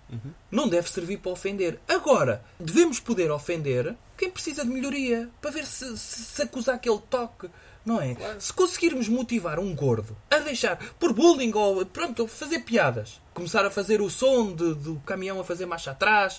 Não 0.52 0.70
deve 0.70 0.88
servir 0.90 1.18
para 1.18 1.32
ofender. 1.32 1.80
Agora, 1.88 2.44
devemos 2.60 3.00
poder 3.00 3.32
ofender 3.32 3.96
quem 4.16 4.30
precisa 4.30 4.64
de 4.64 4.70
melhoria, 4.70 5.30
para 5.42 5.50
ver 5.52 5.66
se, 5.66 5.98
se, 5.98 6.22
se 6.24 6.42
acusar 6.44 6.76
aquele 6.76 7.00
toque. 7.10 7.50
Não 7.88 8.02
é? 8.02 8.18
Se 8.38 8.52
conseguirmos 8.52 9.08
motivar 9.08 9.60
um 9.60 9.74
gordo 9.74 10.14
a 10.30 10.40
deixar 10.40 10.76
por 11.00 11.14
bullying 11.14 11.54
ou 11.54 11.86
pronto, 11.86 12.28
fazer 12.28 12.60
piadas, 12.60 13.22
começar 13.34 13.66
a 13.66 13.72
fazer 13.72 14.02
o 14.02 14.10
som 14.10 14.54
de- 14.54 14.74
do 14.76 15.02
caminhão 15.06 15.40
a 15.40 15.44
fazer 15.46 15.66
marcha 15.66 15.92
atrás, 15.92 16.38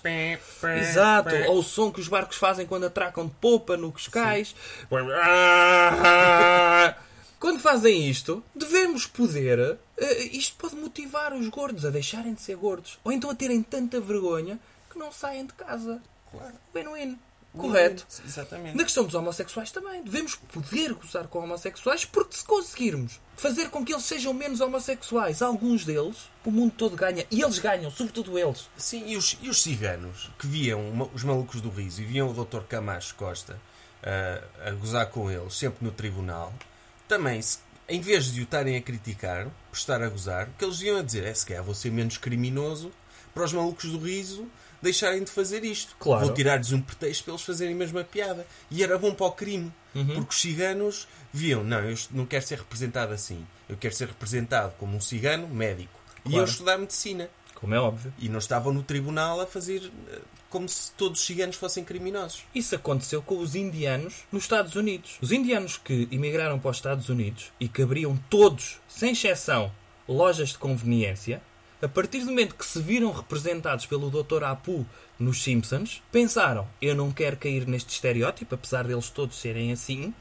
Exato, 0.78 1.30
ou 1.48 1.61
o 1.61 1.62
som 1.62 1.90
que 1.90 2.00
os 2.00 2.08
barcos 2.08 2.37
fazem 2.37 2.66
quando 2.66 2.84
atracam 2.84 3.24
de 3.26 3.32
popa 3.40 3.78
no 3.78 3.90
Cascais. 3.90 4.54
Quando 7.40 7.61
fazem 7.61 8.08
isto, 8.08 8.42
devemos 8.54 9.06
poder. 9.06 9.78
eh, 9.96 10.22
isto 10.32 10.56
pode 10.58 10.74
motivar 10.76 11.32
os 11.32 11.48
gordos 11.48 11.84
a 11.84 11.90
deixarem 11.90 12.34
de 12.34 12.40
ser 12.42 12.56
gordos. 12.56 12.98
Ou 13.04 13.12
então 13.12 13.30
a 13.30 13.34
terem 13.34 13.62
tanta 13.62 14.00
vergonha 14.00 14.58
que 14.90 14.98
não 14.98 15.12
saem 15.12 15.46
de 15.46 15.52
casa. 15.54 16.00
Claro. 16.30 16.54
Win-win. 16.74 17.18
Correto. 17.56 18.06
Exatamente. 18.24 18.76
Na 18.76 18.84
questão 18.84 19.04
dos 19.04 19.14
homossexuais 19.14 19.70
também. 19.70 20.02
Devemos 20.02 20.37
poder 20.37 20.92
gozar 20.94 21.26
com 21.26 21.40
homossexuais 21.40 22.04
porque 22.04 22.37
se 22.37 22.44
conseguirmos 22.44 23.20
fazer 23.37 23.68
com 23.70 23.84
que 23.84 23.92
eles 23.92 24.04
sejam 24.04 24.32
menos 24.34 24.61
homossexuais, 24.61 25.42
alguns 25.42 25.84
deles, 25.84 26.28
o 26.44 26.50
mundo 26.50 26.72
todo 26.76 26.94
ganha. 26.96 27.24
E 27.30 27.40
eles 27.42 27.58
ganham, 27.58 27.90
sobretudo 27.90 28.38
eles. 28.38 28.68
Sim, 28.76 29.08
e 29.08 29.16
os, 29.16 29.37
e 29.40 29.48
os 29.48 29.62
ciganos 29.62 30.30
que 30.38 30.46
viam 30.46 31.11
os 31.14 31.24
malucos 31.24 31.61
do 31.61 31.70
riso 31.70 32.02
e 32.02 32.04
viam 32.04 32.30
o 32.30 32.44
Dr. 32.44 32.61
Camacho 32.68 33.14
Costa 33.16 33.58
ah, 34.02 34.42
a 34.68 34.70
gozar 34.72 35.06
com 35.06 35.30
eles, 35.30 35.54
sempre 35.54 35.84
no 35.84 35.90
tribunal, 35.90 36.52
também, 37.08 37.40
se- 37.42 37.58
em 37.88 38.00
vez 38.00 38.26
de 38.32 38.40
o 38.40 38.44
estarem 38.44 38.76
a 38.76 38.82
criticar 38.82 39.46
por 39.70 39.76
estar 39.76 40.02
a 40.02 40.08
gozar, 40.08 40.48
o 40.48 40.52
que 40.58 40.64
eles 40.64 40.80
iam 40.82 40.98
a 40.98 41.02
dizer 41.02 41.24
é 41.24 41.32
se 41.34 41.46
calhar 41.46 41.64
vou 41.64 41.74
ser 41.74 41.90
menos 41.90 42.18
criminoso 42.18 42.92
para 43.34 43.44
os 43.44 43.52
malucos 43.52 43.90
do 43.90 43.98
riso 43.98 44.46
deixarem 44.83 45.23
de 45.25 45.31
fazer 45.31 45.64
isto. 45.64 45.97
Claro. 45.99 46.27
Vou 46.27 46.35
tirar-lhes 46.35 46.73
um 46.73 46.81
pretexto 46.81 47.25
para 47.25 47.33
eles 47.35 47.43
fazerem 47.45 47.75
a 47.75 47.79
mesma 47.79 48.05
piada. 48.05 48.47
E 48.71 48.83
era 48.83 48.99
bom 48.99 49.12
para 49.14 49.27
o 49.27 49.33
crime. 49.33 49.73
Porque 49.93 50.21
os 50.31 50.41
ciganos 50.41 51.09
viam, 51.33 51.64
não, 51.64 51.81
eu 51.81 51.97
não 52.12 52.25
quero 52.25 52.47
ser 52.47 52.59
representado 52.59 53.12
assim. 53.12 53.45
Eu 53.69 53.77
quero 53.77 53.95
ser 53.95 54.07
representado 54.09 54.73
como 54.79 54.97
um 54.97 55.01
cigano 55.01 55.49
médico. 55.49 55.99
E 56.25 56.31
Claro. 56.31 56.38
eu 56.38 56.45
estudar 56.45 56.79
medicina. 56.79 57.29
Como 57.55 57.75
é 57.75 57.81
óbvio. 57.81 58.12
E 58.19 58.29
não 58.29 58.38
estavam 58.38 58.73
no 58.73 58.83
tribunal 58.85 59.41
a 59.41 59.47
fazer 59.47 59.91
eh, 60.12 60.19
como 60.49 60.69
se 60.69 60.93
todos 60.93 61.19
os 61.21 61.27
ciganos 61.27 61.57
fossem 61.57 61.83
criminosos. 61.85 62.45
Isso 62.55 62.75
aconteceu 62.77 63.21
com 63.21 63.38
os 63.38 63.57
indianos 63.57 64.14
nos 64.31 64.45
Estados 64.45 64.77
Unidos. 64.77 65.19
Os 65.21 65.33
indianos 65.33 65.77
que 65.77 66.07
emigraram 66.12 66.59
para 66.61 66.71
os 66.71 66.77
Estados 66.77 67.09
Unidos 67.09 67.51
e 67.59 67.67
que 67.69 67.83
abriam 67.83 68.17
todos, 68.31 68.79
sem 68.88 69.11
exceção, 69.12 69.73
lojas 70.09 70.51
de 70.51 70.59
conveniência, 70.59 71.43
a 71.81 71.88
partir 71.88 72.21
do 72.21 72.27
momento 72.27 72.55
que 72.55 72.67
se 72.67 72.81
viram 72.81 73.12
representados 73.12 73.87
pelo 73.87 74.11
Dr. 74.11 74.45
Apu 74.45 74.85
nos 75.19 75.43
Simpsons, 75.43 76.03
pensaram: 76.11 76.67
eu 76.83 76.95
não 76.95 77.11
quero 77.12 77.37
cair 77.37 77.67
neste 77.67 77.93
estereótipo, 77.93 78.55
apesar 78.55 78.85
deles 78.87 79.11
todos 79.11 79.37
serem 79.38 79.73
assim, 79.73 80.12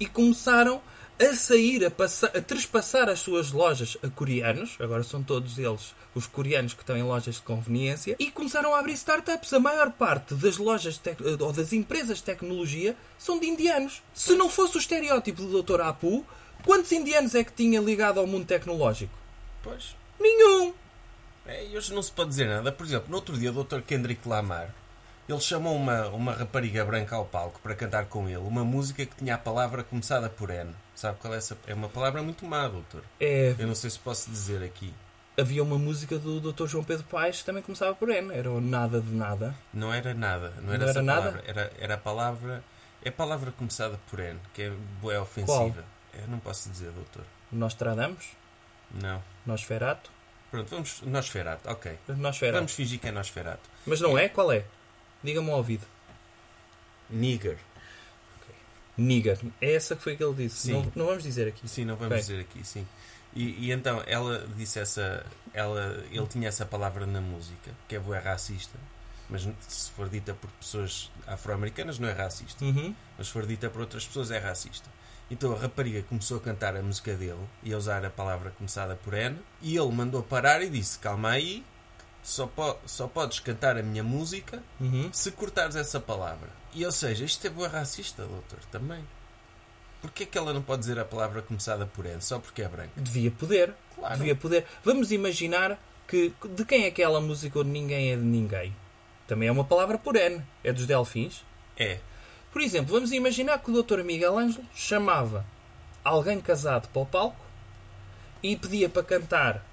e 0.00 0.06
começaram 0.06 0.80
a 1.20 1.34
sair, 1.34 1.84
a, 1.84 1.90
passa- 1.90 2.28
a 2.32 2.40
trespassar 2.40 3.08
as 3.08 3.18
suas 3.18 3.50
lojas 3.50 3.96
a 4.04 4.08
coreanos, 4.08 4.76
agora 4.78 5.02
são 5.02 5.20
todos 5.22 5.58
eles 5.58 5.92
os 6.14 6.26
coreanos 6.28 6.74
que 6.74 6.80
estão 6.82 6.96
em 6.96 7.02
lojas 7.02 7.36
de 7.36 7.42
conveniência, 7.42 8.16
e 8.18 8.30
começaram 8.30 8.74
a 8.74 8.78
abrir 8.78 8.92
startups. 8.94 9.52
A 9.52 9.60
maior 9.60 9.90
parte 9.92 10.34
das 10.34 10.56
lojas 10.58 11.00
ou 11.40 11.52
das 11.52 11.72
empresas 11.72 12.18
de 12.18 12.24
tecnologia 12.24 12.96
são 13.18 13.38
de 13.38 13.46
indianos. 13.46 14.02
Se 14.14 14.34
não 14.34 14.48
fosse 14.48 14.76
o 14.76 14.80
estereótipo 14.80 15.42
do 15.42 15.62
Dr. 15.62 15.80
Apu, 15.80 16.24
quantos 16.64 16.90
indianos 16.92 17.34
é 17.34 17.42
que 17.44 17.52
tinha 17.52 17.80
ligado 17.80 18.18
ao 18.18 18.26
mundo 18.26 18.46
tecnológico? 18.46 19.12
Pois. 19.62 19.94
Nenhum! 20.18 20.72
É, 21.48 21.66
e 21.66 21.76
hoje 21.76 21.92
não 21.92 22.02
se 22.02 22.12
pode 22.12 22.28
dizer 22.30 22.46
nada. 22.46 22.70
Por 22.70 22.86
exemplo, 22.86 23.08
no 23.10 23.16
outro 23.16 23.36
dia 23.36 23.50
o 23.50 23.64
Dr. 23.64 23.80
Kendrick 23.80 24.28
Lamar 24.28 24.72
ele 25.28 25.40
chamou 25.40 25.76
uma, 25.76 26.06
uma 26.08 26.32
rapariga 26.32 26.82
branca 26.86 27.14
ao 27.14 27.26
palco 27.26 27.60
para 27.60 27.74
cantar 27.74 28.06
com 28.06 28.26
ele 28.28 28.38
uma 28.38 28.64
música 28.64 29.04
que 29.04 29.14
tinha 29.16 29.34
a 29.34 29.38
palavra 29.38 29.84
começada 29.84 30.30
por 30.30 30.48
N. 30.48 30.74
Sabe 30.94 31.18
qual 31.20 31.34
é 31.34 31.36
essa? 31.36 31.56
É 31.66 31.74
uma 31.74 31.88
palavra 31.88 32.22
muito 32.22 32.46
má, 32.46 32.66
doutor. 32.66 33.02
É, 33.20 33.54
Eu 33.58 33.66
não 33.66 33.74
sei 33.74 33.90
se 33.90 33.98
posso 33.98 34.30
dizer 34.30 34.62
aqui. 34.62 34.92
havia 35.38 35.62
uma 35.62 35.78
música 35.78 36.18
do 36.18 36.40
Dr. 36.40 36.66
João 36.66 36.82
Pedro 36.82 37.04
Paes 37.04 37.40
que 37.40 37.44
também 37.44 37.62
começava 37.62 37.94
por 37.94 38.08
N. 38.08 38.32
Era 38.34 38.50
o 38.50 38.58
nada 38.60 39.02
de 39.02 39.14
nada. 39.14 39.54
Não 39.72 39.92
era 39.92 40.14
nada. 40.14 40.54
Não 40.62 40.72
era 40.72 40.78
Não 40.84 40.88
essa 40.88 40.98
era 40.98 41.02
nada? 41.02 41.20
palavra. 41.20 41.42
Era, 41.46 41.72
era 41.78 41.94
a 41.94 41.98
palavra. 41.98 42.64
É 43.04 43.08
a 43.10 43.12
palavra 43.12 43.52
começada 43.52 44.00
por 44.10 44.18
N, 44.20 44.40
que 44.54 44.62
é, 44.62 44.72
bué 45.02 45.20
ofensiva. 45.20 45.84
Eu 46.14 46.26
não 46.26 46.38
posso 46.38 46.70
dizer, 46.70 46.90
doutor. 46.92 47.22
Nostradamus? 47.52 48.30
Não. 48.90 49.22
Nosferato? 49.44 50.10
Pronto, 50.50 50.68
vamos. 50.70 51.02
Nosferato, 51.02 51.68
ok. 51.68 51.98
Vamos 52.06 52.72
fingir 52.72 52.98
que 52.98 53.08
é 53.08 53.12
Nosferato. 53.12 53.68
Mas 53.86 54.00
não 54.00 54.16
é? 54.16 54.28
Qual 54.28 54.50
é? 54.50 54.64
Diga-me 55.22 55.50
ao 55.50 55.58
ouvido. 55.58 55.84
Nigger. 57.10 57.58
Nigger. 58.96 59.38
É 59.60 59.74
essa 59.74 59.94
que 59.94 60.02
foi 60.02 60.16
que 60.16 60.24
ele 60.24 60.34
disse. 60.34 60.68
Sim. 60.68 60.72
Não, 60.72 60.92
não 60.96 61.06
vamos 61.06 61.22
dizer 61.22 61.48
aqui. 61.48 61.68
Sim, 61.68 61.84
não 61.84 61.96
vamos 61.96 62.12
Ok. 62.12 62.20
dizer 62.20 62.40
aqui, 62.40 62.64
sim. 62.66 62.86
E, 63.34 63.66
e 63.66 63.72
então 63.72 64.02
ela 64.06 64.46
disse 64.56 64.78
essa. 64.80 65.24
Ela, 65.52 66.04
ele 66.10 66.26
tinha 66.26 66.48
essa 66.48 66.64
palavra 66.66 67.06
na 67.06 67.20
música, 67.20 67.70
que 67.86 67.96
é 67.96 67.98
bué 67.98 68.18
racista. 68.18 68.78
Mas 69.30 69.46
se 69.66 69.90
for 69.90 70.08
dita 70.08 70.32
por 70.34 70.48
pessoas 70.52 71.10
afro-americanas 71.26 71.98
não 71.98 72.08
é 72.08 72.12
racista. 72.12 72.64
Uhum. 72.64 72.94
Mas 73.16 73.26
se 73.26 73.32
for 73.32 73.46
dita 73.46 73.68
por 73.68 73.80
outras 73.82 74.06
pessoas 74.06 74.30
é 74.30 74.38
racista. 74.38 74.88
Então 75.30 75.52
a 75.52 75.58
rapariga 75.58 76.02
começou 76.02 76.38
a 76.38 76.40
cantar 76.40 76.74
a 76.76 76.82
música 76.82 77.14
dele 77.14 77.38
e 77.62 77.72
a 77.74 77.76
usar 77.76 78.04
a 78.04 78.10
palavra 78.10 78.50
começada 78.50 78.96
por 78.96 79.12
N. 79.12 79.38
E 79.60 79.76
ele 79.76 79.92
mandou 79.92 80.22
parar 80.22 80.62
e 80.62 80.70
disse: 80.70 80.98
Calma 80.98 81.30
aí, 81.32 81.62
só, 82.22 82.46
po 82.46 82.78
só 82.86 83.06
podes 83.06 83.38
cantar 83.40 83.76
a 83.76 83.82
minha 83.82 84.02
música 84.02 84.62
Uhum. 84.80 85.10
se 85.12 85.30
cortares 85.32 85.76
essa 85.76 86.00
palavra. 86.00 86.48
E 86.74 86.84
ou 86.86 86.92
seja, 86.92 87.24
isto 87.24 87.46
é 87.46 87.50
boa 87.50 87.68
racista, 87.68 88.24
doutor, 88.24 88.60
também. 88.70 89.04
Porquê 90.00 90.22
é 90.22 90.26
que 90.26 90.38
ela 90.38 90.52
não 90.54 90.62
pode 90.62 90.80
dizer 90.80 90.98
a 90.98 91.04
palavra 91.04 91.42
começada 91.42 91.84
por 91.84 92.06
N 92.06 92.20
só 92.22 92.38
porque 92.38 92.62
é 92.62 92.68
branca? 92.68 92.92
Devia 92.96 93.30
poder. 93.30 93.74
Claro. 93.96 94.16
Devia 94.16 94.34
poder. 94.36 94.64
Vamos 94.84 95.10
imaginar 95.12 95.78
que 96.06 96.32
de 96.56 96.64
quem 96.64 96.84
é 96.84 96.88
aquela 96.88 97.20
música 97.20 97.58
onde 97.58 97.70
ninguém 97.70 98.12
é 98.12 98.16
de 98.16 98.22
ninguém? 98.22 98.74
Também 99.28 99.48
é 99.48 99.52
uma 99.52 99.64
palavra 99.64 99.98
por 99.98 100.16
N. 100.16 100.42
É 100.64 100.72
dos 100.72 100.86
Delfins. 100.86 101.44
É. 101.76 101.98
Por 102.50 102.62
exemplo, 102.62 102.94
vamos 102.94 103.12
imaginar 103.12 103.58
que 103.58 103.70
o 103.70 103.82
Dr. 103.82 104.02
Miguel 104.02 104.38
Ângelo 104.38 104.64
chamava 104.74 105.44
alguém 106.02 106.40
casado 106.40 106.88
para 106.88 107.02
o 107.02 107.06
palco 107.06 107.44
e 108.42 108.56
pedia 108.56 108.88
para 108.88 109.02
cantar 109.02 109.64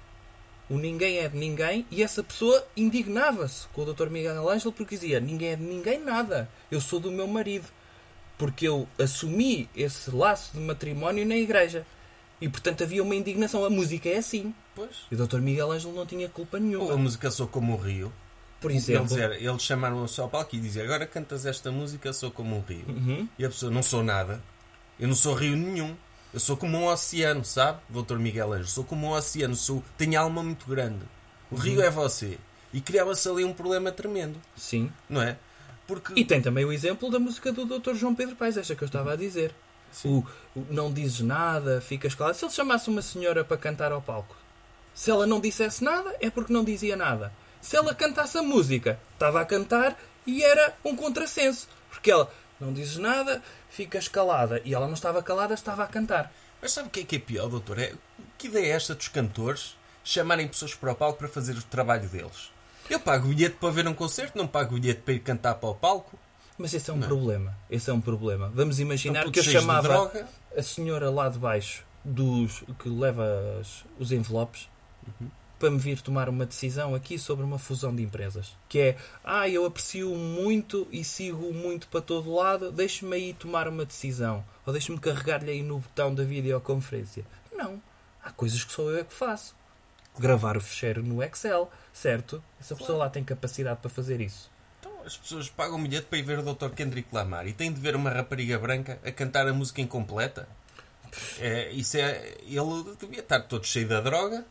o 0.68 0.76
Ninguém 0.76 1.18
é 1.18 1.28
de 1.28 1.38
Ninguém 1.38 1.86
e 1.90 2.02
essa 2.02 2.22
pessoa 2.22 2.66
indignava-se 2.76 3.66
com 3.68 3.80
o 3.82 3.94
Dr. 3.94 4.10
Miguel 4.10 4.48
Ângelo 4.48 4.72
porque 4.72 4.94
dizia 4.94 5.20
Ninguém 5.20 5.52
é 5.52 5.56
de 5.56 5.62
ninguém 5.62 5.98
nada, 5.98 6.50
eu 6.70 6.80
sou 6.80 7.00
do 7.00 7.10
meu 7.10 7.26
marido 7.26 7.66
porque 8.36 8.68
eu 8.68 8.86
assumi 8.98 9.70
esse 9.74 10.10
laço 10.10 10.52
de 10.52 10.60
matrimónio 10.60 11.24
na 11.24 11.36
igreja 11.36 11.86
e 12.40 12.48
portanto 12.48 12.82
havia 12.82 13.02
uma 13.02 13.14
indignação, 13.14 13.64
a 13.64 13.70
música 13.70 14.10
é 14.10 14.18
assim 14.18 14.54
Pois. 14.74 15.06
e 15.10 15.14
o 15.14 15.26
Dr. 15.26 15.38
Miguel 15.38 15.70
Ângelo 15.70 15.94
não 15.94 16.04
tinha 16.04 16.28
culpa 16.28 16.58
Ou 16.58 16.62
a 16.62 16.66
nenhuma 16.66 16.96
música 16.98 17.30
Sou 17.30 17.46
Como 17.46 17.72
um 17.72 17.76
Rio. 17.76 18.12
Por 18.66 18.72
Eles, 18.72 18.88
exemplo 18.88 19.06
dizer, 19.06 19.32
eles 19.40 19.62
chamaram-o 19.62 20.08
só 20.08 20.22
ao 20.24 20.28
palco 20.28 20.56
e 20.56 20.58
diziam 20.58 20.84
agora 20.84 21.06
cantas 21.06 21.46
esta 21.46 21.70
música 21.70 22.12
Sou 22.12 22.32
Como 22.32 22.56
um 22.56 22.60
Rio. 22.60 22.84
Uhum. 22.88 23.28
E 23.38 23.44
a 23.44 23.48
pessoa, 23.48 23.70
não 23.70 23.80
sou 23.82 24.02
nada. 24.02 24.42
Eu 24.98 25.06
não 25.06 25.14
sou 25.14 25.34
rio 25.34 25.56
nenhum. 25.56 25.94
Eu 26.34 26.40
sou 26.40 26.56
como 26.56 26.76
um 26.76 26.86
oceano, 26.88 27.44
sabe, 27.44 27.78
doutor 27.88 28.18
Miguel 28.18 28.52
Anjo? 28.52 28.66
Sou 28.68 28.82
como 28.82 29.06
um 29.06 29.10
oceano, 29.12 29.54
sou, 29.54 29.84
tenho 29.96 30.18
alma 30.20 30.42
muito 30.42 30.66
grande. 30.66 31.04
O 31.48 31.54
Uhum. 31.54 31.60
rio 31.60 31.80
é 31.80 31.88
você. 31.90 32.38
E 32.72 32.80
criava-se 32.80 33.28
ali 33.28 33.44
um 33.44 33.52
problema 33.52 33.92
tremendo, 33.92 34.36
sim 34.56 34.90
não 35.08 35.22
é? 35.22 35.36
Porque... 35.86 36.12
E 36.16 36.24
tem 36.24 36.42
também 36.42 36.64
o 36.64 36.72
exemplo 36.72 37.08
da 37.08 37.20
música 37.20 37.52
do 37.52 37.64
Dr. 37.64 37.94
João 37.94 38.16
Pedro 38.16 38.34
Paes, 38.34 38.56
esta 38.56 38.74
que 38.74 38.82
eu 38.82 38.86
estava 38.86 39.12
a 39.12 39.16
dizer. 39.16 39.54
O, 40.04 40.24
o 40.56 40.66
não 40.70 40.92
dizes 40.92 41.20
nada, 41.20 41.80
ficas 41.80 42.14
calado. 42.16 42.36
Se 42.36 42.44
ele 42.44 42.52
chamasse 42.52 42.90
uma 42.90 43.00
senhora 43.00 43.44
para 43.44 43.56
cantar 43.56 43.92
ao 43.92 44.02
palco, 44.02 44.34
Se 44.92 45.10
ela 45.10 45.24
não 45.26 45.40
dissesse 45.40 45.84
nada, 45.84 46.16
é 46.20 46.28
porque 46.28 46.52
não 46.52 46.64
dizia 46.64 46.96
nada. 46.96 47.32
Se 47.60 47.76
ela 47.76 47.94
cantasse 47.94 48.38
a 48.38 48.42
música, 48.42 48.98
estava 49.12 49.40
a 49.40 49.44
cantar 49.44 49.98
e 50.26 50.42
era 50.42 50.74
um 50.84 50.94
contrassenso. 50.94 51.68
Porque 51.90 52.10
ela 52.10 52.30
não 52.60 52.72
diz 52.72 52.96
nada, 52.96 53.42
ficas 53.68 54.08
calada. 54.08 54.60
E 54.64 54.74
ela 54.74 54.86
não 54.86 54.94
estava 54.94 55.22
calada, 55.22 55.54
estava 55.54 55.84
a 55.84 55.86
cantar. 55.86 56.32
Mas 56.60 56.72
sabe 56.72 56.88
o 56.88 56.90
que 56.90 57.00
é 57.00 57.04
que 57.04 57.16
é 57.16 57.18
pior, 57.18 57.48
doutor? 57.48 57.78
É, 57.78 57.92
que 58.38 58.48
ideia 58.48 58.72
é 58.72 58.76
esta 58.76 58.94
dos 58.94 59.08
cantores 59.08 59.76
chamarem 60.02 60.48
pessoas 60.48 60.74
para 60.74 60.92
o 60.92 60.94
palco 60.94 61.18
para 61.18 61.28
fazer 61.28 61.56
o 61.56 61.62
trabalho 61.62 62.08
deles? 62.08 62.50
Eu 62.88 63.00
pago 63.00 63.26
o 63.26 63.28
bilhete 63.30 63.56
para 63.56 63.70
ver 63.70 63.86
um 63.86 63.94
concerto, 63.94 64.38
não 64.38 64.46
pago 64.46 64.76
o 64.76 64.80
bilhete 64.80 65.02
para 65.02 65.14
ir 65.14 65.20
cantar 65.20 65.54
para 65.56 65.68
o 65.68 65.74
palco. 65.74 66.18
Mas 66.56 66.72
esse 66.72 66.88
é 66.88 66.92
um 66.92 67.00
problema. 67.00 67.56
Esse 67.68 67.90
é 67.90 67.92
um 67.92 68.00
problema. 68.00 68.50
Vamos 68.54 68.80
imaginar 68.80 69.30
que 69.30 69.38
eu 69.38 69.44
chamava 69.44 70.10
a 70.56 70.62
senhora 70.62 71.10
lá 71.10 71.28
de 71.28 71.38
baixo 71.38 71.84
dos 72.04 72.62
que 72.78 72.88
leva 72.88 73.60
os 73.98 74.12
envelopes 74.12 74.68
para 75.58 75.70
me 75.70 75.78
vir 75.78 76.00
tomar 76.00 76.28
uma 76.28 76.44
decisão 76.44 76.94
aqui 76.94 77.18
sobre 77.18 77.44
uma 77.44 77.58
fusão 77.58 77.94
de 77.94 78.02
empresas. 78.02 78.56
Que 78.68 78.78
é, 78.78 78.96
ah, 79.24 79.48
eu 79.48 79.64
aprecio 79.64 80.14
muito 80.14 80.86
e 80.90 81.02
sigo 81.02 81.52
muito 81.52 81.88
para 81.88 82.00
todo 82.00 82.34
lado, 82.34 82.70
deixe-me 82.70 83.16
aí 83.16 83.34
tomar 83.34 83.68
uma 83.68 83.84
decisão. 83.84 84.44
Ou 84.64 84.72
deixe-me 84.72 84.98
carregar-lhe 84.98 85.50
aí 85.50 85.62
no 85.62 85.78
botão 85.78 86.14
da 86.14 86.24
videoconferência. 86.24 87.24
Não. 87.54 87.80
Há 88.22 88.30
coisas 88.32 88.62
que 88.64 88.72
só 88.72 88.82
eu 88.82 88.98
é 88.98 89.04
que 89.04 89.14
faço. 89.14 89.54
Gravar 90.18 90.56
o 90.56 90.60
fecheiro 90.60 91.02
no 91.02 91.22
Excel, 91.22 91.70
certo? 91.92 92.42
Essa 92.60 92.74
pessoa 92.74 92.98
lá 92.98 93.10
tem 93.10 93.22
capacidade 93.22 93.80
para 93.80 93.90
fazer 93.90 94.20
isso. 94.20 94.50
Então 94.80 94.92
as 95.04 95.16
pessoas 95.16 95.48
pagam 95.48 95.78
o 95.78 95.82
bilhete 95.82 96.06
para 96.06 96.18
ir 96.18 96.22
ver 96.22 96.38
o 96.38 96.54
Dr. 96.54 96.70
Kendrick 96.70 97.08
Lamar 97.14 97.46
e 97.46 97.52
têm 97.52 97.72
de 97.72 97.80
ver 97.80 97.94
uma 97.94 98.10
rapariga 98.10 98.58
branca 98.58 98.98
a 99.04 99.12
cantar 99.12 99.46
a 99.46 99.52
música 99.52 99.80
incompleta. 99.80 100.48
É, 101.38 101.70
isso 101.70 101.96
é. 101.96 102.34
Ele 102.42 102.96
devia 102.98 103.20
estar 103.20 103.40
todo 103.40 103.64
cheio 103.64 103.88
da 103.88 104.00
droga, 104.00 104.44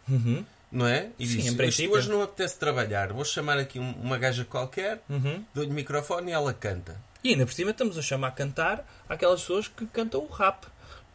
não 0.72 0.88
é? 0.88 1.10
E. 1.20 1.26
Sim, 1.28 1.36
disse: 1.36 1.38
em 1.38 1.46
"Isto 1.52 1.58
princípio." 1.58 1.92
hoje 1.94 2.10
não 2.10 2.22
apetece 2.22 2.58
trabalhar, 2.60 3.12
vou 3.14 3.24
chamar 3.26 3.58
aqui 3.58 3.80
um- 3.80 3.94
uma 4.02 4.18
gaja 4.18 4.44
qualquer, 4.46 5.02
Uhum. 5.10 5.44
dou-lhe 5.54 5.70
o 5.70 5.74
microfone 5.74 6.32
e 6.32 6.34
ela 6.34 6.54
canta. 6.54 6.96
E 7.24 7.30
ainda 7.30 7.46
por 7.46 7.54
cima 7.54 7.72
estamos 7.72 7.98
a 7.98 8.02
chamar 8.02 8.28
a 8.28 8.32
cantar 8.32 8.86
aquelas 9.10 9.42
pessoas 9.42 9.68
que 9.68 9.86
cantam 9.88 10.22
o 10.22 10.28
rap. 10.32 10.66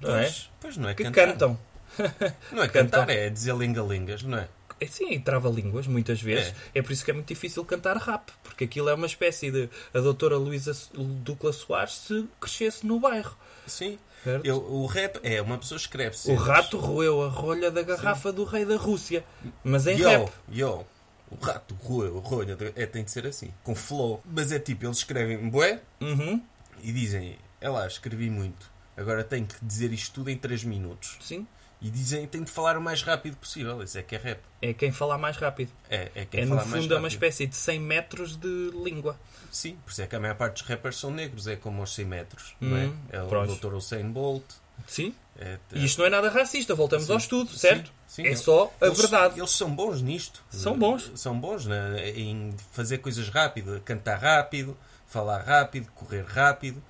Não 0.00 0.14
é? 0.16 0.22
Pois, 0.24 0.50
pois 0.60 0.76
não 0.76 0.88
é 0.88 0.94
Que 0.94 1.04
cantar. 1.04 1.26
cantam. 1.28 1.58
Não 2.52 2.62
é 2.62 2.68
Cantam. 2.68 3.00
cantar, 3.00 3.10
é 3.10 3.28
dizer 3.28 3.54
lingalingas, 3.56 4.22
não 4.22 4.38
é? 4.38 4.48
É, 4.80 4.86
Sim, 4.86 5.10
e 5.12 5.18
trava-línguas, 5.18 5.86
muitas 5.88 6.22
vezes. 6.22 6.54
É. 6.72 6.80
por 6.80 6.92
isso 6.92 7.04
que 7.04 7.10
é 7.10 7.14
muito 7.14 7.26
difícil 7.26 7.64
cantar 7.64 7.96
rap. 7.96 8.30
Porque 8.44 8.64
aquilo 8.64 8.88
é 8.88 8.94
uma 8.94 9.06
espécie 9.06 9.50
de... 9.50 9.68
A 9.92 9.98
doutora 9.98 10.36
Luísa 10.38 10.72
Ducla 10.94 11.52
Soares 11.52 11.94
se 11.94 12.24
crescesse 12.40 12.86
no 12.86 12.98
bairro. 13.00 13.36
Sim. 13.70 13.98
Eu, 14.44 14.58
o 14.58 14.84
rap 14.86 15.18
é, 15.22 15.40
uma 15.40 15.56
pessoa 15.56 15.76
escreve 15.78 16.14
O 16.30 16.34
rato 16.34 16.76
roeu 16.78 17.22
a 17.22 17.28
rolha 17.28 17.70
da 17.70 17.82
garrafa 17.82 18.30
do 18.30 18.44
rei 18.44 18.64
da 18.66 18.76
Rússia. 18.76 19.24
Mas 19.64 19.86
em 19.86 19.94
rap. 19.96 20.30
Yo, 20.52 20.68
yo. 20.68 20.86
O 21.30 21.36
rato 21.42 21.74
roeu 21.82 22.18
a 22.18 22.20
rolha, 22.28 22.54
de- 22.56 22.72
é, 22.76 22.84
tem 22.86 23.04
de 23.04 23.10
ser 23.10 23.26
assim, 23.26 23.52
com 23.62 23.74
flow. 23.74 24.20
Mas 24.26 24.50
é 24.52 24.58
tipo, 24.58 24.84
eles 24.84 24.98
escrevem 24.98 25.48
bué 25.48 25.80
Uhum. 26.00 26.42
e 26.82 26.92
dizem, 26.92 27.38
é 27.60 27.68
lá, 27.68 27.86
escrevi 27.86 28.28
muito. 28.28 28.68
Agora 28.96 29.22
tenho 29.24 29.46
que 29.46 29.54
dizer 29.64 29.92
isto 29.92 30.12
tudo 30.12 30.28
em 30.28 30.36
3 30.36 30.64
minutos. 30.64 31.16
Sim. 31.22 31.46
E 31.82 31.90
dizem, 31.90 32.26
tenho 32.26 32.44
de 32.44 32.50
falar 32.50 32.76
o 32.76 32.80
mais 32.80 33.02
rápido 33.02 33.36
possível. 33.36 33.82
Isso 33.82 33.96
é 33.98 34.02
que 34.02 34.14
é 34.14 34.18
rap. 34.18 34.40
É 34.60 34.74
quem 34.74 34.92
falar 34.92 35.16
mais 35.16 35.36
rápido. 35.38 35.72
É, 35.88 36.10
é 36.14 36.24
quem 36.26 36.40
é, 36.40 36.44
no 36.44 36.56
fala 36.56 36.68
mais 36.68 36.82
fundo, 36.82 36.92
é 36.94 36.96
uma 36.98 37.02
rápido. 37.08 37.12
espécie 37.16 37.46
de 37.46 37.56
100 37.56 37.80
metros 37.80 38.36
de 38.36 38.70
língua. 38.84 39.18
Sim, 39.50 39.76
por 39.84 39.90
isso 39.90 40.02
é 40.02 40.06
que 40.06 40.14
a 40.14 40.20
maior 40.20 40.36
parte 40.36 40.54
dos 40.60 40.62
rappers 40.68 40.96
são 40.96 41.10
negros, 41.10 41.46
é 41.46 41.56
como 41.56 41.80
aos 41.80 41.94
100 41.94 42.04
metros, 42.04 42.54
não 42.60 42.76
Hum, 42.76 42.96
é? 43.10 43.16
É 43.16 43.22
o. 43.22 43.46
Dr. 43.46 43.74
Usain 43.74 44.10
Bolt. 44.10 44.44
Sim. 44.86 45.14
É, 45.38 45.58
E 45.72 45.84
isto 45.84 45.98
não 45.98 46.06
é 46.06 46.10
nada 46.10 46.28
racista. 46.30 46.74
Voltamos 46.74 47.06
Sim. 47.06 47.12
ao 47.12 47.18
estudo, 47.18 47.50
Sim, 47.50 47.56
certo? 47.58 47.92
sim. 48.06 48.26
é 48.26 48.36
só 48.36 48.70
a 48.80 48.86
Eles- 48.86 48.98
verdade. 48.98 49.38
Eles 49.40 49.50
são 49.50 49.74
bons 49.74 50.02
nisto. 50.02 50.42
São 50.50 50.78
bons. 50.78 51.10
São 51.14 51.38
bons 51.40 51.64
né? 51.66 52.10
em 52.10 52.54
fazer 52.72 52.98
coisas 52.98 53.28
rápido, 53.30 53.80
cantar 53.84 54.16
rápido, 54.18 54.76
falar 55.06 55.38
rápido, 55.42 55.90
correr 55.94 56.24
rápido. 56.26 56.82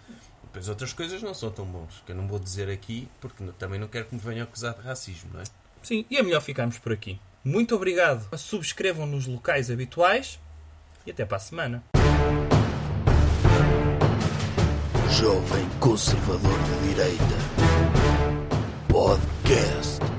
Depois 0.53 0.69
outras 0.69 0.93
coisas 0.93 1.23
não 1.23 1.33
são 1.33 1.51
tão 1.51 1.65
bons, 1.65 2.03
que 2.05 2.11
eu 2.13 2.17
não 2.17 2.27
vou 2.27 2.39
dizer 2.39 2.69
aqui, 2.69 3.07
porque 3.21 3.43
não- 3.43 3.53
também 3.53 3.79
não 3.79 3.87
quero 3.87 4.07
que 4.07 4.15
me 4.15 4.21
venham 4.21 4.43
acusar 4.43 4.75
de 4.75 4.83
racismo, 4.83 5.31
não 5.33 5.41
é? 5.41 5.45
Sim, 5.83 6.05
e 6.11 6.17
é 6.17 6.23
melhor 6.23 6.41
ficarmos 6.41 6.77
por 6.79 6.93
aqui. 6.93 7.21
Muito 7.45 7.75
obrigado. 7.75 8.27
Subscrevam 8.37 9.07
nos 9.07 9.27
locais 9.27 9.71
habituais 9.71 10.39
e 11.07 11.11
até 11.11 11.25
para 11.25 11.37
a 11.37 11.41
semana. 11.41 11.85
Jovem 15.11 15.69
Conservador 15.79 16.59
de 16.65 16.89
Direita. 16.89 17.37
Podcast. 18.89 20.10